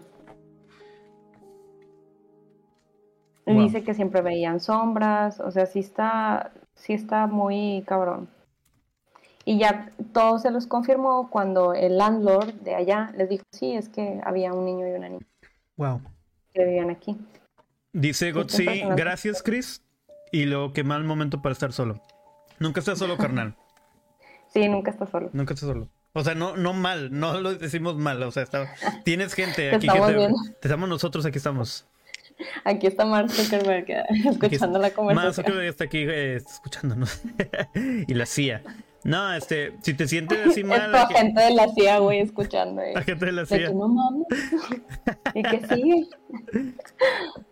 Wow. 3.47 3.59
dice 3.59 3.83
que 3.83 3.93
siempre 3.93 4.21
veían 4.21 4.59
sombras, 4.59 5.39
o 5.39 5.51
sea, 5.51 5.67
sí 5.67 5.77
está, 5.77 6.51
sí 6.73 6.93
está 6.93 7.27
muy 7.27 7.83
cabrón. 7.85 8.27
Y 9.45 9.59
ya 9.59 9.91
todo 10.13 10.39
se 10.39 10.49
los 10.49 10.65
confirmó 10.65 11.29
cuando 11.29 11.73
el 11.75 11.99
landlord 11.99 12.53
de 12.63 12.73
allá 12.73 13.11
les 13.15 13.29
dijo, 13.29 13.43
sí, 13.51 13.73
es 13.73 13.87
que 13.87 14.19
había 14.25 14.51
un 14.51 14.65
niño 14.65 14.87
y 14.87 14.93
una 14.93 15.09
niña 15.09 15.25
wow. 15.77 16.01
que 16.53 16.63
vivían 16.65 16.89
aquí. 16.89 17.17
Dice 17.93 18.31
Gotzi, 18.31 18.65
gracias 18.95 19.41
Chris. 19.43 19.81
Y 20.31 20.45
luego 20.45 20.73
qué 20.73 20.83
mal 20.83 21.03
momento 21.03 21.41
para 21.41 21.53
estar 21.53 21.71
solo. 21.71 22.01
Nunca 22.59 22.79
estás 22.79 22.99
solo, 22.99 23.17
carnal. 23.17 23.55
Sí, 24.53 24.69
nunca 24.69 24.91
está 24.91 25.05
solo. 25.05 25.29
Nunca 25.33 25.53
estás 25.53 25.67
solo. 25.67 25.89
O 26.13 26.23
sea, 26.23 26.33
no, 26.33 26.55
no 26.55 26.71
mal, 26.71 27.09
no 27.19 27.41
lo 27.41 27.53
decimos 27.55 27.97
mal. 27.97 28.23
O 28.23 28.31
sea, 28.31 28.43
está- 28.43 28.73
tienes 29.03 29.33
gente 29.33 29.69
Te 29.69 29.75
aquí 29.75 29.87
que 29.87 29.87
estamos 29.87 30.07
te, 30.11 30.15
viendo. 30.15 30.37
te 30.61 30.67
estamos 30.69 30.87
nosotros, 30.87 31.25
aquí 31.25 31.37
estamos. 31.39 31.85
Aquí 32.63 32.87
está 32.87 33.05
Mark 33.05 33.29
Zuckerberg 33.31 33.85
Aquí 34.09 34.29
escuchando 34.29 34.79
la 34.79 34.91
conversación. 34.91 35.45
que 35.45 35.67
está 35.67 35.83
aquí 35.83 35.97
eh, 36.07 36.35
escuchándonos. 36.37 37.21
y 38.07 38.13
la 38.13 38.25
CIA. 38.25 38.61
No, 39.05 39.33
este, 39.33 39.73
si 39.83 39.93
te 39.93 40.07
sientes 40.07 40.39
así 40.47 40.63
mal, 40.65 40.91
que- 40.91 40.97
agente 41.15 41.39
de 41.41 41.51
la 41.53 41.67
CIA, 41.69 41.99
güey, 41.99 42.19
escuchando. 42.21 42.81
eh. 42.81 42.91
la 42.95 43.03
gente 43.03 43.25
de 43.27 43.31
la 43.31 43.41
De 43.43 43.47
CIA. 43.47 43.67
que 43.67 43.73
no 43.75 43.87
mames. 43.87 44.27
y 45.35 45.43
que 45.43 45.67
sigue. 45.75 46.07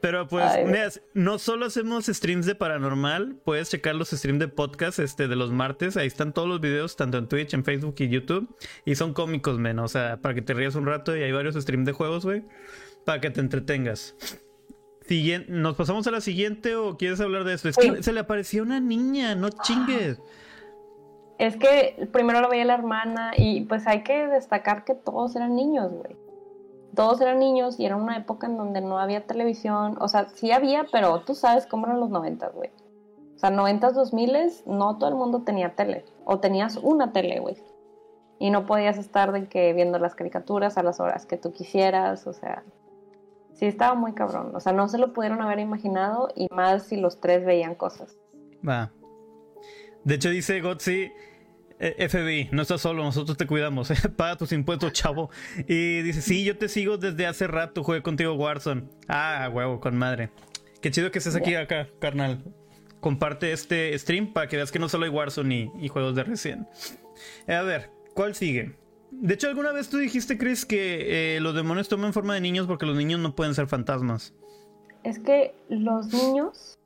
Pero 0.01 0.28
pues, 0.28 0.45
Ay, 0.45 0.66
mira, 0.66 0.89
no 1.14 1.38
solo 1.39 1.68
hacemos 1.68 2.08
streams 2.08 2.45
de 2.47 2.56
paranormal, 2.56 3.36
puedes 3.45 3.70
checar 3.70 3.93
los 3.95 4.10
streams 4.10 4.39
de 4.39 4.47
podcast 4.47 4.97
este, 4.99 5.28
de 5.28 5.36
los 5.36 5.51
martes. 5.51 5.95
Ahí 5.95 6.08
están 6.08 6.34
todos 6.34 6.47
los 6.47 6.60
videos, 6.60 6.95
tanto 6.95 7.18
en 7.20 7.28
Twitch, 7.28 7.54
en 7.54 7.64
Facebook 7.64 7.95
y 7.99 8.10
YouTube. 8.10 8.54
Y 8.84 8.95
son 8.95 9.14
cómicos, 9.14 9.60
men. 9.60 9.78
O 9.80 9.88
sea, 9.88 10.18
para 10.22 10.34
que 10.34 10.41
te 10.41 10.54
rías 10.56 10.76
un 10.76 10.86
rato. 10.88 11.16
Y 11.16 11.22
hay 11.22 11.32
varios 11.32 11.56
streams 11.56 11.86
de 11.86 11.91
juegos, 11.91 12.26
güey. 12.26 12.43
Para 13.06 13.22
que 13.22 13.30
te 13.30 13.39
entretengas. 13.41 14.16
Siguien- 15.08 15.45
¿Nos 15.49 15.76
pasamos 15.76 16.08
a 16.08 16.12
la 16.12 16.22
siguiente 16.22 16.76
o 16.76 16.97
quieres 16.97 17.20
hablar 17.20 17.43
de 17.43 17.54
esto? 17.54 17.70
Es 17.70 17.78
que 17.78 18.01
se 18.01 18.12
le 18.12 18.22
apareció 18.22 18.64
una 18.64 18.80
niña, 18.80 19.36
no 19.36 19.49
chingues. 19.49 20.18
Es 21.38 21.57
que 21.57 22.07
primero 22.11 22.41
lo 22.41 22.49
veía 22.49 22.65
la 22.65 22.75
hermana 22.75 23.31
y 23.36 23.61
pues 23.61 23.88
hay 23.88 24.03
que 24.03 24.27
destacar 24.27 24.84
que 24.84 24.95
todos 24.95 25.36
eran 25.36 25.55
niños, 25.55 25.91
güey. 25.91 26.15
Todos 26.95 27.21
eran 27.21 27.39
niños 27.39 27.79
y 27.79 27.86
era 27.86 27.95
una 27.95 28.17
época 28.17 28.45
en 28.45 28.55
donde 28.55 28.81
no 28.81 28.99
había 28.99 29.25
televisión. 29.25 29.97
O 29.99 30.07
sea, 30.07 30.29
sí 30.29 30.51
había, 30.51 30.86
pero 30.91 31.21
tú 31.21 31.34
sabes 31.34 31.65
cómo 31.65 31.88
eran 31.88 31.99
los 31.99 32.09
noventas, 32.09 32.53
güey. 32.53 32.69
O 33.36 33.39
sea, 33.39 33.49
noventas, 33.49 33.95
dos 33.95 34.13
miles, 34.13 34.63
no 34.67 34.97
todo 34.97 35.09
el 35.09 35.15
mundo 35.15 35.41
tenía 35.41 35.75
tele. 35.75 36.05
O 36.23 36.39
tenías 36.39 36.77
una 36.77 37.11
tele, 37.11 37.39
güey. 37.39 37.57
Y 38.38 38.51
no 38.51 38.65
podías 38.65 38.97
estar 38.97 39.31
de 39.31 39.47
que 39.47 39.73
viendo 39.73 39.97
las 39.97 40.13
caricaturas 40.13 40.77
a 40.77 40.84
las 40.84 40.99
horas 40.99 41.25
que 41.25 41.38
tú 41.38 41.51
quisieras. 41.51 42.27
O 42.27 42.34
sea, 42.34 42.63
sí 43.53 43.65
estaba 43.65 43.95
muy 43.95 44.13
cabrón. 44.13 44.55
O 44.55 44.59
sea, 44.59 44.71
no 44.71 44.88
se 44.88 44.99
lo 44.99 45.13
pudieron 45.13 45.41
haber 45.41 45.59
imaginado 45.59 46.29
y 46.36 46.47
más 46.51 46.84
si 46.84 46.97
los 46.97 47.19
tres 47.19 47.43
veían 47.43 47.73
cosas. 47.73 48.15
Va. 48.67 48.91
De 50.04 50.16
hecho, 50.16 50.30
dice 50.30 50.60
Gotzi, 50.62 51.12
eh, 51.80 52.08
FBI, 52.10 52.49
no 52.51 52.62
estás 52.62 52.82
solo, 52.82 53.04
nosotros 53.04 53.38
te 53.38 53.47
cuidamos. 53.47 53.91
eh, 53.91 53.95
Paga 54.16 54.38
tus 54.38 54.51
impuestos, 54.51 54.91
chavo. 54.93 55.30
Y 55.68 56.01
dice, 56.01 56.22
sí, 56.22 56.43
yo 56.43 56.58
te 56.58 56.70
sigo 56.70 56.97
desde 56.97 57.26
hace 57.26 57.47
rato, 57.47 57.84
jugué 57.84 58.01
contigo 58.01 58.34
Warzone. 58.34 58.84
Ah, 59.08 59.49
huevo, 59.51 59.80
con 59.80 59.97
madre. 59.97 60.30
Qué 60.82 60.91
chido 60.91 61.12
que 61.12 61.20
estés 61.20 61.36
aquí 61.36 61.56
acá, 61.56 61.88
carnal. 61.99 62.43
Comparte 62.99 63.51
este 63.51 63.97
stream 63.97 64.34
para 64.34 64.47
que 64.47 64.58
veas 64.58 64.72
que 64.72 64.80
no 64.80 64.89
solo 64.89 65.06
hay 65.06 65.12
Warzone 65.12 65.56
y, 65.56 65.86
y 65.86 65.88
juegos 65.88 66.16
de 66.16 66.24
recién. 66.24 66.68
a 67.47 67.62
ver, 67.62 67.89
¿cuál 68.14 68.36
sigue? 68.36 68.76
De 69.12 69.36
hecho, 69.36 69.47
alguna 69.47 69.72
vez 69.72 69.89
tú 69.89 69.97
dijiste, 69.97 70.38
Chris, 70.38 70.66
que 70.66 71.36
eh, 71.36 71.39
los 71.39 71.54
demonios 71.54 71.88
toman 71.88 72.14
forma 72.14 72.34
de 72.34 72.41
niños 72.41 72.66
porque 72.68 72.86
los 72.86 72.97
niños 72.97 73.20
no 73.20 73.36
pueden 73.36 73.54
ser 73.54 73.68
fantasmas. 73.68 74.34
Es 75.04 75.20
que 75.20 75.54
los 75.70 76.08
niños, 76.14 76.80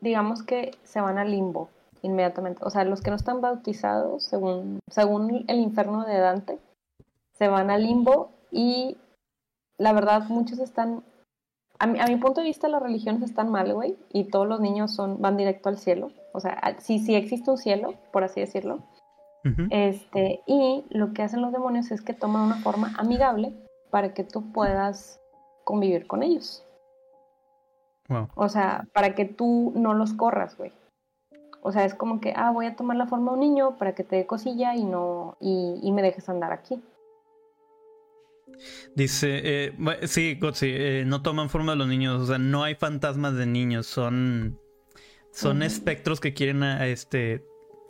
digamos 0.00 0.42
que 0.42 0.70
se 0.84 1.00
van 1.00 1.18
al 1.18 1.30
limbo 1.30 1.68
inmediatamente. 2.02 2.62
O 2.64 2.70
sea, 2.70 2.84
los 2.84 3.00
que 3.00 3.10
no 3.10 3.16
están 3.16 3.40
bautizados, 3.40 4.24
según, 4.24 4.80
según 4.88 5.44
el 5.48 5.60
infierno 5.60 6.04
de 6.04 6.18
Dante, 6.18 6.58
se 7.32 7.48
van 7.48 7.70
al 7.70 7.82
limbo 7.82 8.32
y 8.50 8.96
la 9.78 9.92
verdad 9.92 10.24
muchos 10.28 10.58
están... 10.58 11.02
A 11.78 11.86
mi, 11.86 11.98
a 11.98 12.06
mi 12.06 12.16
punto 12.16 12.42
de 12.42 12.46
vista 12.46 12.68
las 12.68 12.82
religiones 12.82 13.22
están 13.22 13.50
mal, 13.50 13.72
güey, 13.72 13.96
y 14.12 14.24
todos 14.24 14.46
los 14.46 14.60
niños 14.60 14.94
son, 14.94 15.20
van 15.22 15.38
directo 15.38 15.70
al 15.70 15.78
cielo. 15.78 16.10
O 16.32 16.40
sea, 16.40 16.76
sí, 16.78 16.98
sí 16.98 17.14
existe 17.14 17.50
un 17.50 17.56
cielo, 17.56 17.94
por 18.12 18.22
así 18.22 18.40
decirlo. 18.40 18.80
Este, 19.70 20.42
y 20.46 20.84
lo 20.90 21.14
que 21.14 21.22
hacen 21.22 21.40
los 21.40 21.52
demonios 21.52 21.90
es 21.90 22.02
que 22.02 22.12
toman 22.12 22.42
una 22.42 22.56
forma 22.56 22.92
amigable 22.98 23.54
para 23.90 24.12
que 24.12 24.22
tú 24.22 24.52
puedas 24.52 25.18
convivir 25.64 26.06
con 26.06 26.22
ellos. 26.22 26.62
Wow. 28.08 28.28
O 28.34 28.48
sea, 28.48 28.86
para 28.92 29.14
que 29.14 29.24
tú 29.24 29.72
no 29.74 29.94
los 29.94 30.12
corras, 30.12 30.58
güey. 30.58 30.72
O 31.62 31.72
sea, 31.72 31.84
es 31.84 31.94
como 31.94 32.20
que, 32.20 32.32
ah, 32.36 32.50
voy 32.52 32.66
a 32.66 32.76
tomar 32.76 32.96
la 32.96 33.06
forma 33.06 33.32
de 33.32 33.34
un 33.34 33.40
niño 33.40 33.76
para 33.76 33.94
que 33.94 34.04
te 34.04 34.16
dé 34.16 34.26
cosilla 34.26 34.74
y 34.74 34.84
no, 34.84 35.36
y, 35.40 35.78
y 35.82 35.92
me 35.92 36.02
dejes 36.02 36.28
andar 36.28 36.52
aquí. 36.52 36.82
Dice, 38.94 39.40
eh, 39.42 39.72
sí, 40.06 40.38
eh, 40.62 41.04
no 41.06 41.22
toman 41.22 41.48
forma 41.48 41.72
de 41.72 41.78
los 41.78 41.88
niños, 41.88 42.20
o 42.22 42.26
sea, 42.26 42.38
no 42.38 42.64
hay 42.64 42.74
fantasmas 42.74 43.34
de 43.34 43.46
niños, 43.46 43.86
son, 43.86 44.58
son 45.30 45.62
espectros 45.62 46.20
que 46.20 46.34
quieren 46.34 46.62
a, 46.62 46.86
este, 46.86 47.44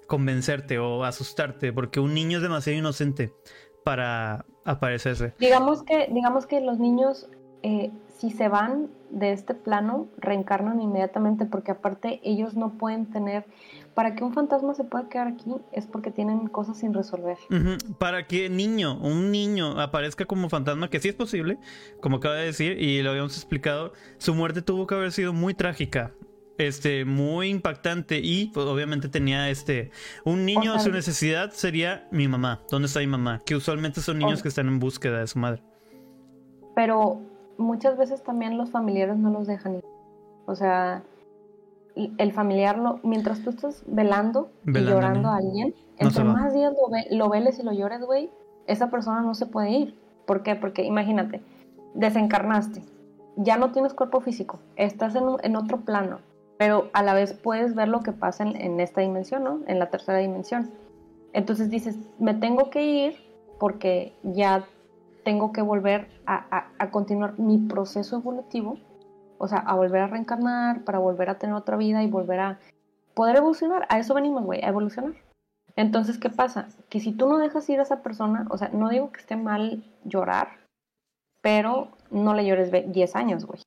convencerte 0.07 0.79
o 0.79 1.05
asustarte, 1.05 1.73
porque 1.73 2.01
un 2.01 2.15
niño 2.15 2.39
es 2.39 2.43
demasiado 2.43 2.79
inocente 2.79 3.33
para 3.85 4.45
aparecerse. 4.65 5.35
Digamos 5.39 5.83
que, 5.83 6.09
digamos 6.13 6.47
que 6.47 6.61
los 6.61 6.79
niños, 6.79 7.29
eh, 7.63 7.91
si 8.21 8.31
se 8.31 8.49
van 8.49 8.89
de 9.11 9.33
este 9.33 9.55
plano, 9.55 10.09
reencarnan 10.19 10.81
inmediatamente, 10.83 11.47
porque 11.47 11.71
aparte 11.73 12.21
ellos 12.23 12.55
no 12.55 12.77
pueden 12.77 13.07
tener, 13.07 13.47
para 13.95 14.15
que 14.15 14.23
un 14.23 14.35
fantasma 14.35 14.75
se 14.75 14.85
pueda 14.85 15.09
quedar 15.09 15.27
aquí, 15.29 15.51
es 15.73 15.87
porque 15.87 16.11
tienen 16.11 16.47
cosas 16.49 16.77
sin 16.77 16.93
resolver. 16.93 17.39
Para 17.99 18.27
que 18.27 18.51
niño, 18.51 18.99
un 19.01 19.31
niño 19.33 19.81
aparezca 19.81 20.27
como 20.27 20.51
fantasma, 20.51 20.91
que 20.91 21.01
sí 21.01 21.09
es 21.09 21.15
posible, 21.15 21.57
como 22.03 22.19
acaba 22.19 22.35
de 22.35 22.45
decir, 22.45 22.81
y 22.81 23.01
lo 23.03 23.11
habíamos 23.11 23.35
explicado, 23.37 23.95
su 24.19 24.35
muerte 24.35 24.61
tuvo 24.61 24.87
que 24.87 24.97
haber 24.97 25.13
sido 25.13 25.33
muy 25.33 25.55
trágica. 25.55 26.13
Este, 26.59 27.07
muy 27.07 27.49
impactante 27.49 28.21
y 28.23 28.49
pues, 28.53 28.67
obviamente 28.67 29.09
tenía 29.09 29.49
este 29.49 29.93
un 30.27 30.45
niño 30.45 30.73
O 30.73 30.75
sea, 30.75 30.85
su 30.85 30.93
necesidad 30.93 31.53
sería 31.53 32.07
mi 32.11 32.29
mamá, 32.29 32.61
¿dónde 32.71 32.85
está 32.85 33.01
mi 33.01 33.07
mamá? 33.07 33.41
Que 33.47 33.57
usualmente 33.57 34.03
son 34.03 34.19
niños 34.19 34.41
o- 34.41 34.43
que 34.43 34.49
están 34.51 34.69
en 34.69 34.79
búsqueda 34.79 35.21
de 35.21 35.27
su 35.27 35.39
madre. 35.39 35.63
pero 36.77 37.23
muchas 37.61 37.97
veces 37.97 38.23
también 38.23 38.59
los 38.59 38.71
familiares 38.71 39.17
no 39.17 39.31
los 39.31 39.47
dejan 39.47 39.77
ir. 39.77 39.85
O 40.47 40.55
sea, 40.55 41.03
el 41.95 42.33
familiar, 42.33 42.79
lo, 42.79 42.99
mientras 43.03 43.41
tú 43.43 43.51
estás 43.51 43.83
velando, 43.87 44.49
Velando, 44.65 44.91
y 44.91 44.93
llorando 44.95 45.23
¿no? 45.23 45.29
a 45.31 45.37
alguien, 45.37 45.75
No 46.01 46.09
entre 46.09 46.25
más 46.25 46.55
días 46.55 46.73
lo, 46.73 46.89
ve- 46.91 47.07
lo 47.11 47.29
veles 47.29 47.59
y 47.59 47.63
lo 47.63 47.73
llores, 47.73 48.01
güey, 48.05 48.31
esa 48.67 48.91
persona 48.91 49.21
no 49.23 49.35
se 49.35 49.47
puede 49.47 49.71
ir. 49.71 49.99
¿Por 50.27 50.43
qué? 50.43 50.55
Porque 50.57 50.85
imagínate, 50.85 51.41
desencarnaste, 51.95 52.83
ya 53.37 53.57
no 53.57 53.73
tienes 53.73 53.95
cuerpo 53.95 54.21
físico, 54.21 54.59
estás 54.77 55.15
en, 55.15 55.25
en 55.43 55.57
otro 55.57 55.79
plano, 55.81 56.19
pero 56.59 56.89
a 56.93 57.03
la 57.03 57.15
vez 57.15 57.33
puedes 57.35 57.75
ver 57.75 57.89
lo 57.89 58.01
que 58.01 58.13
pasa 58.13 58.45
en, 58.45 58.57
en 58.57 58.81
esta 58.81 59.01
dimensión, 59.01 59.45
¿no? 59.45 59.61
En 59.67 59.79
la 59.79 59.91
tercera 59.91 60.19
dimensión. 60.19 60.71
Entonces 61.33 61.71
dices, 61.71 61.97
me 62.19 62.35
tengo 62.35 62.71
que 62.71 62.85
ir 62.85 63.15
porque 63.59 64.15
ya 64.23 64.65
tengo 65.25 65.53
que 65.53 65.63
volver 65.63 66.09
a, 66.27 66.45
a- 66.57 66.69
a 66.79 66.91
continuar 66.91 67.39
mi 67.39 67.59
proceso 67.59 68.17
evolutivo, 68.17 68.79
o 69.39 69.49
sea, 69.49 69.59
a 69.59 69.75
volver 69.75 70.03
a 70.03 70.07
reencarnar, 70.09 70.85
para 70.85 70.99
volver 70.99 71.31
a 71.31 71.39
tener 71.39 71.55
otra 71.55 71.77
vida 71.77 72.03
y 72.03 72.07
volver 72.11 72.41
a 72.41 72.59
poder 73.15 73.37
evolucionar. 73.37 73.87
A 73.89 73.99
eso 73.99 74.15
venimos, 74.15 74.45
güey, 74.45 74.63
a 74.63 74.69
evolucionar. 74.69 75.13
Entonces, 75.77 76.19
¿qué 76.19 76.31
pasa? 76.31 76.69
Que 76.89 77.01
si 77.01 77.13
tú 77.13 77.29
no 77.29 77.39
dejas 77.39 77.69
ir 77.71 77.79
a 77.81 77.85
esa 77.85 78.03
persona, 78.03 78.47
o 78.51 78.59
sea, 78.59 78.69
no 78.73 78.89
digo 78.91 79.13
que 79.13 79.21
esté 79.21 79.37
mal 79.37 79.85
llorar, 80.05 80.49
pero 81.43 81.89
no 82.11 82.35
le 82.35 82.45
llores 82.45 82.71
ve- 82.71 82.87
10 82.89 83.17
años, 83.17 83.45
güey. 83.47 83.61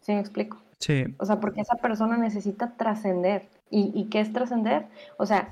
¿Sí 0.00 0.12
me 0.12 0.20
explico? 0.20 0.58
Sí, 0.78 1.04
O 1.18 1.24
sea, 1.24 1.40
porque 1.40 1.60
esa 1.62 1.76
persona 1.76 2.16
necesita 2.18 2.76
trascender. 2.76 3.48
¿Y, 3.70 3.90
¿Y 3.98 4.04
qué 4.10 4.20
es 4.20 4.32
trascender? 4.32 4.86
O 5.16 5.24
sea, 5.26 5.48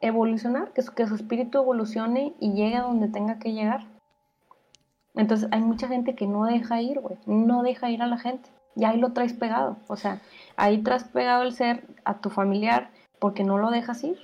evolucionar, 0.00 0.72
que 0.72 0.82
su, 0.82 0.92
que 0.92 1.06
su 1.06 1.14
espíritu 1.14 1.58
evolucione 1.58 2.34
y 2.40 2.52
llegue 2.54 2.76
a 2.76 2.82
donde 2.82 3.08
tenga 3.08 3.38
que 3.38 3.52
llegar. 3.52 3.86
Entonces, 5.16 5.48
hay 5.50 5.60
mucha 5.60 5.88
gente 5.88 6.14
que 6.14 6.26
no 6.26 6.44
deja 6.44 6.80
ir, 6.82 7.00
güey. 7.00 7.16
No 7.26 7.62
deja 7.62 7.90
ir 7.90 8.02
a 8.02 8.06
la 8.06 8.18
gente. 8.18 8.50
y 8.76 8.84
ahí 8.84 8.98
lo 8.98 9.12
traes 9.12 9.32
pegado. 9.32 9.78
O 9.88 9.96
sea, 9.96 10.20
ahí 10.56 10.82
traes 10.82 11.04
pegado 11.04 11.42
el 11.42 11.52
ser 11.52 11.84
a 12.04 12.20
tu 12.20 12.30
familiar 12.30 12.90
porque 13.18 13.42
no 13.42 13.58
lo 13.58 13.70
dejas 13.70 14.04
ir. 14.04 14.18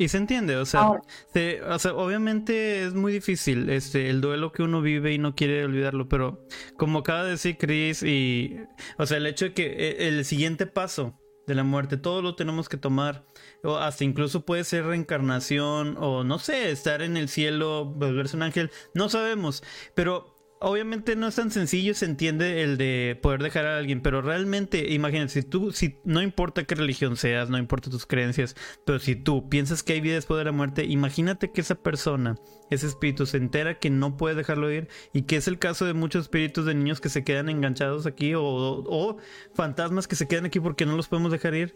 Y 0.00 0.08
se 0.08 0.16
entiende, 0.16 0.56
o 0.56 0.64
sea, 0.64 0.92
o 0.92 1.78
sea, 1.78 1.94
obviamente 1.94 2.86
es 2.86 2.94
muy 2.94 3.12
difícil 3.12 3.68
este 3.68 4.08
el 4.08 4.22
duelo 4.22 4.50
que 4.50 4.62
uno 4.62 4.80
vive 4.80 5.12
y 5.12 5.18
no 5.18 5.34
quiere 5.34 5.62
olvidarlo, 5.62 6.08
pero 6.08 6.46
como 6.78 7.00
acaba 7.00 7.24
de 7.24 7.32
decir 7.32 7.58
Chris 7.58 8.02
y 8.02 8.60
o 8.96 9.04
sea, 9.04 9.18
el 9.18 9.26
hecho 9.26 9.44
de 9.44 9.52
que 9.52 9.66
e, 9.66 10.08
el 10.08 10.24
siguiente 10.24 10.64
paso 10.66 11.19
de 11.50 11.56
la 11.56 11.64
muerte, 11.64 11.96
todo 11.96 12.22
lo 12.22 12.36
tenemos 12.36 12.68
que 12.68 12.76
tomar, 12.76 13.26
o 13.62 13.76
hasta 13.76 14.04
incluso 14.04 14.46
puede 14.46 14.64
ser 14.64 14.86
reencarnación 14.86 15.96
o 15.98 16.24
no 16.24 16.38
sé, 16.38 16.70
estar 16.70 17.02
en 17.02 17.16
el 17.16 17.28
cielo, 17.28 17.84
volverse 17.84 18.36
un 18.36 18.42
ángel, 18.42 18.70
no 18.94 19.08
sabemos, 19.08 19.62
pero 19.94 20.39
obviamente 20.60 21.16
no 21.16 21.26
es 21.26 21.36
tan 21.36 21.50
sencillo, 21.50 21.94
se 21.94 22.04
entiende 22.04 22.62
el 22.62 22.76
de 22.76 23.18
poder 23.20 23.42
dejar 23.42 23.66
a 23.66 23.78
alguien, 23.78 24.02
pero 24.02 24.20
realmente, 24.20 24.92
imagínate, 24.92 25.32
si 25.32 25.42
tú, 25.42 25.72
si 25.72 25.98
no 26.04 26.22
importa 26.22 26.64
qué 26.64 26.74
religión 26.74 27.16
seas, 27.16 27.48
no 27.48 27.58
importa 27.58 27.90
tus 27.90 28.06
creencias, 28.06 28.54
pero 28.84 28.98
si 28.98 29.16
tú 29.16 29.48
piensas 29.48 29.82
que 29.82 29.94
hay 29.94 30.00
vida 30.00 30.14
después 30.14 30.38
de 30.38 30.44
la 30.44 30.52
muerte, 30.52 30.84
imagínate 30.84 31.50
que 31.50 31.62
esa 31.62 31.76
persona, 31.76 32.36
ese 32.70 32.86
espíritu, 32.86 33.24
se 33.26 33.38
entera 33.38 33.78
que 33.78 33.90
no 33.90 34.16
puede 34.16 34.34
dejarlo 34.34 34.70
ir 34.70 34.88
y 35.12 35.22
que 35.22 35.36
es 35.36 35.48
el 35.48 35.58
caso 35.58 35.86
de 35.86 35.94
muchos 35.94 36.24
espíritus 36.24 36.66
de 36.66 36.74
niños 36.74 37.00
que 37.00 37.08
se 37.08 37.24
quedan 37.24 37.48
enganchados 37.48 38.06
aquí 38.06 38.34
o, 38.34 38.44
o 38.44 39.16
fantasmas 39.54 40.06
que 40.06 40.16
se 40.16 40.28
quedan 40.28 40.44
aquí 40.44 40.60
porque 40.60 40.86
no 40.86 40.96
los 40.96 41.08
podemos 41.08 41.32
dejar 41.32 41.54
ir. 41.54 41.74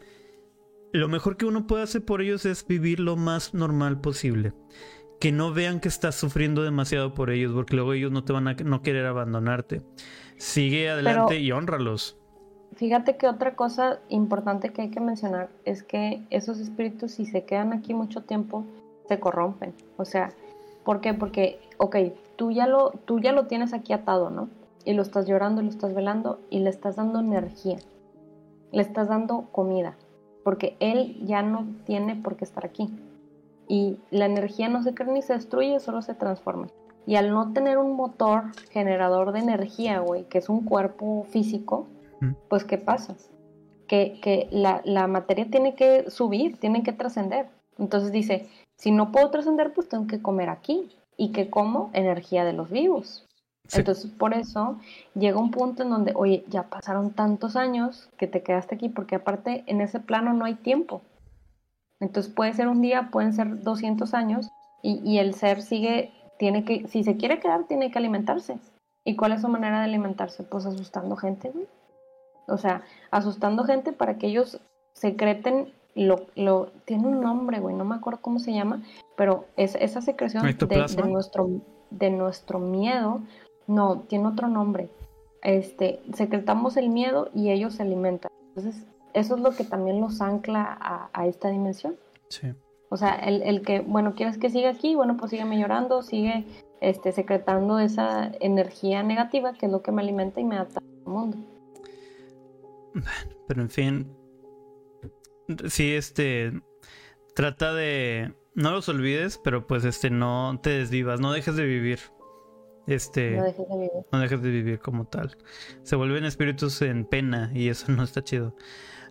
Lo 0.93 1.09
mejor 1.09 1.37
que 1.37 1.47
uno 1.47 1.66
puede 1.66 1.82
hacer 1.82 2.05
por 2.05 2.22
ellos 2.22 2.45
es 2.45 2.64
vivir 2.66 3.01
lo 3.01 3.16
más 3.16 3.53
normal 3.53 4.01
posible 4.01 4.53
que 5.25 5.33
no 5.33 5.55
vean 5.55 5.81
que 5.81 5.89
estás 5.89 6.16
sufriendo 6.16 6.62
demasiado 6.62 7.14
por 7.14 7.31
ellos, 7.31 7.55
porque 7.55 7.77
luego 7.77 7.95
ellos 7.95 8.12
no 8.12 8.25
te 8.25 8.35
van 8.35 8.47
a 8.47 8.53
no 8.53 8.83
querer 8.83 9.07
abandonarte. 9.07 9.81
Sigue 10.37 10.91
adelante 10.91 11.39
y 11.39 11.51
honralos. 11.51 12.18
Fíjate 12.77 13.16
que 13.16 13.27
otra 13.27 13.57
cosa 13.57 14.01
importante 14.11 14.75
que 14.75 14.83
hay 14.83 14.91
que 14.91 15.01
mencionar 15.01 15.49
es 15.64 15.83
que 15.83 16.27
esos 16.29 16.61
espíritus, 16.61 17.12
si 17.12 17.25
se 17.25 17.47
quedan 17.47 17.72
aquí 17.72 17.95
mucho 17.95 18.20
tiempo, 18.25 18.66
se 19.09 19.18
corrompen. 19.18 19.72
O 19.97 20.05
sea, 20.05 20.29
¿por 20.85 21.01
qué? 21.01 21.14
Porque, 21.14 21.59
ok, 21.79 21.97
tú 22.37 22.51
ya 22.51 22.66
lo, 22.66 22.91
tú 23.07 23.18
ya 23.18 23.33
lo 23.33 23.47
tienes 23.47 23.72
aquí 23.72 23.95
atado, 23.95 24.29
¿no? 24.29 24.51
Y 24.85 24.93
lo 24.93 25.01
estás 25.01 25.27
llorando, 25.27 25.62
lo 25.62 25.70
estás 25.70 25.95
velando 25.95 26.39
y 26.51 26.59
le 26.59 26.68
estás 26.68 26.97
dando 26.97 27.20
energía. 27.20 27.79
Le 28.72 28.83
estás 28.83 29.09
dando 29.09 29.49
comida. 29.53 29.97
Porque 30.43 30.77
él 30.81 31.16
ya 31.25 31.41
no 31.41 31.66
tiene 31.87 32.14
por 32.14 32.37
qué 32.37 32.45
estar 32.45 32.66
aquí 32.66 32.91
y 33.68 33.98
la 34.10 34.26
energía 34.26 34.68
no 34.68 34.82
se 34.82 34.94
crea 34.94 35.12
ni 35.12 35.22
se 35.22 35.34
destruye, 35.34 35.80
solo 35.80 36.02
se 36.02 36.14
transforma. 36.14 36.68
Y 37.06 37.16
al 37.16 37.30
no 37.30 37.52
tener 37.52 37.78
un 37.78 37.96
motor 37.96 38.44
generador 38.70 39.32
de 39.32 39.40
energía, 39.40 40.00
güey, 40.00 40.24
que 40.24 40.38
es 40.38 40.48
un 40.48 40.64
cuerpo 40.64 41.26
físico, 41.30 41.86
pues 42.48 42.64
¿qué 42.64 42.78
pasa? 42.78 43.14
Que, 43.86 44.18
que 44.22 44.48
la, 44.50 44.80
la, 44.84 45.06
materia 45.06 45.50
tiene 45.50 45.74
que 45.74 46.10
subir, 46.10 46.58
tiene 46.58 46.82
que 46.82 46.92
trascender. 46.92 47.48
Entonces 47.78 48.12
dice, 48.12 48.48
si 48.76 48.90
no 48.90 49.12
puedo 49.12 49.30
trascender, 49.30 49.74
pues 49.74 49.88
tengo 49.88 50.06
que 50.06 50.22
comer 50.22 50.48
aquí. 50.48 50.88
¿Y 51.16 51.32
que 51.32 51.50
como? 51.50 51.90
Energía 51.92 52.44
de 52.44 52.54
los 52.54 52.70
vivos. 52.70 53.26
Entonces, 53.72 54.10
por 54.10 54.34
eso 54.34 54.78
llega 55.14 55.38
un 55.38 55.50
punto 55.50 55.82
en 55.82 55.90
donde, 55.90 56.12
oye, 56.14 56.44
ya 56.48 56.64
pasaron 56.64 57.12
tantos 57.12 57.56
años 57.56 58.10
que 58.18 58.26
te 58.26 58.42
quedaste 58.42 58.74
aquí, 58.74 58.88
porque 58.88 59.16
aparte 59.16 59.64
en 59.66 59.80
ese 59.80 60.00
plano 60.00 60.34
no 60.34 60.44
hay 60.44 60.54
tiempo. 60.54 61.02
Entonces 62.05 62.32
puede 62.32 62.52
ser 62.52 62.68
un 62.68 62.82
día, 62.82 63.09
pueden 63.11 63.32
ser 63.32 63.62
200 63.62 64.12
años 64.12 64.50
y, 64.82 65.16
el 65.16 65.32
ser 65.32 65.62
sigue, 65.62 66.12
tiene 66.38 66.66
que, 66.66 66.86
si 66.88 67.02
se 67.02 67.16
quiere 67.16 67.40
quedar, 67.40 67.64
tiene 67.64 67.90
que 67.90 67.98
alimentarse. 67.98 68.59
¿Y 69.02 69.16
cuál 69.16 69.32
es 69.32 69.40
su 69.40 69.48
manera 69.48 69.78
de 69.78 69.86
alimentarse? 69.86 70.42
Pues 70.42 70.66
asustando 70.66 71.16
gente, 71.16 71.50
güey. 71.50 71.66
O 72.46 72.59
sea, 72.59 72.82
asustando 73.11 73.64
gente 73.64 73.94
para 73.94 74.18
que 74.18 74.26
ellos 74.26 74.61
secreten 74.92 75.72
lo, 75.94 76.26
lo 76.34 76.66
tiene 76.84 77.07
un 77.09 77.22
nombre, 77.22 77.61
güey, 77.61 77.74
no 77.74 77.86
me 77.86 77.94
acuerdo 77.94 78.20
cómo 78.20 78.38
se 78.38 78.52
llama, 78.52 78.82
pero 79.16 79.46
es, 79.57 79.74
esa 79.76 80.02
secreción 80.02 80.42
de, 80.44 81.09
nuestro, 81.09 81.48
de 81.90 82.11
nuestro 82.11 82.59
miedo, 82.59 83.22
no, 83.66 84.00
tiene 84.00 84.26
otro 84.26 84.48
nombre. 84.48 84.90
Este, 85.40 86.02
secretamos 86.12 86.76
el 86.76 86.90
miedo 86.90 87.30
y 87.34 87.50
ellos 87.50 87.74
se 87.74 87.82
alimentan. 87.82 88.30
Entonces, 88.48 88.84
eso 89.14 89.36
es 89.36 89.40
lo 89.40 89.52
que 89.52 89.64
también 89.64 90.00
los 90.00 90.20
ancla 90.20 91.08
a, 91.12 91.26
esta 91.26 91.48
dimensión. 91.48 91.96
Sí. 92.28 92.52
O 92.90 92.96
sea, 92.96 93.14
el, 93.14 93.62
que, 93.62 93.80
bueno, 93.80 94.14
quieres 94.14 94.38
que 94.38 94.50
siga 94.50 94.70
aquí, 94.70 94.94
bueno, 94.94 95.16
pues 95.16 95.30
sígueme 95.30 95.58
llorando, 95.58 96.02
sigue 96.02 96.44
este, 96.80 97.12
secretando 97.12 97.78
esa 97.78 98.30
energía 98.40 99.02
negativa 99.02 99.54
que 99.54 99.66
es 99.66 99.72
lo 99.72 99.82
que 99.82 99.92
me 99.92 100.02
alimenta 100.02 100.40
y 100.40 100.44
me 100.44 100.58
ata 100.58 100.80
al 100.80 101.12
mundo. 101.12 101.38
Pero 103.48 103.62
en 103.62 103.70
fin, 103.70 104.16
sí, 105.68 105.94
este, 105.94 106.52
trata 107.34 107.74
de, 107.74 108.34
no 108.54 108.70
los 108.70 108.88
olvides, 108.88 109.38
pero 109.42 109.66
pues 109.66 109.84
este, 109.84 110.10
no 110.10 110.60
te 110.62 110.70
desvivas, 110.70 111.20
no 111.20 111.32
dejes 111.32 111.56
de 111.56 111.64
vivir. 111.64 111.98
Este, 112.86 113.36
no 113.36 113.44
dejes 113.44 113.68
de 113.68 113.74
vivir. 113.74 113.90
No 114.12 114.18
dejes 114.18 114.42
de 114.42 114.50
vivir 114.50 114.78
como 114.78 115.06
tal. 115.06 115.36
Se 115.82 115.96
vuelven 115.96 116.24
espíritus 116.24 116.82
en 116.82 117.06
pena 117.06 117.50
y 117.54 117.68
eso 117.68 117.90
no 117.92 118.02
está 118.02 118.22
chido. 118.22 118.54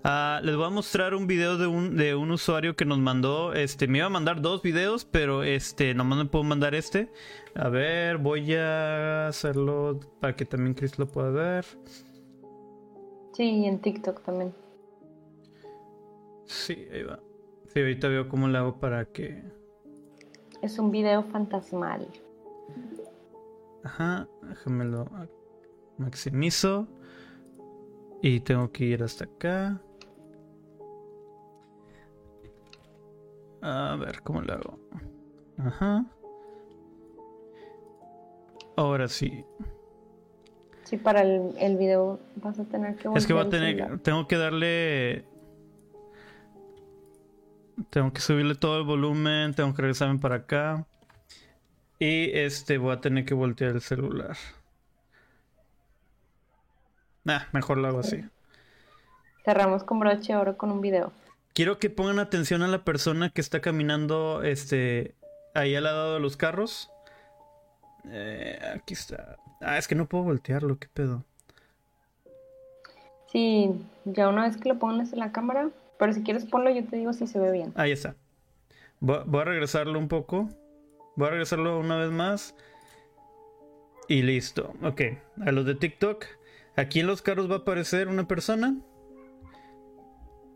Ah, 0.05 0.41
les 0.43 0.57
voy 0.57 0.65
a 0.65 0.69
mostrar 0.69 1.13
un 1.13 1.27
video 1.27 1.57
de 1.57 1.65
un, 1.65 1.95
de 1.95 2.13
un 2.13 2.29
usuario 2.31 2.75
que 2.75 2.83
nos 2.83 2.99
mandó. 2.99 3.53
Este, 3.53 3.87
me 3.87 3.99
iba 3.99 4.07
a 4.07 4.09
mandar 4.09 4.41
dos 4.41 4.61
videos, 4.61 5.05
pero 5.05 5.43
este, 5.43 5.93
nomás 5.93 6.17
me 6.17 6.25
puedo 6.25 6.43
mandar 6.43 6.75
este. 6.75 7.09
A 7.55 7.69
ver, 7.69 8.17
voy 8.17 8.53
a 8.53 9.27
hacerlo 9.27 10.01
para 10.19 10.35
que 10.35 10.43
también 10.43 10.73
Chris 10.73 10.99
lo 10.99 11.07
pueda 11.07 11.29
ver. 11.29 11.65
Sí, 13.31 13.65
en 13.65 13.79
TikTok 13.79 14.23
también. 14.23 14.53
Sí, 16.45 16.85
ahí 16.91 17.03
va. 17.03 17.19
Sí, 17.73 17.79
ahorita 17.79 18.09
veo 18.09 18.27
cómo 18.27 18.49
lo 18.49 18.57
hago 18.57 18.79
para 18.81 19.05
que. 19.05 19.41
Es 20.61 20.79
un 20.79 20.91
video 20.91 21.23
fantasmal. 21.23 22.07
Ajá, 23.85 24.27
déjamelo 24.41 25.09
maximizo. 25.97 26.89
Y 28.21 28.41
tengo 28.41 28.71
que 28.71 28.85
ir 28.85 29.03
hasta 29.03 29.25
acá. 29.25 29.81
A 33.65 33.95
ver, 33.95 34.21
¿cómo 34.23 34.41
lo 34.41 34.53
hago? 34.53 34.79
Ajá. 35.57 36.05
Ahora 38.75 39.07
sí. 39.07 39.45
Sí, 40.83 40.97
para 40.97 41.21
el, 41.21 41.55
el 41.57 41.77
video 41.77 42.19
vas 42.35 42.59
a 42.59 42.65
tener 42.65 42.97
que... 42.97 43.07
Es 43.15 43.25
que 43.25 43.31
voy 43.31 43.45
a 43.45 43.49
tener... 43.49 43.99
Tengo 43.99 44.27
que 44.27 44.35
darle... 44.35 45.25
Tengo 47.89 48.11
que 48.11 48.19
subirle 48.19 48.55
todo 48.55 48.79
el 48.79 48.83
volumen, 48.83 49.53
tengo 49.53 49.73
que 49.73 49.81
regresarme 49.81 50.19
para 50.19 50.35
acá. 50.35 50.85
Y 51.99 52.37
este, 52.37 52.77
voy 52.77 52.91
a 52.91 52.99
tener 52.99 53.23
que 53.23 53.33
voltear 53.33 53.71
el 53.71 53.81
celular. 53.81 54.35
Nah, 57.23 57.43
mejor 57.53 57.77
lo 57.77 57.87
hago 57.87 57.99
así. 57.99 58.25
Cerramos 59.45 59.85
con 59.85 59.99
broche 59.99 60.35
oro 60.35 60.57
con 60.57 60.69
un 60.69 60.81
video. 60.81 61.13
Quiero 61.53 61.77
que 61.77 61.89
pongan 61.89 62.19
atención 62.19 62.63
a 62.63 62.67
la 62.67 62.83
persona 62.83 63.29
que 63.29 63.41
está 63.41 63.61
caminando 63.61 64.41
este 64.43 65.15
ahí 65.53 65.75
al 65.75 65.83
lado 65.83 66.15
de 66.15 66.19
los 66.19 66.35
carros. 66.35 66.89
Eh, 68.05 68.59
aquí 68.75 68.93
está. 68.95 69.37
Ah, 69.61 69.77
es 69.77 69.87
que 69.87 69.95
no 69.95 70.09
puedo 70.09 70.23
voltearlo, 70.23 70.77
qué 70.79 70.87
pedo. 70.93 71.23
Sí, 73.31 73.71
ya 74.05 74.29
una 74.29 74.43
vez 74.47 74.57
que 74.57 74.69
lo 74.69 74.79
pongas 74.79 75.13
en 75.13 75.19
la 75.19 75.31
cámara, 75.31 75.69
pero 75.97 76.13
si 76.13 76.23
quieres 76.23 76.45
ponlo 76.45 76.69
yo 76.69 76.85
te 76.85 76.97
digo 76.97 77.13
si 77.13 77.27
se 77.27 77.39
ve 77.39 77.51
bien. 77.51 77.71
Ahí 77.75 77.91
está. 77.91 78.15
Voy, 78.99 79.41
a 79.41 79.43
regresarlo 79.43 79.99
un 79.99 80.07
poco. 80.07 80.49
Voy 81.15 81.27
a 81.27 81.31
regresarlo 81.31 81.79
una 81.79 81.97
vez 81.97 82.11
más. 82.11 82.55
Y 84.07 84.21
listo. 84.21 84.73
Ok, 84.81 85.01
a 85.45 85.51
los 85.51 85.65
de 85.65 85.75
TikTok. 85.75 86.25
Aquí 86.75 86.99
en 86.99 87.07
los 87.07 87.21
carros 87.21 87.49
va 87.49 87.55
a 87.55 87.59
aparecer 87.59 88.07
una 88.07 88.27
persona. 88.27 88.75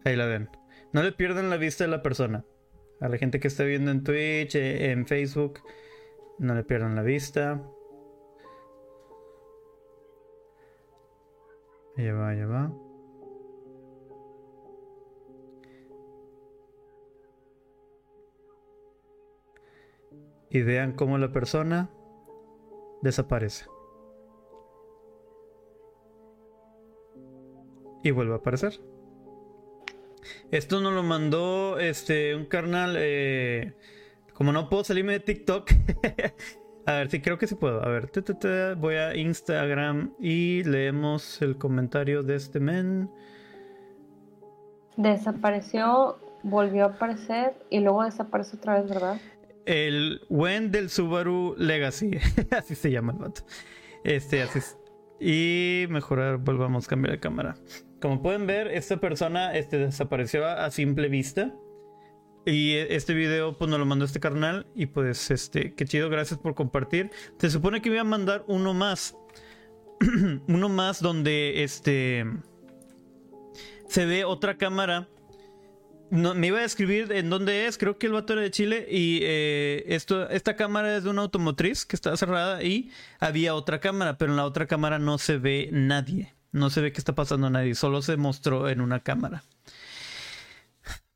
Ahí 0.05 0.15
la 0.15 0.25
ven. 0.25 0.49
No 0.93 1.03
le 1.03 1.11
pierdan 1.11 1.49
la 1.49 1.57
vista 1.57 1.83
de 1.83 1.89
la 1.89 2.01
persona. 2.01 2.45
A 2.99 3.09
la 3.09 3.17
gente 3.17 3.39
que 3.39 3.47
está 3.47 3.63
viendo 3.63 3.91
en 3.91 4.03
Twitch, 4.03 4.55
eh, 4.55 4.91
en 4.91 5.05
Facebook, 5.05 5.59
no 6.39 6.55
le 6.55 6.63
pierdan 6.63 6.95
la 6.95 7.03
vista. 7.03 7.61
Allá 11.97 12.13
va, 12.13 12.29
allá 12.29 12.45
va. 12.45 12.71
Y 20.49 20.61
vean 20.61 20.93
cómo 20.93 21.17
la 21.17 21.31
persona 21.31 21.89
desaparece. 23.01 23.65
Y 28.03 28.11
vuelve 28.11 28.33
a 28.33 28.37
aparecer. 28.37 28.79
Esto 30.51 30.81
nos 30.81 30.93
lo 30.93 31.03
mandó 31.03 31.79
este 31.79 32.35
un 32.35 32.45
carnal. 32.45 32.95
Eh, 32.97 33.73
como 34.33 34.51
no 34.51 34.69
puedo 34.69 34.83
salirme 34.83 35.13
de 35.13 35.19
TikTok, 35.19 35.71
A 36.87 36.93
ver, 36.93 37.11
sí, 37.11 37.19
creo 37.19 37.37
que 37.37 37.47
sí 37.47 37.55
puedo. 37.55 37.83
A 37.83 37.89
ver, 37.89 38.07
te, 38.07 38.21
te, 38.21 38.33
te, 38.33 38.73
voy 38.75 38.95
a 38.95 39.13
Instagram 39.13 40.13
y 40.21 40.63
leemos 40.63 41.41
el 41.41 41.57
comentario 41.57 42.23
de 42.23 42.35
este 42.35 42.61
men. 42.61 43.11
Desapareció, 44.95 46.17
volvió 46.43 46.85
a 46.85 46.87
aparecer 46.87 47.57
y 47.69 47.81
luego 47.81 48.05
desapareció 48.05 48.57
otra 48.57 48.79
vez, 48.79 48.89
¿verdad? 48.89 49.19
El 49.65 50.21
Wen 50.29 50.71
del 50.71 50.89
Subaru 50.89 51.55
Legacy. 51.57 52.11
así 52.57 52.73
se 52.73 52.89
llama 52.89 53.11
el 53.11 53.19
vato. 53.19 53.41
Este, 54.05 54.41
así 54.41 54.59
es. 54.59 54.76
Y 55.19 55.85
mejorar, 55.89 56.37
volvamos 56.37 56.85
a 56.85 56.89
cambiar 56.89 57.13
de 57.13 57.19
cámara. 57.19 57.55
Como 58.01 58.21
pueden 58.21 58.45
ver, 58.45 58.67
esta 58.67 58.97
persona 58.97 59.55
este, 59.55 59.77
desapareció 59.77 60.45
a, 60.45 60.69
simple 60.69 61.09
vista. 61.09 61.53
Y 62.45 62.73
e- 62.73 62.95
este 62.95 63.13
video 63.13 63.57
pues 63.57 63.69
nos 63.69 63.79
lo 63.79 63.85
mandó 63.85 64.05
este 64.05 64.19
carnal 64.19 64.67
y 64.75 64.85
pues 64.85 65.31
este, 65.31 65.73
qué 65.73 65.85
chido, 65.85 66.09
gracias 66.09 66.39
por 66.39 66.53
compartir. 66.55 67.11
Se 67.39 67.49
supone 67.49 67.81
que 67.81 67.89
iba 67.89 68.01
a 68.01 68.05
mandar 68.05 68.43
uno 68.47 68.73
más. 68.73 69.17
uno 70.47 70.69
más 70.69 71.01
donde 71.01 71.63
este 71.63 72.25
se 73.87 74.05
ve 74.05 74.25
otra 74.25 74.57
cámara. 74.57 75.07
No, 76.09 76.33
me 76.35 76.47
iba 76.47 76.59
a 76.59 76.63
escribir 76.63 77.11
en 77.11 77.29
dónde 77.29 77.65
es, 77.65 77.77
creo 77.77 77.97
que 77.97 78.07
el 78.07 78.13
vato 78.13 78.31
era 78.33 78.41
de 78.41 78.51
Chile 78.51 78.87
y 78.89 79.19
eh, 79.23 79.83
esto, 79.87 80.29
esta 80.29 80.55
cámara 80.55 80.95
es 80.95 81.03
de 81.03 81.09
una 81.09 81.23
automotriz 81.23 81.85
que 81.85 81.97
está 81.97 82.15
cerrada 82.15 82.63
y 82.63 82.91
había 83.19 83.53
otra 83.55 83.79
cámara, 83.81 84.17
pero 84.17 84.31
en 84.31 84.37
la 84.37 84.45
otra 84.45 84.67
cámara 84.67 84.99
no 84.99 85.17
se 85.17 85.37
ve 85.37 85.67
nadie, 85.73 86.33
no 86.53 86.69
se 86.69 86.79
ve 86.79 86.93
que 86.93 86.99
está 86.99 87.13
pasando 87.13 87.49
nadie, 87.49 87.75
solo 87.75 88.01
se 88.01 88.15
mostró 88.15 88.69
en 88.69 88.79
una 88.79 89.01
cámara. 89.01 89.43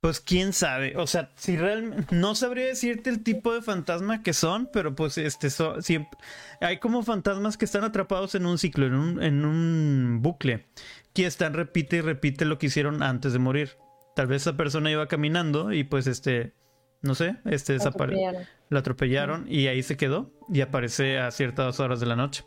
Pues 0.01 0.19
quién 0.19 0.51
sabe, 0.51 0.97
o 0.97 1.05
sea, 1.05 1.31
si 1.35 1.55
realmente 1.57 2.15
no 2.15 2.33
sabría 2.33 2.65
decirte 2.65 3.11
el 3.11 3.21
tipo 3.23 3.53
de 3.53 3.61
fantasma 3.61 4.23
que 4.23 4.33
son, 4.33 4.67
pero 4.73 4.95
pues 4.95 5.19
este 5.19 5.51
so- 5.51 5.79
siempre 5.83 6.17
hay 6.59 6.79
como 6.79 7.03
fantasmas 7.03 7.55
que 7.55 7.65
están 7.65 7.83
atrapados 7.83 8.33
en 8.33 8.47
un 8.47 8.57
ciclo, 8.57 8.87
en 8.87 8.95
un, 8.95 9.21
en 9.23 9.45
un 9.45 10.19
bucle, 10.23 10.65
que 11.13 11.27
están 11.27 11.53
repite 11.53 11.97
y 11.97 12.01
repite 12.01 12.45
lo 12.45 12.57
que 12.57 12.65
hicieron 12.65 13.03
antes 13.03 13.31
de 13.31 13.39
morir. 13.39 13.77
Tal 14.15 14.27
vez 14.27 14.41
esa 14.43 14.57
persona 14.57 14.91
iba 14.91 15.07
caminando 15.07 15.71
y 15.71 15.83
pues 15.83 16.07
este, 16.07 16.53
no 17.01 17.15
sé, 17.15 17.37
este 17.45 17.73
desapareció, 17.73 18.27
Atropellaron. 18.29 18.47
la 18.69 18.79
atropellaron 18.79 19.45
y 19.47 19.67
ahí 19.67 19.83
se 19.83 19.97
quedó 19.97 20.31
y 20.51 20.61
aparece 20.61 21.19
a 21.19 21.31
ciertas 21.31 21.79
horas 21.79 21.99
de 21.99 22.05
la 22.05 22.15
noche. 22.15 22.43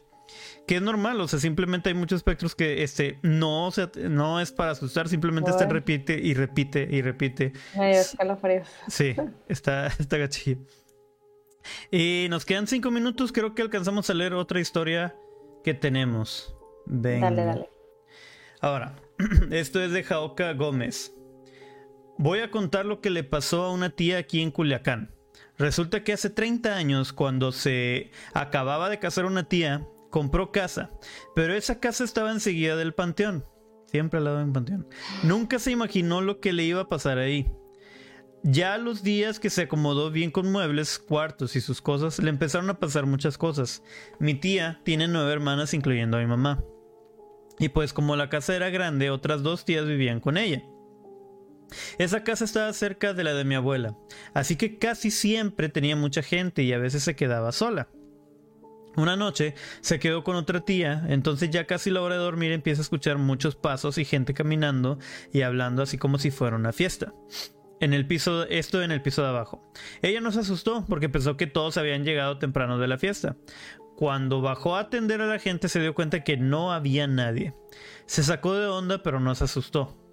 Que 0.66 0.76
es 0.76 0.82
normal, 0.82 1.20
o 1.20 1.28
sea, 1.28 1.38
simplemente 1.38 1.90
hay 1.90 1.94
muchos 1.94 2.16
espectros 2.18 2.54
que 2.54 2.82
este 2.82 3.18
no, 3.22 3.66
o 3.66 3.70
sea, 3.70 3.90
no 4.08 4.40
es 4.40 4.52
para 4.52 4.70
asustar, 4.72 5.08
simplemente 5.08 5.50
Ay. 5.58 5.66
repite 5.68 6.18
y 6.18 6.32
repite 6.34 6.88
y 6.90 7.02
repite. 7.02 7.52
Me 7.76 7.90
dio 7.90 8.00
escalofríos. 8.00 8.68
Sí, 8.88 9.14
está, 9.48 9.86
está 9.86 10.16
gachillo. 10.16 10.58
Y 11.90 12.26
nos 12.30 12.44
quedan 12.44 12.66
cinco 12.66 12.90
minutos, 12.90 13.32
creo 13.32 13.54
que 13.54 13.62
alcanzamos 13.62 14.08
a 14.10 14.14
leer 14.14 14.34
otra 14.34 14.60
historia 14.60 15.14
que 15.62 15.74
tenemos. 15.74 16.54
Venga. 16.86 17.30
Dale, 17.30 17.44
dale. 17.44 17.68
Ahora, 18.60 18.96
esto 19.50 19.80
es 19.82 19.92
de 19.92 20.02
Jaoka 20.04 20.52
Gómez. 20.54 21.14
Voy 22.16 22.40
a 22.40 22.50
contar 22.50 22.86
lo 22.86 23.00
que 23.00 23.10
le 23.10 23.24
pasó 23.24 23.64
a 23.64 23.72
una 23.72 23.90
tía 23.90 24.18
aquí 24.18 24.40
en 24.40 24.50
Culiacán. 24.50 25.10
Resulta 25.58 26.04
que 26.04 26.12
hace 26.12 26.30
30 26.30 26.74
años, 26.74 27.12
cuando 27.12 27.52
se 27.52 28.10
acababa 28.32 28.88
de 28.88 28.98
casar 28.98 29.24
una 29.24 29.48
tía, 29.48 29.86
compró 30.10 30.52
casa, 30.52 30.90
pero 31.34 31.54
esa 31.54 31.80
casa 31.80 32.04
estaba 32.04 32.32
enseguida 32.32 32.76
del 32.76 32.94
panteón. 32.94 33.44
Siempre 33.86 34.18
al 34.18 34.24
lado 34.24 34.38
de 34.38 34.44
un 34.44 34.52
panteón. 34.52 34.88
Nunca 35.22 35.58
se 35.58 35.70
imaginó 35.70 36.20
lo 36.20 36.40
que 36.40 36.52
le 36.52 36.64
iba 36.64 36.82
a 36.82 36.88
pasar 36.88 37.18
ahí. 37.18 37.50
Ya 38.42 38.76
los 38.76 39.02
días 39.02 39.40
que 39.40 39.50
se 39.50 39.62
acomodó 39.62 40.10
bien 40.10 40.30
con 40.30 40.52
muebles, 40.52 40.98
cuartos 40.98 41.56
y 41.56 41.60
sus 41.60 41.80
cosas, 41.80 42.18
le 42.18 42.30
empezaron 42.30 42.68
a 42.70 42.78
pasar 42.78 43.06
muchas 43.06 43.38
cosas. 43.38 43.82
Mi 44.18 44.34
tía 44.34 44.80
tiene 44.84 45.08
nueve 45.08 45.32
hermanas, 45.32 45.74
incluyendo 45.74 46.16
a 46.16 46.20
mi 46.20 46.26
mamá. 46.26 46.62
Y 47.58 47.70
pues 47.70 47.92
como 47.92 48.16
la 48.16 48.28
casa 48.28 48.54
era 48.54 48.70
grande, 48.70 49.10
otras 49.10 49.42
dos 49.42 49.64
tías 49.64 49.86
vivían 49.86 50.20
con 50.20 50.36
ella. 50.36 50.62
Esa 51.98 52.24
casa 52.24 52.44
estaba 52.44 52.72
cerca 52.72 53.14
de 53.14 53.24
la 53.24 53.34
de 53.34 53.44
mi 53.44 53.54
abuela, 53.54 53.96
así 54.34 54.56
que 54.56 54.78
casi 54.78 55.10
siempre 55.10 55.68
tenía 55.68 55.96
mucha 55.96 56.22
gente 56.22 56.62
y 56.62 56.72
a 56.72 56.78
veces 56.78 57.02
se 57.02 57.16
quedaba 57.16 57.52
sola. 57.52 57.88
Una 58.96 59.16
noche 59.16 59.54
se 59.80 59.98
quedó 59.98 60.22
con 60.22 60.36
otra 60.36 60.60
tía, 60.60 61.04
entonces 61.08 61.50
ya 61.50 61.66
casi 61.66 61.90
la 61.90 62.00
hora 62.00 62.14
de 62.14 62.22
dormir 62.22 62.52
empieza 62.52 62.80
a 62.80 62.84
escuchar 62.84 63.18
muchos 63.18 63.56
pasos 63.56 63.98
y 63.98 64.04
gente 64.04 64.34
caminando 64.34 64.98
y 65.32 65.42
hablando 65.42 65.82
así 65.82 65.98
como 65.98 66.18
si 66.18 66.30
fuera 66.30 66.56
una 66.56 66.72
fiesta. 66.72 67.12
En 67.80 67.92
el 67.92 68.06
piso, 68.06 68.44
esto 68.44 68.82
en 68.82 68.92
el 68.92 69.02
piso 69.02 69.22
de 69.22 69.28
abajo. 69.28 69.68
Ella 70.00 70.20
no 70.20 70.30
se 70.30 70.40
asustó 70.40 70.84
porque 70.88 71.08
pensó 71.08 71.36
que 71.36 71.48
todos 71.48 71.76
habían 71.76 72.04
llegado 72.04 72.38
temprano 72.38 72.78
de 72.78 72.86
la 72.86 72.98
fiesta. 72.98 73.36
Cuando 73.96 74.40
bajó 74.40 74.76
a 74.76 74.80
atender 74.80 75.20
a 75.20 75.26
la 75.26 75.40
gente 75.40 75.68
se 75.68 75.80
dio 75.80 75.94
cuenta 75.94 76.22
que 76.22 76.36
no 76.36 76.72
había 76.72 77.08
nadie. 77.08 77.52
Se 78.06 78.22
sacó 78.22 78.54
de 78.54 78.68
onda 78.68 79.02
pero 79.02 79.18
no 79.18 79.34
se 79.34 79.44
asustó. 79.44 80.03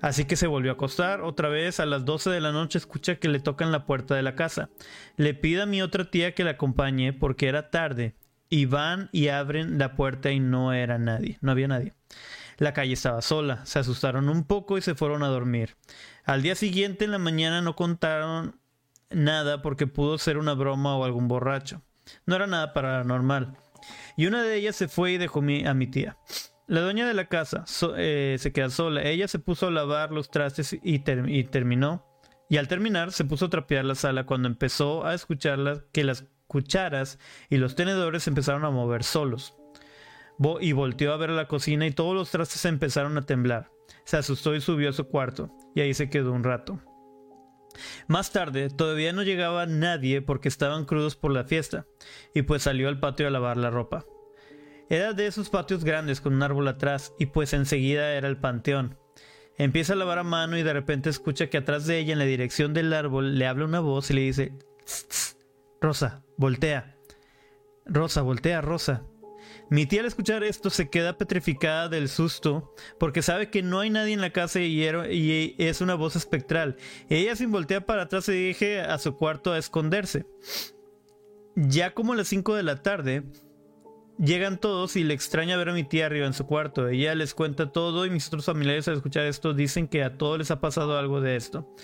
Así 0.00 0.24
que 0.24 0.36
se 0.36 0.46
volvió 0.46 0.70
a 0.70 0.74
acostar. 0.74 1.22
Otra 1.22 1.48
vez 1.48 1.80
a 1.80 1.86
las 1.86 2.04
12 2.04 2.30
de 2.30 2.40
la 2.40 2.52
noche 2.52 2.78
escucha 2.78 3.16
que 3.16 3.28
le 3.28 3.40
tocan 3.40 3.72
la 3.72 3.84
puerta 3.84 4.14
de 4.14 4.22
la 4.22 4.34
casa. 4.34 4.70
Le 5.16 5.34
pide 5.34 5.62
a 5.62 5.66
mi 5.66 5.82
otra 5.82 6.10
tía 6.10 6.34
que 6.34 6.44
la 6.44 6.52
acompañe 6.52 7.12
porque 7.12 7.48
era 7.48 7.70
tarde. 7.70 8.14
Y 8.50 8.64
van 8.64 9.10
y 9.12 9.28
abren 9.28 9.78
la 9.78 9.94
puerta 9.94 10.30
y 10.30 10.40
no 10.40 10.72
era 10.72 10.98
nadie. 10.98 11.38
No 11.40 11.50
había 11.50 11.68
nadie. 11.68 11.94
La 12.56 12.72
calle 12.72 12.94
estaba 12.94 13.22
sola. 13.22 13.66
Se 13.66 13.78
asustaron 13.78 14.28
un 14.28 14.44
poco 14.44 14.78
y 14.78 14.82
se 14.82 14.94
fueron 14.94 15.22
a 15.22 15.28
dormir. 15.28 15.76
Al 16.24 16.42
día 16.42 16.54
siguiente 16.54 17.04
en 17.04 17.10
la 17.10 17.18
mañana 17.18 17.60
no 17.60 17.76
contaron 17.76 18.58
nada 19.10 19.62
porque 19.62 19.86
pudo 19.86 20.18
ser 20.18 20.38
una 20.38 20.54
broma 20.54 20.96
o 20.96 21.04
algún 21.04 21.28
borracho. 21.28 21.82
No 22.24 22.36
era 22.36 22.46
nada 22.46 22.72
paranormal. 22.72 23.56
Y 24.16 24.26
una 24.26 24.42
de 24.42 24.56
ellas 24.56 24.76
se 24.76 24.88
fue 24.88 25.12
y 25.12 25.18
dejó 25.18 25.40
a 25.40 25.74
mi 25.74 25.86
tía. 25.86 26.16
La 26.68 26.82
dueña 26.82 27.08
de 27.08 27.14
la 27.14 27.28
casa 27.28 27.64
eh, 27.96 28.36
se 28.38 28.52
queda 28.52 28.70
sola. 28.70 29.02
Ella 29.02 29.26
se 29.26 29.38
puso 29.38 29.66
a 29.66 29.70
lavar 29.70 30.12
los 30.12 30.30
trastes 30.30 30.76
y, 30.82 30.98
ter- 31.00 31.28
y 31.28 31.44
terminó. 31.44 32.06
Y 32.50 32.58
al 32.58 32.68
terminar 32.68 33.10
se 33.12 33.24
puso 33.24 33.46
a 33.46 33.50
trapear 33.50 33.84
la 33.84 33.94
sala 33.94 34.26
cuando 34.26 34.48
empezó 34.48 35.04
a 35.06 35.14
escuchar 35.14 35.86
que 35.92 36.04
las 36.04 36.26
cucharas 36.46 37.18
y 37.50 37.56
los 37.56 37.74
tenedores 37.74 38.26
empezaron 38.28 38.64
a 38.64 38.70
mover 38.70 39.02
solos. 39.02 39.54
Vo- 40.38 40.58
y 40.60 40.72
volteó 40.72 41.12
a 41.12 41.16
ver 41.16 41.30
la 41.30 41.48
cocina 41.48 41.86
y 41.86 41.90
todos 41.90 42.14
los 42.14 42.30
trastes 42.30 42.64
empezaron 42.66 43.16
a 43.18 43.22
temblar. 43.22 43.70
Se 44.04 44.18
asustó 44.18 44.54
y 44.54 44.60
subió 44.60 44.90
a 44.90 44.92
su 44.92 45.08
cuarto. 45.08 45.50
Y 45.74 45.80
ahí 45.80 45.94
se 45.94 46.10
quedó 46.10 46.32
un 46.32 46.44
rato. 46.44 46.80
Más 48.08 48.30
tarde, 48.32 48.70
todavía 48.70 49.12
no 49.12 49.22
llegaba 49.22 49.64
nadie 49.66 50.20
porque 50.20 50.48
estaban 50.48 50.84
crudos 50.84 51.16
por 51.16 51.32
la 51.32 51.44
fiesta, 51.44 51.86
y 52.34 52.42
pues 52.42 52.62
salió 52.62 52.88
al 52.88 52.98
patio 52.98 53.26
a 53.26 53.30
lavar 53.30 53.56
la 53.56 53.70
ropa. 53.70 54.04
Era 54.90 55.12
de 55.12 55.26
esos 55.26 55.50
patios 55.50 55.84
grandes 55.84 56.20
con 56.20 56.34
un 56.34 56.42
árbol 56.42 56.68
atrás, 56.68 57.12
y 57.18 57.26
pues 57.26 57.52
enseguida 57.52 58.12
era 58.14 58.28
el 58.28 58.38
panteón. 58.38 58.98
Empieza 59.56 59.94
a 59.94 59.96
lavar 59.96 60.18
a 60.18 60.24
mano 60.24 60.56
y 60.56 60.62
de 60.62 60.72
repente 60.72 61.10
escucha 61.10 61.48
que 61.50 61.58
atrás 61.58 61.86
de 61.86 61.98
ella, 61.98 62.12
en 62.12 62.20
la 62.20 62.24
dirección 62.24 62.74
del 62.74 62.92
árbol, 62.92 63.38
le 63.38 63.46
habla 63.46 63.64
una 63.64 63.80
voz 63.80 64.10
y 64.10 64.14
le 64.14 64.20
dice: 64.20 64.52
"Tss, 64.84 65.36
Rosa, 65.80 66.24
voltea. 66.36 66.96
Rosa, 67.84 68.22
voltea, 68.22 68.60
Rosa. 68.60 69.04
Mi 69.70 69.84
tía 69.84 70.00
al 70.00 70.06
escuchar 70.06 70.44
esto 70.44 70.70
se 70.70 70.88
queda 70.88 71.18
petrificada 71.18 71.88
del 71.88 72.08
susto 72.08 72.74
porque 72.98 73.20
sabe 73.22 73.50
que 73.50 73.62
no 73.62 73.80
hay 73.80 73.90
nadie 73.90 74.14
en 74.14 74.20
la 74.20 74.32
casa 74.32 74.60
y 74.60 75.54
es 75.58 75.80
una 75.80 75.94
voz 75.94 76.16
espectral. 76.16 76.76
Ella 77.10 77.36
sin 77.36 77.50
voltear 77.50 77.84
para 77.84 78.02
atrás 78.02 78.24
se 78.24 78.32
dirige 78.32 78.80
a 78.80 78.96
su 78.98 79.16
cuarto 79.16 79.52
a 79.52 79.58
esconderse. 79.58 80.26
Ya 81.54 81.92
como 81.92 82.12
a 82.12 82.16
las 82.16 82.28
5 82.28 82.54
de 82.54 82.62
la 82.62 82.82
tarde, 82.82 83.24
llegan 84.18 84.58
todos 84.58 84.96
y 84.96 85.04
le 85.04 85.14
extraña 85.14 85.56
ver 85.56 85.70
a 85.70 85.72
mi 85.72 85.84
tía 85.84 86.06
arriba 86.06 86.26
en 86.26 86.34
su 86.34 86.46
cuarto. 86.46 86.88
Ella 86.88 87.14
les 87.14 87.34
cuenta 87.34 87.72
todo 87.72 88.04
y 88.04 88.10
mis 88.10 88.26
otros 88.28 88.44
familiares 88.44 88.88
al 88.88 88.94
escuchar 88.94 89.24
esto 89.26 89.54
dicen 89.54 89.88
que 89.88 90.02
a 90.02 90.16
todos 90.16 90.38
les 90.38 90.50
ha 90.50 90.60
pasado 90.60 90.98
algo 90.98 91.20
de 91.20 91.36
esto. 91.36 91.74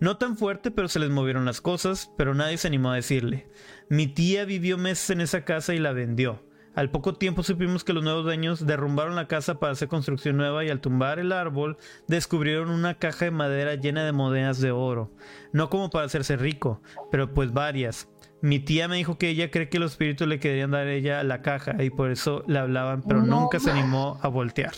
No 0.00 0.16
tan 0.16 0.36
fuerte, 0.36 0.70
pero 0.70 0.88
se 0.88 0.98
les 0.98 1.10
movieron 1.10 1.44
las 1.44 1.60
cosas, 1.60 2.10
pero 2.16 2.34
nadie 2.34 2.58
se 2.58 2.68
animó 2.68 2.90
a 2.90 2.96
decirle. 2.96 3.48
Mi 3.88 4.06
tía 4.06 4.44
vivió 4.44 4.78
meses 4.78 5.10
en 5.10 5.20
esa 5.20 5.44
casa 5.44 5.74
y 5.74 5.78
la 5.78 5.92
vendió. 5.92 6.42
Al 6.74 6.90
poco 6.90 7.14
tiempo 7.14 7.42
supimos 7.42 7.84
que 7.84 7.92
los 7.92 8.02
nuevos 8.02 8.24
dueños 8.24 8.66
derrumbaron 8.66 9.14
la 9.14 9.28
casa 9.28 9.60
para 9.60 9.72
hacer 9.72 9.88
construcción 9.88 10.38
nueva 10.38 10.64
y 10.64 10.70
al 10.70 10.80
tumbar 10.80 11.18
el 11.18 11.32
árbol 11.32 11.76
descubrieron 12.08 12.70
una 12.70 12.94
caja 12.94 13.26
de 13.26 13.30
madera 13.30 13.74
llena 13.74 14.04
de 14.04 14.12
monedas 14.12 14.58
de 14.58 14.70
oro. 14.70 15.12
No 15.52 15.68
como 15.68 15.90
para 15.90 16.06
hacerse 16.06 16.36
rico, 16.36 16.80
pero 17.10 17.34
pues 17.34 17.52
varias. 17.52 18.08
Mi 18.42 18.58
tía 18.58 18.88
me 18.88 18.96
dijo 18.96 19.16
que 19.18 19.28
ella 19.30 19.50
cree 19.50 19.68
que 19.68 19.78
los 19.78 19.92
espíritus 19.92 20.26
le 20.28 20.38
querían 20.40 20.72
dar 20.72 20.86
a 20.86 20.92
ella 20.92 21.22
la 21.22 21.42
caja 21.42 21.82
y 21.82 21.90
por 21.90 22.10
eso 22.10 22.42
le 22.46 22.58
hablaban, 22.58 23.02
pero 23.02 23.22
No 23.22 23.40
nunca 23.42 23.58
se 23.60 23.70
animó 23.70 24.18
a 24.20 24.28
voltear. 24.28 24.72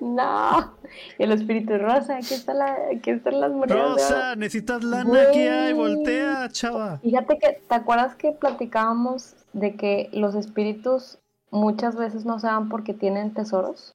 No. 0.00 0.74
El 1.18 1.30
espíritu 1.32 1.76
rosa, 1.78 2.16
aquí, 2.16 2.34
está 2.34 2.54
la, 2.54 2.74
aquí 2.96 3.10
están 3.10 3.40
las 3.40 3.52
monedas. 3.52 3.92
Rosa, 3.92 4.34
necesitas 4.36 4.82
lana 4.82 5.22
aquí, 5.28 5.40
ay, 5.40 5.72
Güey. 5.72 5.94
voltea, 5.94 6.48
chava. 6.50 6.98
Fíjate 6.98 7.38
que, 7.38 7.62
¿te 7.68 7.74
acuerdas 7.74 8.14
que 8.16 8.32
platicábamos 8.32 9.36
de 9.52 9.76
que 9.76 10.08
los 10.12 10.34
espíritus 10.34 11.18
muchas 11.50 11.96
veces 11.96 12.24
no 12.24 12.38
se 12.38 12.46
van 12.46 12.68
porque 12.70 12.94
tienen 12.94 13.34
tesoros? 13.34 13.94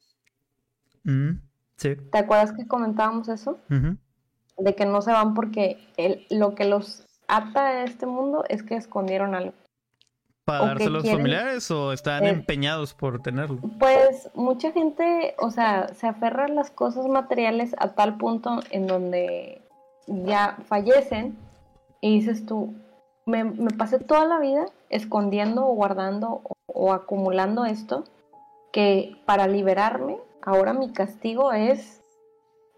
Mm, 1.04 1.40
sí. 1.78 1.96
¿Te 2.12 2.18
acuerdas 2.18 2.54
que 2.54 2.68
comentábamos 2.68 3.28
eso? 3.28 3.60
ujú. 3.70 3.98
De 4.58 4.74
que 4.74 4.86
no 4.86 5.02
se 5.02 5.12
van 5.12 5.34
porque 5.34 5.80
el- 5.98 6.26
lo 6.30 6.56
que 6.56 6.64
los 6.66 7.05
ata 7.28 7.68
a 7.68 7.84
este 7.84 8.06
mundo 8.06 8.44
es 8.50 8.64
que 8.64 8.76
escondieron 8.76 9.36
algo. 9.36 9.54
¿Para 10.46 10.66
dárselo 10.68 10.90
a 10.90 10.94
los 10.94 11.04
quieren- 11.04 11.18
familiares 11.22 11.72
o 11.72 11.92
están 11.92 12.24
Eh, 12.26 12.30
empeñados 12.30 12.94
por 12.94 13.20
tenerlo? 13.22 13.58
Pues 13.80 14.30
mucha 14.36 14.72
gente, 14.72 15.34
o 15.40 15.50
sea, 15.50 15.88
se 15.96 16.06
aferra 16.08 16.46
a 16.46 16.50
las 16.50 16.70
cosas 16.70 17.08
materiales 17.08 17.74
a 17.80 17.94
tal 17.96 18.18
punto 18.18 18.60
en 18.70 18.86
donde 18.86 19.62
ya 20.08 20.58
fallecen 20.68 21.36
y 22.00 22.20
dices 22.20 22.46
tú, 22.46 22.76
me, 23.26 23.44
me 23.44 23.72
pasé 23.72 23.98
toda 23.98 24.26
la 24.26 24.38
vida 24.40 24.68
escondiendo 24.92 25.66
o 25.68 25.74
guardando 25.74 26.42
o, 26.44 26.54
o 26.68 26.94
acumulando 26.94 27.66
esto, 27.66 28.04
que 28.72 29.16
para 29.26 29.48
liberarme, 29.48 30.18
ahora 30.44 30.74
mi 30.74 30.92
castigo 30.94 31.54
es 31.54 32.04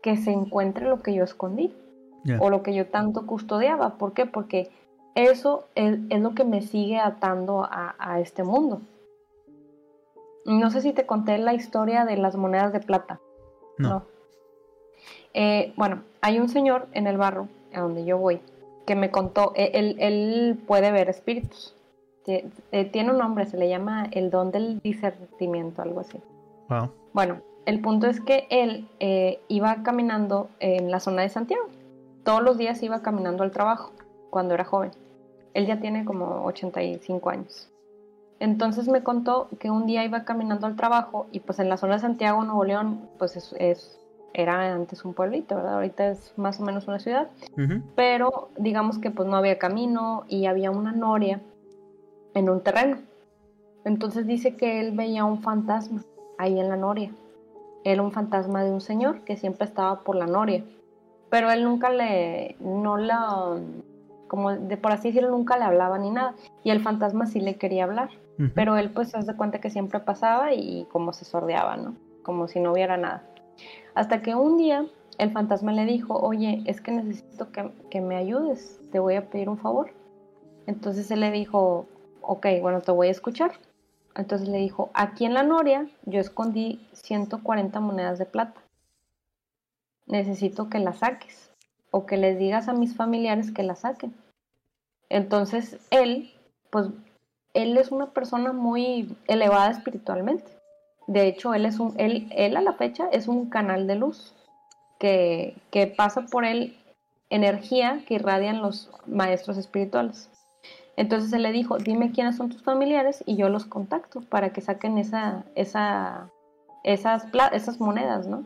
que 0.02 0.16
se 0.16 0.32
encuentre 0.32 0.88
lo 0.88 1.02
que 1.02 1.14
yo 1.14 1.26
escondí 1.26 1.76
O 2.40 2.50
lo 2.50 2.64
que 2.64 2.74
yo 2.74 2.88
tanto 2.88 3.26
custodiaba. 3.26 3.98
¿Por 3.98 4.14
qué? 4.14 4.26
Porque 4.26 4.70
eso 5.16 5.66
es, 5.76 6.00
es 6.10 6.22
lo 6.22 6.36
que 6.36 6.44
me 6.44 6.62
sigue 6.62 7.00
atando 7.00 7.64
a, 7.64 7.96
a 7.98 8.20
este 8.20 8.44
mundo. 8.44 8.82
No 10.46 10.70
sé 10.72 10.82
si 10.82 10.94
te 10.94 11.06
conté 11.06 11.38
la 11.38 11.54
historia 11.54 12.06
de 12.06 12.18
las 12.18 12.36
monedas 12.36 12.72
de 12.74 12.80
plata. 12.80 13.20
No. 13.78 14.04
Eh, 15.34 15.74
bueno, 15.76 16.04
hay 16.22 16.40
un 16.40 16.50
señor 16.50 16.88
en 16.94 17.06
el 17.06 17.18
barro, 17.18 17.48
a 17.74 17.82
donde 17.82 18.06
yo 18.06 18.18
voy, 18.18 18.42
que 18.86 18.96
me 18.96 19.12
contó, 19.12 19.54
eh, 19.56 19.72
él, 19.74 19.96
él 20.00 20.60
puede 20.66 20.92
ver 20.92 21.10
espíritus. 21.10 21.76
Eh, 22.26 22.50
Tiene 22.92 23.12
un 23.12 23.20
nombre, 23.20 23.46
se 23.46 23.58
le 23.58 23.70
llama 23.70 24.08
el 24.12 24.32
don 24.32 24.52
del 24.52 24.80
discernimiento, 24.82 25.82
algo 25.82 26.02
así. 26.02 26.20
Wow. 26.70 26.92
Bueno, 27.14 27.42
el 27.66 27.80
punto 27.82 28.08
es 28.08 28.20
que 28.20 28.48
él 28.50 28.88
eh, 29.00 29.40
iba 29.48 29.84
caminando 29.84 30.50
en 30.60 30.90
la 30.92 31.00
zona 31.00 31.22
de 31.22 31.30
Santiago. 31.30 31.68
Todos 32.28 32.44
los 32.44 32.58
días 32.58 32.84
iba 32.84 33.02
caminando 33.02 33.44
al 33.44 33.52
trabajo 33.52 33.94
cuando 34.30 34.54
era 34.54 34.66
joven. 34.66 34.92
Él 35.54 35.66
ya 35.66 35.80
tiene 35.80 36.04
como 36.04 36.44
85 36.44 37.30
años. 37.30 37.70
Entonces 38.42 38.90
me 38.90 39.02
contó 39.02 39.48
que 39.62 39.72
un 39.72 39.86
día 39.86 40.04
iba 40.04 40.26
caminando 40.26 40.68
al 40.68 40.76
trabajo 40.76 41.28
y 41.32 41.40
pues 41.40 41.58
en 41.60 41.70
la 41.70 41.78
zona 41.78 41.94
de 41.94 42.00
Santiago, 42.02 42.44
Nuevo 42.44 42.66
León, 42.66 43.00
pues 43.18 43.38
es, 43.38 43.56
es- 43.58 43.98
era 44.34 44.74
antes 44.76 45.06
un 45.06 45.14
pueblito, 45.14 45.56
¿verdad? 45.56 45.76
Ahorita 45.76 46.10
es 46.10 46.34
más 46.38 46.60
o 46.60 46.64
menos 46.64 46.86
una 46.90 47.00
ciudad 47.00 47.30
pero 47.96 48.50
digamos 48.58 49.00
que 49.00 49.10
pues 49.10 49.28
no 49.30 49.38
había 49.38 49.58
camino 49.58 50.26
y 50.28 50.48
había 50.48 50.70
una 50.70 50.92
noria 50.92 51.40
en 52.34 52.50
un 52.50 52.62
terreno. 52.62 52.98
Entonces 53.86 54.28
dice 54.28 54.58
que 54.58 54.82
él 54.82 54.92
veía 54.92 55.24
un 55.24 55.42
fantasma 55.42 56.04
ahí 56.38 56.60
en 56.60 56.68
la 56.68 56.76
noria. 56.76 57.10
Era 57.86 58.02
un 58.02 58.12
fantasma 58.12 58.66
de 58.66 58.72
un 58.72 58.82
señor 58.82 59.22
que 59.22 59.38
siempre 59.38 59.66
estaba 59.66 60.02
por 60.02 60.18
la 60.18 60.28
noria. 60.28 60.66
Pero 61.30 61.52
él 61.52 61.64
nunca 61.64 61.90
le, 61.90 62.56
no 62.60 62.98
la, 62.98 63.58
como 64.28 64.52
de 64.52 64.78
por 64.78 64.92
así 64.92 65.10
decirlo, 65.10 65.32
nunca 65.32 65.58
le 65.58 65.66
hablaba 65.66 65.98
ni 65.98 66.10
nada. 66.10 66.36
Y 66.64 66.72
el 66.72 66.82
fantasma 66.82 67.26
sí 67.26 67.40
le 67.40 67.56
quería 67.56 67.84
hablar. 67.84 68.10
Pero 68.54 68.78
él 68.78 68.92
pues 68.92 69.10
se 69.10 69.18
hace 69.18 69.36
cuenta 69.36 69.60
que 69.60 69.72
siempre 69.72 70.00
pasaba 70.00 70.54
y 70.54 70.86
como 70.92 71.12
se 71.12 71.26
sordeaba, 71.26 71.76
¿no? 71.76 71.96
Como 72.22 72.48
si 72.48 72.60
no 72.60 72.72
hubiera 72.72 72.96
nada. 72.96 73.24
Hasta 73.96 74.22
que 74.22 74.36
un 74.36 74.58
día 74.58 74.86
el 75.18 75.32
fantasma 75.32 75.72
le 75.72 75.86
dijo, 75.86 76.16
oye, 76.20 76.62
es 76.68 76.80
que 76.80 76.92
necesito 76.92 77.52
que, 77.52 77.72
que 77.90 78.00
me 78.00 78.16
ayudes, 78.16 78.80
te 78.92 79.00
voy 79.00 79.16
a 79.16 79.28
pedir 79.28 79.50
un 79.50 79.58
favor. 79.58 79.92
Entonces 80.68 81.10
él 81.10 81.22
le 81.22 81.32
dijo, 81.32 81.88
ok, 82.22 82.46
bueno, 82.62 82.82
te 82.82 82.92
voy 82.92 83.08
a 83.08 83.12
escuchar. 83.12 83.54
Entonces 84.16 84.48
le 84.48 84.58
dijo, 84.58 84.92
aquí 84.94 85.26
en 85.26 85.34
la 85.34 85.44
noria 85.44 85.88
yo 86.06 86.20
escondí 86.20 86.88
140 86.94 87.80
monedas 87.80 88.20
de 88.20 88.26
plata. 88.26 88.60
Necesito 90.08 90.70
que 90.70 90.80
las 90.80 91.00
saques 91.00 91.52
o 91.92 92.06
que 92.06 92.18
les 92.18 92.40
digas 92.40 92.68
a 92.68 92.74
mis 92.74 92.96
familiares 92.96 93.52
que 93.52 93.64
las 93.64 93.80
saquen. 93.80 94.16
Entonces 95.10 95.78
él, 95.90 96.34
pues 96.70 96.88
él 97.54 97.78
es 97.78 97.92
una 97.92 98.12
persona 98.12 98.54
muy 98.54 99.16
elevada 99.28 99.72
espiritualmente. 99.72 100.46
De 101.08 101.28
hecho, 101.28 101.54
él 101.54 101.66
es 101.66 101.80
un, 101.80 101.94
él, 101.98 102.28
él 102.32 102.58
a 102.58 102.62
la 102.62 102.74
fecha 102.74 103.08
es 103.12 103.28
un 103.28 103.50
canal 103.50 103.88
de 103.88 103.96
luz 103.96 104.34
que, 105.00 105.56
que 105.72 105.88
pasa 105.88 106.26
por 106.26 106.44
él 106.44 106.76
energía 107.30 108.04
que 108.06 108.16
irradian 108.16 108.62
los 108.62 108.90
maestros 109.06 109.58
espirituales. 109.58 110.30
Entonces 110.96 111.32
él 111.32 111.44
le 111.44 111.52
dijo, 111.52 111.78
dime 111.78 112.12
quiénes 112.12 112.38
son 112.38 112.50
tus 112.50 112.64
familiares 112.64 113.24
y 113.26 113.36
yo 113.36 113.50
los 113.50 113.66
contacto 113.66 114.22
para 114.22 114.50
que 114.50 114.62
saquen 114.62 114.98
esa, 114.98 115.46
esa, 115.56 116.30
esas, 116.84 117.26
esas 117.54 117.80
monedas, 117.80 118.28
¿no? 118.28 118.44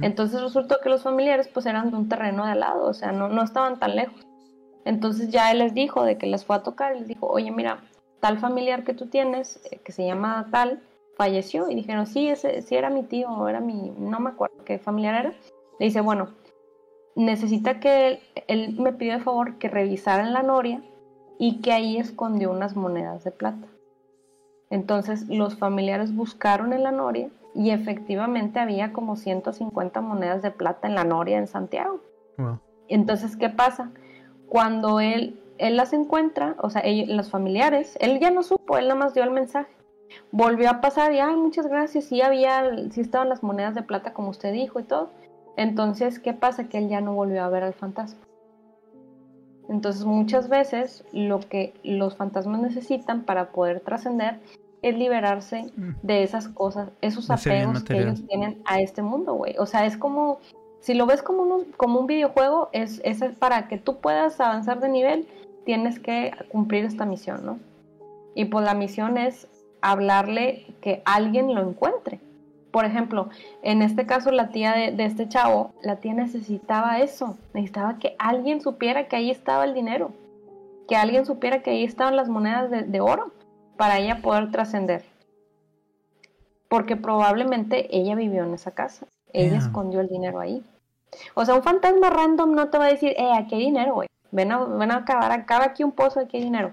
Entonces 0.00 0.40
resultó 0.40 0.78
que 0.82 0.88
los 0.88 1.02
familiares 1.02 1.48
pues 1.48 1.66
eran 1.66 1.90
de 1.90 1.96
un 1.96 2.08
terreno 2.08 2.44
de 2.44 2.52
al 2.52 2.60
lado, 2.60 2.86
o 2.86 2.94
sea, 2.94 3.12
no, 3.12 3.28
no 3.28 3.42
estaban 3.42 3.78
tan 3.78 3.96
lejos. 3.96 4.26
Entonces 4.84 5.30
ya 5.30 5.50
él 5.50 5.58
les 5.60 5.74
dijo 5.74 6.04
de 6.04 6.18
que 6.18 6.26
les 6.26 6.44
fue 6.44 6.56
a 6.56 6.62
tocar, 6.62 6.94
les 6.94 7.08
dijo, 7.08 7.26
oye, 7.26 7.50
mira, 7.50 7.80
tal 8.20 8.38
familiar 8.38 8.84
que 8.84 8.94
tú 8.94 9.06
tienes, 9.06 9.60
eh, 9.70 9.78
que 9.78 9.92
se 9.92 10.04
llama 10.06 10.48
tal, 10.50 10.82
falleció. 11.16 11.70
Y 11.70 11.74
dijeron, 11.74 12.06
sí, 12.06 12.28
ese, 12.28 12.62
sí 12.62 12.74
era 12.74 12.90
mi 12.90 13.02
tío, 13.02 13.48
era 13.48 13.60
mi, 13.60 13.92
no 13.98 14.20
me 14.20 14.30
acuerdo 14.30 14.64
qué 14.64 14.78
familiar 14.78 15.14
era. 15.14 15.34
Le 15.78 15.86
dice, 15.86 16.00
bueno, 16.00 16.28
necesita 17.16 17.80
que 17.80 18.08
él, 18.08 18.18
él 18.46 18.76
me 18.78 18.92
pidió 18.92 19.14
de 19.14 19.24
favor 19.24 19.58
que 19.58 19.68
revisaran 19.68 20.32
la 20.32 20.42
noria 20.42 20.82
y 21.38 21.60
que 21.60 21.72
ahí 21.72 21.96
escondió 21.96 22.50
unas 22.50 22.76
monedas 22.76 23.24
de 23.24 23.30
plata. 23.30 23.66
Entonces 24.70 25.28
los 25.28 25.56
familiares 25.56 26.14
buscaron 26.14 26.72
en 26.72 26.82
la 26.82 26.92
noria 26.92 27.30
y 27.54 27.70
efectivamente 27.70 28.58
había 28.58 28.92
como 28.92 29.16
150 29.16 30.00
monedas 30.00 30.42
de 30.42 30.50
plata 30.50 30.88
en 30.88 30.94
la 30.94 31.04
noria 31.04 31.38
en 31.38 31.46
Santiago. 31.46 32.00
Wow. 32.36 32.58
Entonces, 32.88 33.36
¿qué 33.36 33.48
pasa? 33.48 33.90
Cuando 34.48 35.00
él, 35.00 35.40
él 35.58 35.76
las 35.76 35.92
encuentra, 35.92 36.56
o 36.60 36.70
sea, 36.70 36.82
ellos- 36.84 37.08
los 37.08 37.30
familiares, 37.30 37.96
él 38.00 38.18
ya 38.18 38.30
no 38.30 38.42
supo, 38.42 38.76
él 38.76 38.88
nada 38.88 38.98
más 38.98 39.14
dio 39.14 39.22
el 39.22 39.30
mensaje. 39.30 39.72
Volvió 40.30 40.68
a 40.70 40.80
pasar 40.80 41.12
y, 41.12 41.20
ay, 41.20 41.36
muchas 41.36 41.66
gracias, 41.66 42.04
sí 42.04 42.20
había, 42.22 42.70
sí 42.90 43.00
estaban 43.00 43.28
las 43.28 43.42
monedas 43.42 43.74
de 43.74 43.82
plata 43.82 44.12
como 44.12 44.30
usted 44.30 44.52
dijo 44.52 44.80
y 44.80 44.84
todo. 44.84 45.10
Entonces, 45.56 46.18
¿qué 46.18 46.32
pasa? 46.34 46.68
Que 46.68 46.78
él 46.78 46.88
ya 46.88 47.00
no 47.00 47.14
volvió 47.14 47.42
a 47.42 47.48
ver 47.48 47.62
al 47.62 47.74
fantasma. 47.74 48.20
Entonces, 49.68 50.04
muchas 50.04 50.48
veces 50.48 51.04
lo 51.12 51.40
que 51.40 51.72
los 51.82 52.16
fantasmas 52.16 52.60
necesitan 52.60 53.22
para 53.22 53.52
poder 53.52 53.80
trascender 53.80 54.40
es 54.84 54.98
liberarse 54.98 55.72
de 56.02 56.22
esas 56.22 56.46
cosas, 56.48 56.90
esos 57.00 57.30
apegos 57.30 57.82
que 57.82 57.98
ellos 57.98 58.22
tienen 58.26 58.60
a 58.66 58.80
este 58.80 59.00
mundo, 59.00 59.32
güey. 59.32 59.56
O 59.58 59.64
sea, 59.64 59.86
es 59.86 59.96
como, 59.96 60.40
si 60.80 60.92
lo 60.92 61.06
ves 61.06 61.22
como 61.22 61.42
un, 61.42 61.64
como 61.78 62.00
un 62.00 62.06
videojuego, 62.06 62.68
es, 62.72 63.00
es 63.02 63.22
para 63.38 63.66
que 63.66 63.78
tú 63.78 64.00
puedas 64.00 64.38
avanzar 64.40 64.80
de 64.80 64.90
nivel, 64.90 65.26
tienes 65.64 65.98
que 65.98 66.32
cumplir 66.50 66.84
esta 66.84 67.06
misión, 67.06 67.46
¿no? 67.46 67.58
Y 68.34 68.44
pues 68.44 68.66
la 68.66 68.74
misión 68.74 69.16
es 69.16 69.48
hablarle 69.80 70.66
que 70.82 71.00
alguien 71.06 71.54
lo 71.54 71.66
encuentre. 71.66 72.20
Por 72.70 72.84
ejemplo, 72.84 73.30
en 73.62 73.80
este 73.80 74.04
caso 74.04 74.32
la 74.32 74.48
tía 74.50 74.72
de, 74.72 74.92
de 74.92 75.06
este 75.06 75.30
chavo, 75.30 75.72
la 75.82 75.96
tía 75.96 76.12
necesitaba 76.12 76.98
eso, 76.98 77.38
necesitaba 77.54 77.98
que 77.98 78.16
alguien 78.18 78.60
supiera 78.60 79.08
que 79.08 79.16
ahí 79.16 79.30
estaba 79.30 79.64
el 79.64 79.72
dinero, 79.72 80.10
que 80.86 80.96
alguien 80.96 81.24
supiera 81.24 81.62
que 81.62 81.70
ahí 81.70 81.84
estaban 81.84 82.16
las 82.16 82.28
monedas 82.28 82.70
de, 82.70 82.82
de 82.82 83.00
oro 83.00 83.32
para 83.76 83.98
ella 83.98 84.20
poder 84.22 84.50
trascender. 84.50 85.04
Porque 86.68 86.96
probablemente 86.96 87.94
ella 87.96 88.14
vivió 88.14 88.44
en 88.44 88.54
esa 88.54 88.70
casa, 88.72 89.06
ella 89.32 89.50
Yeah. 89.50 89.58
escondió 89.58 90.00
el 90.00 90.08
dinero 90.08 90.40
ahí. 90.40 90.64
O 91.34 91.44
sea, 91.44 91.54
un 91.54 91.62
fantasma 91.62 92.10
random 92.10 92.52
no 92.52 92.70
te 92.70 92.78
va 92.78 92.86
a 92.86 92.88
decir, 92.92 93.14
eh, 93.16 93.32
aquí 93.36 93.54
hay 93.54 93.60
dinero, 93.66 93.94
güey. 93.94 94.08
Ven 94.32 94.50
a, 94.50 94.64
ven 94.64 94.90
a 94.90 94.96
acabar, 94.96 95.30
acaba 95.30 95.64
aquí 95.64 95.84
un 95.84 95.92
pozo, 95.92 96.18
aquí 96.20 96.38
hay 96.38 96.44
dinero. 96.44 96.72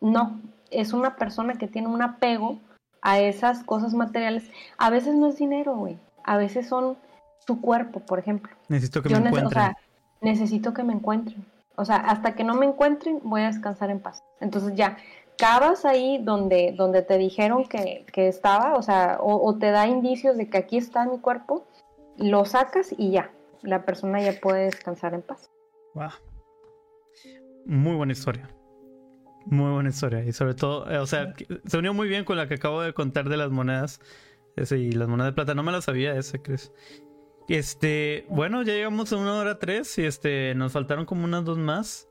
No, 0.00 0.40
es 0.70 0.92
una 0.92 1.16
persona 1.16 1.54
que 1.54 1.66
tiene 1.66 1.88
un 1.88 2.02
apego 2.02 2.60
a 3.02 3.18
esas 3.18 3.64
cosas 3.64 3.92
materiales. 3.94 4.48
A 4.78 4.90
veces 4.90 5.14
no 5.14 5.26
es 5.28 5.36
dinero, 5.36 5.74
güey. 5.74 5.98
A 6.22 6.36
veces 6.36 6.68
son 6.68 6.96
su 7.44 7.60
cuerpo, 7.60 8.00
por 8.00 8.18
ejemplo. 8.20 8.54
Necesito 8.68 9.02
que 9.02 9.08
Yo 9.08 9.16
me 9.20 9.24
o 9.24 9.26
encuentren. 9.28 9.50
sea, 9.62 9.76
necesito 10.20 10.72
que 10.74 10.84
me 10.84 10.92
encuentren. 10.92 11.44
O 11.76 11.84
sea, 11.84 11.96
hasta 11.96 12.34
que 12.36 12.44
no 12.44 12.54
me 12.54 12.66
encuentren, 12.66 13.20
voy 13.24 13.42
a 13.42 13.46
descansar 13.46 13.90
en 13.90 14.00
paz. 14.00 14.22
Entonces 14.40 14.74
ya, 14.76 14.96
cavas 15.36 15.84
ahí 15.84 16.18
donde, 16.22 16.74
donde 16.76 17.02
te 17.02 17.18
dijeron 17.18 17.64
que, 17.66 18.06
que 18.12 18.28
estaba, 18.28 18.74
o 18.74 18.82
sea, 18.82 19.18
o, 19.20 19.56
te 19.58 19.70
da 19.70 19.86
indicios 19.86 20.36
de 20.36 20.48
que 20.48 20.58
aquí 20.58 20.76
está 20.76 21.06
mi 21.06 21.18
cuerpo, 21.18 21.66
lo 22.16 22.44
sacas 22.44 22.94
y 22.96 23.10
ya, 23.10 23.30
la 23.62 23.84
persona 23.84 24.20
ya 24.20 24.40
puede 24.40 24.64
descansar 24.64 25.14
en 25.14 25.22
paz. 25.22 25.50
Wow. 25.94 26.10
Muy 27.66 27.96
buena 27.96 28.12
historia. 28.12 28.48
Muy 29.46 29.70
buena 29.72 29.90
historia. 29.90 30.24
Y 30.24 30.32
sobre 30.32 30.54
todo, 30.54 30.90
eh, 30.90 30.98
o 30.98 31.06
sea, 31.06 31.34
se 31.66 31.78
unió 31.78 31.94
muy 31.94 32.08
bien 32.08 32.24
con 32.24 32.36
la 32.36 32.48
que 32.48 32.54
acabo 32.54 32.82
de 32.82 32.92
contar 32.92 33.28
de 33.28 33.36
las 33.36 33.50
monedas. 33.50 34.00
Ese, 34.56 34.78
y 34.78 34.92
las 34.92 35.08
monedas 35.08 35.32
de 35.32 35.34
plata. 35.34 35.54
No 35.54 35.62
me 35.62 35.72
las 35.72 35.84
sabía 35.84 36.16
ese, 36.16 36.40
Chris. 36.42 36.72
Este, 37.48 38.26
bueno, 38.28 38.62
ya 38.62 38.72
llegamos 38.72 39.12
a 39.12 39.16
una 39.16 39.34
hora 39.34 39.58
tres. 39.58 39.98
Y 39.98 40.04
este, 40.04 40.54
nos 40.54 40.72
faltaron 40.72 41.06
como 41.06 41.24
unas 41.24 41.44
dos 41.44 41.58
más. 41.58 42.08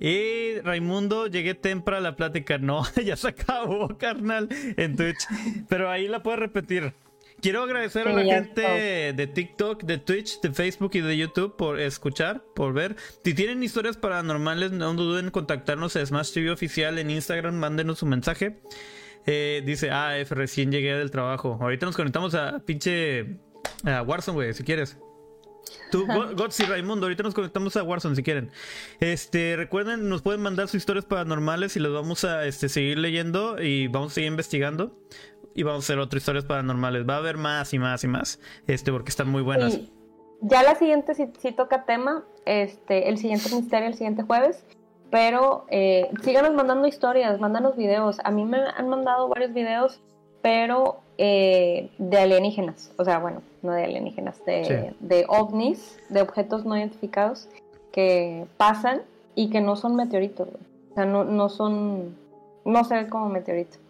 Y 0.00 0.60
Raimundo, 0.60 1.26
llegué 1.26 1.54
temprano 1.54 1.98
a 2.06 2.10
la 2.10 2.16
plática. 2.16 2.58
No, 2.58 2.82
ya 3.04 3.16
se 3.16 3.28
acabó, 3.28 3.96
carnal, 3.98 4.48
en 4.76 4.96
Twitch. 4.96 5.26
Pero 5.68 5.90
ahí 5.90 6.08
la 6.08 6.22
puedes 6.22 6.40
repetir. 6.40 6.92
Quiero 7.40 7.62
agradecer 7.62 8.08
a 8.08 8.12
la 8.12 8.24
gente 8.24 8.62
de 9.12 9.26
TikTok, 9.26 9.82
de 9.82 9.98
Twitch, 9.98 10.40
de 10.40 10.52
Facebook 10.52 10.92
y 10.94 11.00
de 11.00 11.16
YouTube 11.16 11.56
por 11.56 11.78
escuchar, 11.78 12.42
por 12.54 12.72
ver. 12.72 12.96
Si 13.24 13.34
tienen 13.34 13.62
historias 13.62 13.98
paranormales, 13.98 14.72
no 14.72 14.94
duden 14.94 15.26
en 15.26 15.30
contactarnos 15.30 15.96
a 15.96 16.06
Smash 16.06 16.32
TV 16.32 16.50
Oficial 16.50 16.98
en 16.98 17.10
Instagram, 17.10 17.54
mándenos 17.54 18.02
un 18.02 18.08
mensaje. 18.08 18.58
Eh, 19.26 19.62
dice, 19.66 19.90
ah, 19.90 20.18
F, 20.18 20.34
recién 20.34 20.72
llegué 20.72 20.94
del 20.94 21.10
trabajo. 21.10 21.58
Ahorita 21.60 21.84
nos 21.84 21.96
conectamos 21.96 22.34
a 22.34 22.60
pinche 22.60 23.36
a 23.84 24.02
Warzone, 24.02 24.34
güey, 24.34 24.54
si 24.54 24.64
quieres. 24.64 24.96
Tú, 25.90 26.06
y 26.06 26.62
Raimundo, 26.64 27.06
ahorita 27.06 27.22
nos 27.22 27.34
conectamos 27.34 27.76
a 27.76 27.82
Warzone 27.82 28.16
si 28.16 28.22
quieren. 28.22 28.50
Este, 29.00 29.56
recuerden, 29.56 30.08
nos 30.08 30.22
pueden 30.22 30.42
mandar 30.42 30.68
sus 30.68 30.76
historias 30.76 31.04
paranormales 31.04 31.76
y 31.76 31.80
los 31.80 31.92
vamos 31.92 32.24
a 32.24 32.44
este, 32.46 32.68
seguir 32.68 32.98
leyendo 32.98 33.62
y 33.62 33.88
vamos 33.88 34.12
a 34.12 34.14
seguir 34.14 34.30
investigando. 34.30 34.96
Y 35.54 35.62
vamos 35.62 35.84
a 35.84 35.86
hacer 35.86 35.98
otras 35.98 36.22
historias 36.22 36.44
paranormales. 36.44 37.08
Va 37.08 37.14
a 37.14 37.18
haber 37.18 37.38
más 37.38 37.72
y 37.72 37.78
más 37.78 38.04
y 38.04 38.08
más. 38.08 38.40
Este, 38.66 38.92
porque 38.92 39.08
están 39.08 39.28
muy 39.28 39.42
buenas. 39.42 39.78
Ya 40.42 40.62
la 40.62 40.74
siguiente 40.74 41.14
sí, 41.14 41.52
toca 41.52 41.86
tema. 41.86 42.24
Este, 42.44 43.08
el 43.08 43.16
siguiente 43.16 43.54
misterio 43.54 43.88
el 43.88 43.94
siguiente 43.94 44.22
jueves. 44.22 44.66
Pero 45.10 45.64
eh, 45.70 46.10
síganos 46.22 46.52
mandando 46.52 46.86
historias, 46.86 47.40
mándanos 47.40 47.76
videos. 47.76 48.18
A 48.24 48.30
mí 48.30 48.44
me 48.44 48.58
han 48.58 48.88
mandado 48.88 49.28
varios 49.28 49.54
videos, 49.54 50.02
pero 50.42 51.00
eh, 51.18 51.90
de 51.98 52.18
alienígenas. 52.18 52.92
O 52.96 53.04
sea, 53.04 53.18
bueno, 53.18 53.42
no 53.62 53.72
de 53.72 53.84
alienígenas, 53.84 54.44
de, 54.44 54.94
de 55.00 55.24
ovnis, 55.28 55.98
de 56.08 56.22
objetos 56.22 56.64
no 56.64 56.76
identificados 56.76 57.48
que 57.92 58.46
pasan 58.56 59.02
y 59.34 59.50
que 59.50 59.60
no 59.60 59.76
son 59.76 59.96
meteoritos. 59.96 60.48
O 60.90 60.94
sea, 60.94 61.06
no, 61.06 61.24
no 61.24 61.48
son, 61.48 62.16
no 62.64 62.84
se 62.84 62.94
ven 62.94 63.08
como 63.08 63.28
meteoritos 63.28 63.80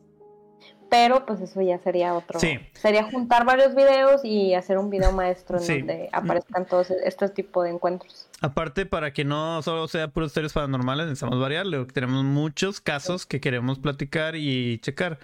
pero 0.89 1.27
pues 1.27 1.41
eso 1.41 1.61
ya 1.63 1.79
sería 1.79 2.15
otro. 2.15 2.39
Sería 2.39 3.05
juntar 3.05 3.45
varios 3.45 3.75
videos 3.75 4.25
y 4.25 4.55
hacer 4.55 4.79
un 4.79 4.91
video 4.91 5.13
maestro 5.13 5.61
en 5.61 5.67
donde 5.67 6.09
aparezcan 6.13 6.67
todos 6.67 6.91
estos 6.91 7.35
tipos 7.35 7.65
de 7.65 7.71
encuentros. 7.71 8.29
Aparte, 8.41 8.87
para 8.87 9.13
que 9.13 9.25
no 9.25 9.63
solo 9.63 9.89
sea 9.89 10.09
puros 10.09 10.31
historias 10.31 10.53
paranormales, 10.53 11.07
necesitamos 11.07 11.41
variarle. 11.41 11.85
Tenemos 11.87 12.25
muchos 12.25 12.81
casos 12.81 13.27
que 13.27 13.41
queremos 13.41 13.79
platicar 13.79 14.37
y 14.37 14.79
checar. 14.79 15.19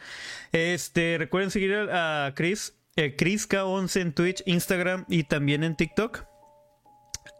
Este, 0.52 1.16
recuerden 1.18 1.50
seguir 1.50 1.74
a 1.92 2.32
Chris, 2.34 2.74
eh, 2.96 3.16
ChrisK11 3.16 4.00
en 4.00 4.12
Twitch, 4.12 4.42
Instagram 4.46 5.04
y 5.08 5.24
también 5.24 5.64
en 5.64 5.76
TikTok. 5.76 6.31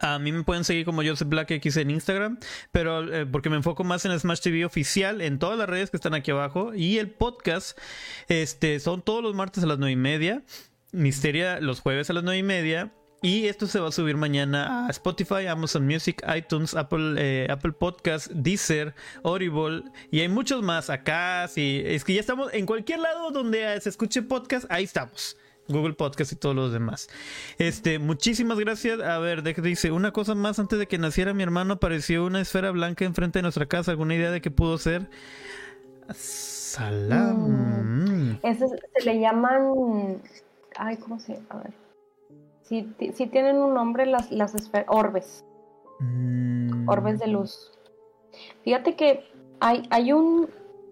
A 0.02 0.18
mí 0.18 0.32
me 0.32 0.42
pueden 0.42 0.64
seguir 0.64 0.84
como 0.84 1.04
Joseph 1.04 1.28
Black 1.28 1.52
X 1.52 1.76
en 1.76 1.88
Instagram, 1.90 2.40
pero 2.72 3.14
eh, 3.14 3.24
porque 3.24 3.48
me 3.50 3.56
enfoco 3.56 3.84
más 3.84 4.04
en 4.04 4.18
Smash 4.18 4.40
TV 4.40 4.64
oficial, 4.64 5.20
en 5.20 5.38
todas 5.38 5.56
las 5.56 5.68
redes 5.68 5.90
que 5.90 5.96
están 5.96 6.12
aquí 6.12 6.32
abajo. 6.32 6.74
Y 6.74 6.98
el 6.98 7.08
podcast, 7.08 7.78
este, 8.26 8.80
son 8.80 9.02
todos 9.02 9.22
los 9.22 9.34
martes 9.36 9.62
a 9.62 9.66
las 9.66 9.78
nueve 9.78 9.92
y 9.92 9.96
media. 9.96 10.42
Misteria 10.90 11.60
los 11.60 11.80
jueves 11.80 12.10
a 12.10 12.14
las 12.14 12.24
nueve 12.24 12.38
y 12.38 12.42
media. 12.42 12.92
Y 13.22 13.46
esto 13.46 13.68
se 13.68 13.78
va 13.78 13.90
a 13.90 13.92
subir 13.92 14.16
mañana 14.16 14.88
a 14.88 14.90
Spotify, 14.90 15.46
Amazon 15.46 15.86
Music, 15.86 16.20
iTunes, 16.36 16.74
Apple, 16.74 17.14
eh, 17.18 17.46
Apple 17.48 17.70
Podcast, 17.70 18.26
Deezer, 18.32 18.96
Audible 19.22 19.84
y 20.10 20.18
hay 20.18 20.28
muchos 20.28 20.60
más 20.64 20.90
acá. 20.90 21.46
Sí, 21.46 21.80
es 21.84 22.02
que 22.02 22.14
ya 22.14 22.20
estamos 22.20 22.52
en 22.52 22.66
cualquier 22.66 22.98
lado 22.98 23.30
donde 23.30 23.80
se 23.80 23.88
escuche 23.88 24.22
podcast, 24.22 24.66
ahí 24.68 24.82
estamos. 24.82 25.36
Google 25.68 25.94
Podcast 25.94 26.32
y 26.32 26.36
todos 26.36 26.54
los 26.54 26.72
demás. 26.72 27.08
Este, 27.58 27.98
muchísimas 27.98 28.58
gracias. 28.58 29.00
A 29.00 29.18
ver, 29.18 29.42
dice, 29.42 29.92
una 29.92 30.12
cosa 30.12 30.34
más, 30.34 30.58
antes 30.58 30.78
de 30.78 30.86
que 30.86 30.98
naciera 30.98 31.34
mi 31.34 31.42
hermano 31.42 31.74
apareció 31.74 32.24
una 32.24 32.40
esfera 32.40 32.70
blanca 32.70 33.04
enfrente 33.04 33.38
de 33.38 33.42
nuestra 33.42 33.66
casa. 33.66 33.92
¿Alguna 33.92 34.14
idea 34.14 34.30
de 34.30 34.40
qué 34.40 34.50
pudo 34.50 34.78
ser? 34.78 35.08
Salam. 36.14 38.32
Mm. 38.32 38.38
Eso 38.42 38.66
se 38.68 39.04
le 39.04 39.20
llaman... 39.20 40.20
Ay, 40.76 40.96
¿cómo 40.96 41.20
se 41.20 41.38
A 41.50 41.58
ver. 41.58 41.72
Si, 42.62 43.26
tienen 43.26 43.56
un 43.56 43.74
nombre 43.74 44.06
las, 44.06 44.30
las 44.30 44.54
esferas... 44.54 44.86
Orbes. 44.88 45.44
Mm. 46.00 46.88
Orbes 46.88 47.20
de 47.20 47.28
luz. 47.28 47.72
Fíjate 48.64 48.96
que 48.96 49.24
hay, 49.60 49.86
hay 49.90 50.12
un... 50.12 50.48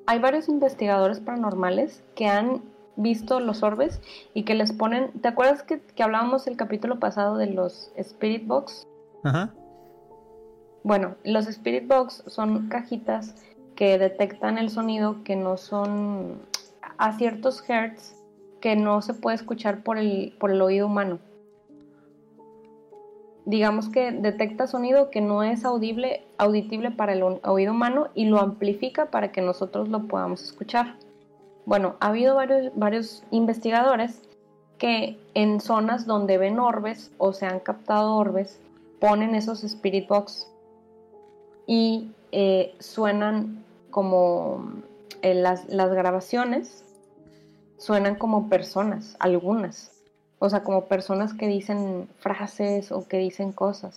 Hay 0.07 0.18
varios 0.18 0.49
investigadores 0.49 1.21
paranormales 1.21 2.03
que 2.16 2.27
han 2.27 2.62
visto 3.01 3.41
los 3.41 3.63
orbes 3.63 4.01
y 4.35 4.45
que 4.45 4.55
les 4.55 4.73
ponen. 4.73 5.11
¿Te 5.21 5.29
acuerdas 5.29 5.63
que, 5.63 5.81
hablábamos 6.03 6.47
el 6.47 6.57
capítulo 6.57 6.99
pasado 6.99 7.37
de 7.37 7.47
los 7.47 7.91
Spirit 7.97 8.47
Box? 8.47 8.87
Ajá. 9.25 9.55
Bueno, 10.83 11.17
los 11.25 11.47
Spirit 11.47 11.87
Box 11.89 12.25
son 12.27 12.69
cajitas 12.69 13.35
que 13.75 13.99
detectan 13.99 14.59
el 14.59 14.71
sonido 14.71 15.23
que 15.25 15.37
no 15.37 15.57
son 15.57 16.43
a 16.99 17.13
ciertos 17.17 17.69
hertz 17.69 18.15
que 18.61 18.77
no 18.77 19.01
se 19.01 19.15
puede 19.15 19.37
escuchar 19.37 19.83
por 19.83 19.97
el, 19.97 20.37
por 20.39 20.51
el 20.51 20.61
oído 20.61 20.87
humano. 20.87 21.19
Digamos 23.47 23.89
que 23.89 24.13
detecta 24.13 24.67
sonido 24.67 25.11
que 25.11 25.23
no 25.23 25.43
es 25.43 25.65
audible, 25.65 26.27
audible 26.37 26.91
para 26.91 27.15
el 27.15 27.23
oído 27.23 27.73
humano 27.73 28.09
y 28.15 28.27
lo 28.27 28.39
amplifica 28.39 29.07
para 29.11 29.33
que 29.33 29.41
nosotros 29.41 29.89
lo 29.89 30.07
podamos 30.07 30.43
escuchar. 30.43 30.97
Bueno, 31.71 31.95
ha 32.01 32.09
habido 32.09 32.35
varios, 32.35 32.73
varios 32.75 33.23
investigadores 33.31 34.29
que 34.77 35.21
en 35.35 35.61
zonas 35.61 36.05
donde 36.05 36.37
ven 36.37 36.59
orbes 36.59 37.12
o 37.16 37.33
se 37.33 37.47
han 37.47 37.61
captado 37.61 38.16
orbes, 38.16 38.59
ponen 38.99 39.37
esos 39.37 39.62
spirit 39.62 40.09
box 40.09 40.51
y 41.68 42.11
eh, 42.33 42.75
suenan 42.81 43.64
como 43.91 44.83
eh, 45.23 45.33
las, 45.35 45.68
las 45.68 45.93
grabaciones, 45.93 46.85
suenan 47.79 48.16
como 48.16 48.49
personas, 48.49 49.14
algunas, 49.21 49.93
o 50.41 50.51
sea, 50.51 50.64
como 50.64 50.87
personas 50.87 51.35
que 51.35 51.47
dicen 51.47 52.09
frases 52.18 52.91
o 52.91 53.07
que 53.07 53.18
dicen 53.18 53.53
cosas. 53.53 53.97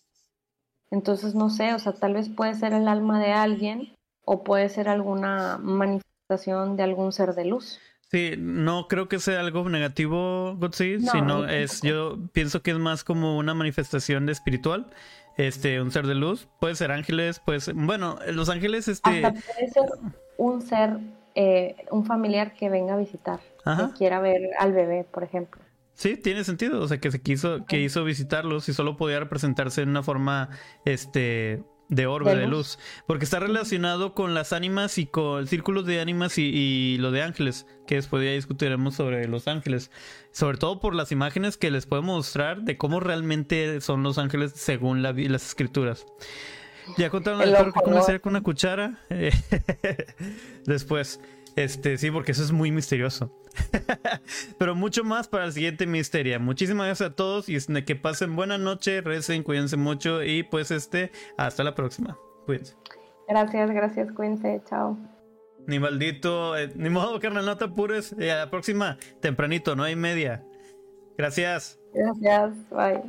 Entonces, 0.92 1.34
no 1.34 1.50
sé, 1.50 1.74
o 1.74 1.80
sea, 1.80 1.94
tal 1.94 2.14
vez 2.14 2.30
puede 2.30 2.54
ser 2.54 2.74
el 2.74 2.88
alma 2.88 3.20
de 3.20 3.32
alguien 3.32 3.96
o 4.26 4.44
puede 4.44 4.70
ser 4.70 4.88
alguna 4.90 5.58
manifestación 5.58 6.13
de 6.28 6.84
algún 6.84 7.12
ser 7.12 7.34
de 7.36 7.46
luz. 7.46 7.80
Sí, 8.12 8.36
no 8.38 8.88
creo 8.88 9.08
que 9.08 9.20
sea 9.20 9.40
algo 9.40 9.68
negativo, 9.70 10.56
Godseed, 10.58 11.02
sino 11.12 11.48
es, 11.48 11.82
yo 11.82 12.20
pienso 12.32 12.62
que 12.62 12.72
es 12.72 12.78
más 12.78 13.04
como 13.04 13.38
una 13.38 13.56
manifestación 13.56 14.28
de 14.28 14.34
espiritual, 14.34 14.92
este, 15.38 15.82
un 15.82 15.92
ser 15.92 16.06
de 16.06 16.14
luz, 16.14 16.48
puede 16.60 16.76
ser 16.76 16.92
ángeles, 16.92 17.40
puede 17.40 17.60
ser, 17.60 17.74
bueno, 17.74 18.20
los 18.32 18.50
ángeles, 18.50 18.88
este... 18.88 19.22
puede 19.22 19.70
ser 19.70 19.84
un 20.38 20.62
ser, 20.62 21.00
eh, 21.34 21.76
un 21.90 22.06
familiar 22.06 22.54
que 22.54 22.70
venga 22.70 22.94
a 22.94 22.98
visitar, 22.98 23.40
que 23.64 23.98
quiera 23.98 24.20
ver 24.20 24.42
al 24.60 24.74
bebé, 24.74 25.08
por 25.12 25.24
ejemplo. 25.24 25.62
Sí, 25.96 26.16
tiene 26.16 26.44
sentido, 26.44 26.82
o 26.82 26.88
sea, 26.88 27.00
que 27.00 27.12
se 27.12 27.22
quiso, 27.22 27.66
que 27.66 27.80
hizo 27.80 28.04
visitarlos 28.04 28.70
y 28.70 28.74
solo 28.74 28.96
podía 28.96 29.20
representarse 29.20 29.82
en 29.82 29.90
una 29.90 30.04
forma, 30.04 30.50
este, 30.86 31.64
de 31.90 32.08
orbe 32.08 32.36
de, 32.36 32.48
luz. 32.48 32.80
porque 33.06 33.26
está 33.26 33.40
relacionado 33.40 34.14
con 34.14 34.34
las 34.34 34.54
ánimas 34.54 34.98
y 34.98 35.06
con 35.06 35.48
círculos 35.48 35.86
de 35.86 36.00
ánimas 36.00 36.38
y, 36.38 36.98
lo 37.00 37.12
de 37.12 37.22
ángeles, 37.22 37.68
que 37.86 37.96
después 37.96 38.24
ya 38.24 38.32
discutiremos 38.32 38.96
sobre 38.96 39.28
los 39.28 39.48
ángeles, 39.48 39.92
sobre 40.32 40.58
todo 40.58 40.80
por 40.80 40.96
las 40.96 41.12
imágenes 41.12 41.58
que 41.58 41.72
les 41.72 41.86
puedo 41.86 42.02
mostrar 42.02 42.62
de 42.64 42.78
cómo 42.78 43.00
realmente 43.00 43.82
son 43.82 44.04
los 44.04 44.18
ángeles 44.18 44.54
según 44.56 45.04
las 45.04 45.46
escrituras. 45.46 46.06
Ya 46.98 47.10
contaron 47.10 47.40
la 47.40 47.46
historia 47.46 47.74
que 47.74 47.82
conocer 47.82 48.22
con 48.22 48.32
una 48.32 48.42
cuchara. 48.42 49.00
Después, 50.66 51.20
este, 51.56 51.98
sí, 51.98 52.12
porque 52.12 52.34
eso 52.34 52.44
es 52.44 52.52
muy 52.52 52.72
misterioso. 52.72 53.32
Pero 54.58 54.76
mucho 54.76 55.04
más 55.04 55.28
para 55.28 55.46
el 55.46 55.54
siguiente 55.54 55.86
misterio. 55.86 56.40
Muchísimas 56.40 56.88
gracias 56.88 57.12
a 57.12 57.16
todos 57.16 57.50
y 57.50 57.58
que 57.84 57.96
pasen 57.96 58.36
buena 58.36 58.58
noche, 58.58 59.02
recen, 59.02 59.44
cuídense 59.44 59.78
mucho 59.78 60.24
y 60.24 60.44
pues 60.44 60.72
este, 60.72 61.12
hasta 61.38 61.64
la 61.64 61.76
próxima. 61.76 62.18
Cuídense. 62.46 62.76
Gracias, 63.28 63.72
gracias, 63.72 64.12
cuídense, 64.12 64.62
chao. 64.70 64.98
Ni 65.66 65.80
maldito, 65.80 66.58
eh, 66.58 66.72
ni 66.76 66.90
modo, 66.90 67.20
carnal, 67.20 67.46
no 67.46 67.58
te 67.58 67.66
apures. 67.66 68.14
Eh, 68.20 68.32
a 68.32 68.38
la 68.38 68.50
próxima, 68.50 68.98
tempranito, 69.22 69.76
no 69.76 69.84
hay 69.84 69.96
media. 69.96 70.44
Gracias. 71.18 71.80
Gracias, 71.94 72.52
bye. 72.70 73.04